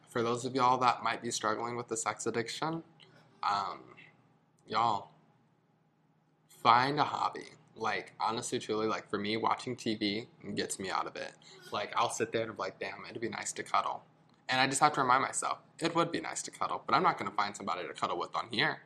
for 0.08 0.22
those 0.22 0.44
of 0.44 0.54
y'all 0.54 0.78
that 0.78 1.02
might 1.02 1.22
be 1.22 1.30
struggling 1.30 1.76
with 1.76 1.88
the 1.88 1.96
sex 1.96 2.26
addiction, 2.26 2.82
um, 3.42 3.80
y'all 4.66 5.08
find 6.62 6.98
a 6.98 7.04
hobby. 7.04 7.48
Like 7.76 8.12
honestly 8.20 8.58
truly 8.60 8.86
like 8.86 9.10
for 9.10 9.18
me 9.18 9.36
watching 9.36 9.74
tv 9.74 10.26
gets 10.54 10.78
me 10.78 10.90
out 10.90 11.06
of 11.06 11.16
it. 11.16 11.32
Like 11.72 11.92
i'll 11.96 12.10
sit 12.10 12.32
there 12.32 12.42
and 12.42 12.52
be 12.52 12.58
like 12.58 12.78
damn 12.78 13.04
it'd 13.08 13.20
be 13.20 13.28
nice 13.28 13.52
to 13.54 13.62
cuddle. 13.62 14.02
And 14.48 14.60
i 14.60 14.66
just 14.66 14.80
have 14.80 14.92
to 14.94 15.00
remind 15.00 15.22
myself 15.22 15.58
it 15.80 15.94
would 15.94 16.12
be 16.12 16.20
nice 16.20 16.40
to 16.42 16.52
cuddle 16.52 16.82
but 16.86 16.94
i'm 16.94 17.02
not 17.02 17.18
going 17.18 17.28
to 17.28 17.36
find 17.36 17.56
somebody 17.56 17.86
to 17.86 17.92
cuddle 17.92 18.18
with 18.18 18.34
on 18.36 18.46
here. 18.50 18.78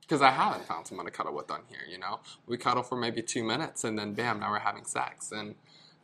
Because 0.00 0.22
i 0.22 0.30
haven't 0.30 0.64
found 0.66 0.86
someone 0.86 1.06
to 1.06 1.12
cuddle 1.12 1.34
with 1.34 1.50
on 1.50 1.62
here 1.68 1.80
you 1.90 1.98
know? 1.98 2.20
We 2.46 2.56
cuddle 2.56 2.84
for 2.84 2.96
maybe 2.96 3.22
two 3.22 3.42
minutes 3.42 3.82
and 3.82 3.98
then 3.98 4.14
bam 4.14 4.38
now 4.38 4.52
we're 4.52 4.60
having 4.60 4.84
sex. 4.84 5.32
And 5.32 5.56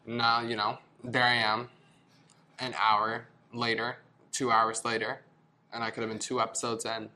now 0.04 0.40
you 0.40 0.56
know 0.56 0.78
there 1.04 1.22
i 1.24 1.34
am 1.34 1.68
an 2.62 2.74
hour 2.80 3.26
later 3.52 3.96
two 4.32 4.50
hours 4.50 4.84
later 4.84 5.20
and 5.74 5.84
i 5.84 5.90
could 5.90 6.02
have 6.02 6.10
been 6.10 6.18
two 6.18 6.40
episodes 6.40 6.86
in 6.86 7.10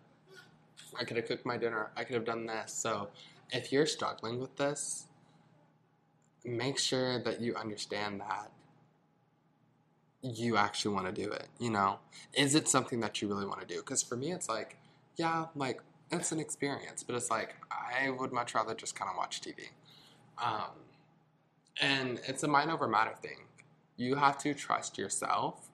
i 1.01 1.05
could 1.05 1.17
have 1.17 1.27
cooked 1.27 1.47
my 1.47 1.57
dinner 1.57 1.91
i 1.97 2.05
could 2.05 2.15
have 2.15 2.27
done 2.27 2.45
this 2.45 2.73
so 2.73 3.09
if 3.51 3.73
you're 3.73 3.87
struggling 3.87 4.41
with 4.41 4.57
this, 4.57 5.07
make 6.45 6.79
sure 6.79 7.23
that 7.23 7.41
you 7.41 7.55
understand 7.55 8.21
that 8.21 8.51
you 10.23 10.57
actually 10.57 10.95
want 10.95 11.07
to 11.07 11.13
do 11.13 11.31
it. 11.31 11.49
You 11.59 11.71
know, 11.71 11.99
is 12.35 12.55
it 12.55 12.69
something 12.69 13.01
that 13.01 13.23
you 13.23 13.29
really 13.29 13.47
want 13.47 13.61
to 13.61 13.67
do? 13.67 13.77
Because 13.77 14.03
for 14.03 14.17
me, 14.17 14.33
it's 14.33 14.49
like, 14.49 14.77
yeah, 15.17 15.47
like 15.55 15.81
it's 16.11 16.33
an 16.33 16.41
experience, 16.41 17.03
but 17.03 17.15
it's 17.15 17.31
like 17.31 17.55
I 17.71 18.11
would 18.11 18.33
much 18.33 18.55
rather 18.55 18.75
just 18.75 18.97
kind 18.97 19.11
of 19.11 19.17
watch 19.17 19.41
TV. 19.41 19.69
Um, 20.43 20.71
and 21.81 22.21
it's 22.27 22.43
a 22.43 22.49
mind 22.49 22.71
over 22.71 22.89
matter 22.89 23.15
thing. 23.23 23.45
You 23.97 24.17
have 24.17 24.39
to 24.39 24.55
trust 24.55 24.99
yourself 24.99 25.69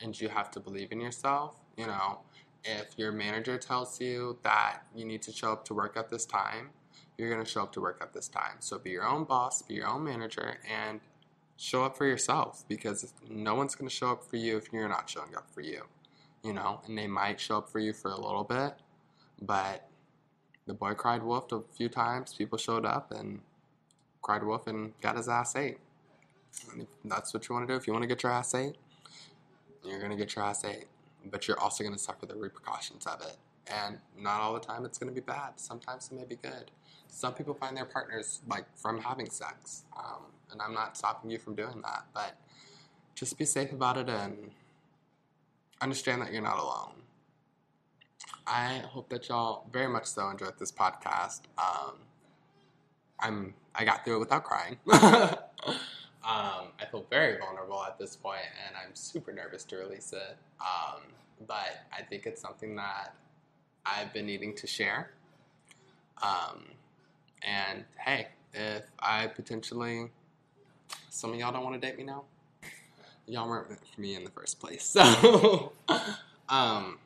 and 0.00 0.18
you 0.18 0.28
have 0.28 0.50
to 0.52 0.60
believe 0.60 0.92
in 0.92 1.00
yourself. 1.00 1.56
You 1.76 1.86
know, 1.86 2.20
if 2.64 2.96
your 2.96 3.12
manager 3.12 3.58
tells 3.58 4.00
you 4.00 4.38
that 4.42 4.80
you 4.94 5.04
need 5.04 5.22
to 5.22 5.32
show 5.32 5.52
up 5.52 5.64
to 5.66 5.74
work 5.74 5.96
at 5.96 6.08
this 6.08 6.24
time, 6.24 6.70
you're 7.18 7.30
going 7.30 7.44
to 7.44 7.50
show 7.50 7.62
up 7.62 7.72
to 7.72 7.80
work 7.80 7.98
at 8.00 8.12
this 8.12 8.28
time. 8.28 8.56
So 8.60 8.78
be 8.78 8.90
your 8.90 9.06
own 9.06 9.24
boss, 9.24 9.62
be 9.62 9.74
your 9.74 9.88
own 9.88 10.04
manager, 10.04 10.58
and 10.70 11.00
show 11.56 11.84
up 11.84 11.96
for 11.96 12.06
yourself 12.06 12.64
because 12.68 13.12
no 13.28 13.54
one's 13.54 13.74
going 13.74 13.88
to 13.88 13.94
show 13.94 14.10
up 14.12 14.24
for 14.24 14.36
you 14.36 14.56
if 14.56 14.72
you're 14.72 14.88
not 14.88 15.08
showing 15.08 15.36
up 15.36 15.48
for 15.52 15.60
you. 15.60 15.82
You 16.42 16.52
know, 16.52 16.80
and 16.86 16.98
they 16.98 17.06
might 17.06 17.40
show 17.40 17.58
up 17.58 17.70
for 17.70 17.78
you 17.78 17.92
for 17.92 18.10
a 18.10 18.20
little 18.20 18.44
bit, 18.44 18.74
but 19.40 19.88
the 20.66 20.74
boy 20.74 20.94
cried 20.94 21.22
wolf 21.22 21.50
a 21.52 21.62
few 21.74 21.88
times. 21.88 22.34
People 22.34 22.58
showed 22.58 22.84
up 22.84 23.12
and 23.12 23.40
cried 24.20 24.42
wolf 24.44 24.66
and 24.66 24.92
got 25.00 25.16
his 25.16 25.28
ass 25.28 25.56
ate. 25.56 25.78
If 26.76 26.86
that's 27.04 27.34
what 27.34 27.48
you 27.48 27.54
want 27.54 27.68
to 27.68 27.72
do, 27.72 27.76
if 27.76 27.86
you 27.86 27.92
want 27.92 28.02
to 28.02 28.08
get 28.08 28.22
your 28.22 28.32
ass 28.32 28.54
ate, 28.54 28.76
you're 29.84 29.98
going 29.98 30.10
to 30.10 30.16
get 30.16 30.34
your 30.36 30.44
ass 30.44 30.64
ate. 30.64 30.86
But 31.30 31.48
you're 31.48 31.58
also 31.58 31.84
going 31.84 31.94
to 31.94 32.02
suffer 32.02 32.26
the 32.26 32.34
repercussions 32.36 33.06
of 33.06 33.20
it. 33.22 33.36
And 33.66 33.98
not 34.18 34.40
all 34.40 34.52
the 34.54 34.60
time 34.60 34.84
it's 34.84 34.98
going 34.98 35.12
to 35.12 35.14
be 35.14 35.24
bad. 35.24 35.52
Sometimes 35.56 36.10
it 36.12 36.14
may 36.14 36.24
be 36.24 36.36
good 36.36 36.70
some 37.14 37.32
people 37.32 37.54
find 37.54 37.76
their 37.76 37.84
partners 37.84 38.40
like 38.48 38.64
from 38.76 39.00
having 39.00 39.30
sex, 39.30 39.84
um, 39.96 40.24
and 40.50 40.60
I'm 40.60 40.74
not 40.74 40.96
stopping 40.96 41.30
you 41.30 41.38
from 41.38 41.54
doing 41.54 41.80
that. 41.82 42.06
But 42.12 42.36
just 43.14 43.38
be 43.38 43.44
safe 43.44 43.72
about 43.72 43.96
it 43.96 44.08
and 44.08 44.50
understand 45.80 46.22
that 46.22 46.32
you're 46.32 46.42
not 46.42 46.58
alone. 46.58 47.02
I 48.46 48.82
hope 48.88 49.08
that 49.10 49.28
y'all 49.28 49.66
very 49.72 49.88
much 49.88 50.06
so 50.06 50.28
enjoyed 50.28 50.58
this 50.58 50.72
podcast. 50.72 51.42
Um, 51.56 51.94
I'm 53.20 53.54
I 53.74 53.84
got 53.84 54.04
through 54.04 54.16
it 54.16 54.20
without 54.20 54.44
crying. 54.44 54.78
um, 56.26 56.68
I 56.80 56.86
feel 56.90 57.04
very 57.10 57.38
vulnerable 57.38 57.84
at 57.84 57.98
this 57.98 58.16
point, 58.16 58.46
and 58.66 58.74
I'm 58.76 58.94
super 58.94 59.32
nervous 59.32 59.62
to 59.64 59.76
release 59.76 60.12
it. 60.12 60.36
Um, 60.60 61.02
but 61.46 61.84
I 61.92 62.02
think 62.02 62.24
it's 62.24 62.40
something 62.40 62.76
that 62.76 63.14
I've 63.84 64.12
been 64.14 64.24
needing 64.24 64.54
to 64.56 64.66
share. 64.66 65.10
Um, 66.22 66.64
and 67.42 67.84
hey, 67.98 68.28
if 68.54 68.84
I 69.00 69.26
potentially, 69.26 70.10
some 71.10 71.32
of 71.32 71.38
y'all 71.38 71.52
don't 71.52 71.62
want 71.62 71.80
to 71.80 71.86
date 71.86 71.98
me 71.98 72.04
now, 72.04 72.24
y'all 73.26 73.48
weren't 73.48 73.68
meant 73.68 73.82
for 73.94 74.00
me 74.00 74.14
in 74.14 74.24
the 74.24 74.30
first 74.30 74.60
place. 74.60 74.96
So, 75.04 75.72
um, 76.48 76.98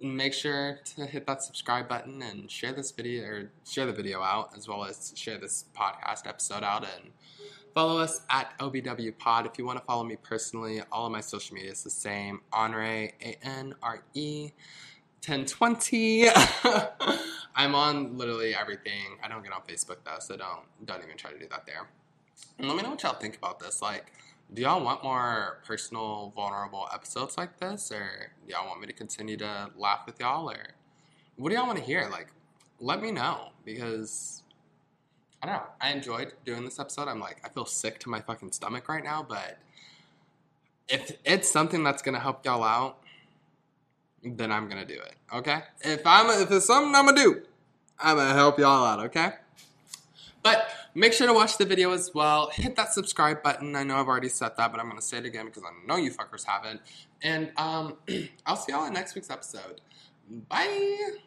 make 0.00 0.32
sure 0.32 0.80
to 0.96 1.04
hit 1.04 1.26
that 1.26 1.42
subscribe 1.42 1.88
button 1.88 2.22
and 2.22 2.50
share 2.50 2.72
this 2.72 2.90
video 2.90 3.24
or 3.24 3.50
share 3.68 3.84
the 3.86 3.92
video 3.92 4.22
out 4.22 4.50
as 4.56 4.66
well 4.66 4.84
as 4.84 5.12
share 5.14 5.38
this 5.38 5.66
podcast 5.76 6.26
episode 6.26 6.62
out 6.62 6.84
and 6.84 7.10
follow 7.74 7.98
us 7.98 8.20
at 8.30 8.58
OBW 8.58 9.16
Pod. 9.18 9.46
If 9.46 9.58
you 9.58 9.64
want 9.64 9.78
to 9.78 9.84
follow 9.84 10.04
me 10.04 10.16
personally, 10.16 10.82
all 10.90 11.06
of 11.06 11.12
my 11.12 11.20
social 11.20 11.54
media 11.54 11.72
is 11.72 11.82
the 11.82 11.90
same. 11.90 12.40
Anre 12.52 13.12
A 13.20 13.38
N 13.42 13.74
R 13.82 14.02
E 14.14 14.50
1020. 15.26 16.28
I'm 17.54 17.74
on 17.74 18.16
literally 18.16 18.54
everything. 18.54 19.18
I 19.22 19.28
don't 19.28 19.42
get 19.42 19.52
on 19.52 19.62
Facebook 19.62 19.98
though, 20.04 20.18
so 20.18 20.36
don't 20.36 20.62
don't 20.86 21.02
even 21.02 21.16
try 21.16 21.32
to 21.32 21.38
do 21.38 21.46
that 21.50 21.66
there. 21.66 21.88
And 22.58 22.68
let 22.68 22.76
me 22.76 22.82
know 22.82 22.90
what 22.90 23.02
y'all 23.02 23.14
think 23.14 23.36
about 23.36 23.60
this. 23.60 23.82
Like, 23.82 24.12
do 24.52 24.62
y'all 24.62 24.82
want 24.82 25.02
more 25.04 25.60
personal, 25.66 26.32
vulnerable 26.34 26.88
episodes 26.92 27.36
like 27.36 27.58
this, 27.58 27.92
or 27.92 28.32
do 28.46 28.52
y'all 28.52 28.66
want 28.66 28.80
me 28.80 28.86
to 28.86 28.92
continue 28.92 29.36
to 29.38 29.70
laugh 29.76 30.00
with 30.06 30.20
y'all, 30.20 30.50
or 30.50 30.74
what 31.36 31.50
do 31.50 31.56
y'all 31.56 31.66
want 31.66 31.78
to 31.78 31.84
hear? 31.84 32.08
Like, 32.10 32.28
let 32.80 33.02
me 33.02 33.10
know 33.10 33.50
because 33.64 34.42
I 35.42 35.46
don't 35.46 35.56
know. 35.56 35.62
I 35.80 35.92
enjoyed 35.92 36.32
doing 36.44 36.64
this 36.64 36.78
episode. 36.78 37.08
I'm 37.08 37.20
like, 37.20 37.40
I 37.44 37.48
feel 37.48 37.64
sick 37.64 37.98
to 38.00 38.10
my 38.10 38.20
fucking 38.20 38.52
stomach 38.52 38.88
right 38.88 39.02
now, 39.02 39.24
but 39.26 39.58
if 40.88 41.16
it's 41.24 41.50
something 41.50 41.82
that's 41.82 42.02
gonna 42.02 42.20
help 42.20 42.44
y'all 42.44 42.62
out, 42.62 42.98
then 44.22 44.52
I'm 44.52 44.68
gonna 44.68 44.84
do 44.84 44.94
it. 44.94 45.14
Okay? 45.34 45.60
If 45.82 46.06
I'm 46.06 46.28
if 46.42 46.50
it's 46.50 46.66
something 46.66 46.94
I'm 46.94 47.06
gonna 47.06 47.22
do, 47.22 47.42
I'm 47.98 48.16
gonna 48.16 48.34
help 48.34 48.58
y'all 48.58 48.84
out. 48.84 49.00
Okay? 49.06 49.30
But 50.42 50.68
make 50.94 51.12
sure 51.12 51.26
to 51.26 51.32
watch 51.32 51.58
the 51.58 51.64
video 51.64 51.92
as 51.92 52.12
well. 52.14 52.50
Hit 52.52 52.76
that 52.76 52.92
subscribe 52.92 53.42
button. 53.42 53.76
I 53.76 53.82
know 53.82 53.96
I've 53.96 54.08
already 54.08 54.28
said 54.28 54.52
that, 54.56 54.72
but 54.72 54.80
I'm 54.80 54.88
gonna 54.88 55.00
say 55.00 55.18
it 55.18 55.24
again 55.24 55.46
because 55.46 55.62
I 55.62 55.70
know 55.86 55.96
you 55.96 56.10
fuckers 56.10 56.44
haven't. 56.44 56.80
And 57.22 57.52
um, 57.56 57.96
I'll 58.46 58.56
see 58.56 58.72
y'all 58.72 58.86
in 58.86 58.92
next 58.92 59.14
week's 59.14 59.30
episode. 59.30 59.80
Bye. 60.48 61.18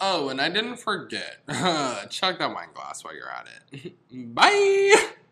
Oh, 0.00 0.28
and 0.28 0.40
I 0.40 0.48
didn't 0.48 0.76
forget. 0.76 1.46
Chug 2.10 2.38
that 2.38 2.54
wine 2.54 2.68
glass 2.74 3.02
while 3.04 3.14
you're 3.14 3.30
at 3.30 3.48
it. 3.72 3.94
Bye. 4.34 4.94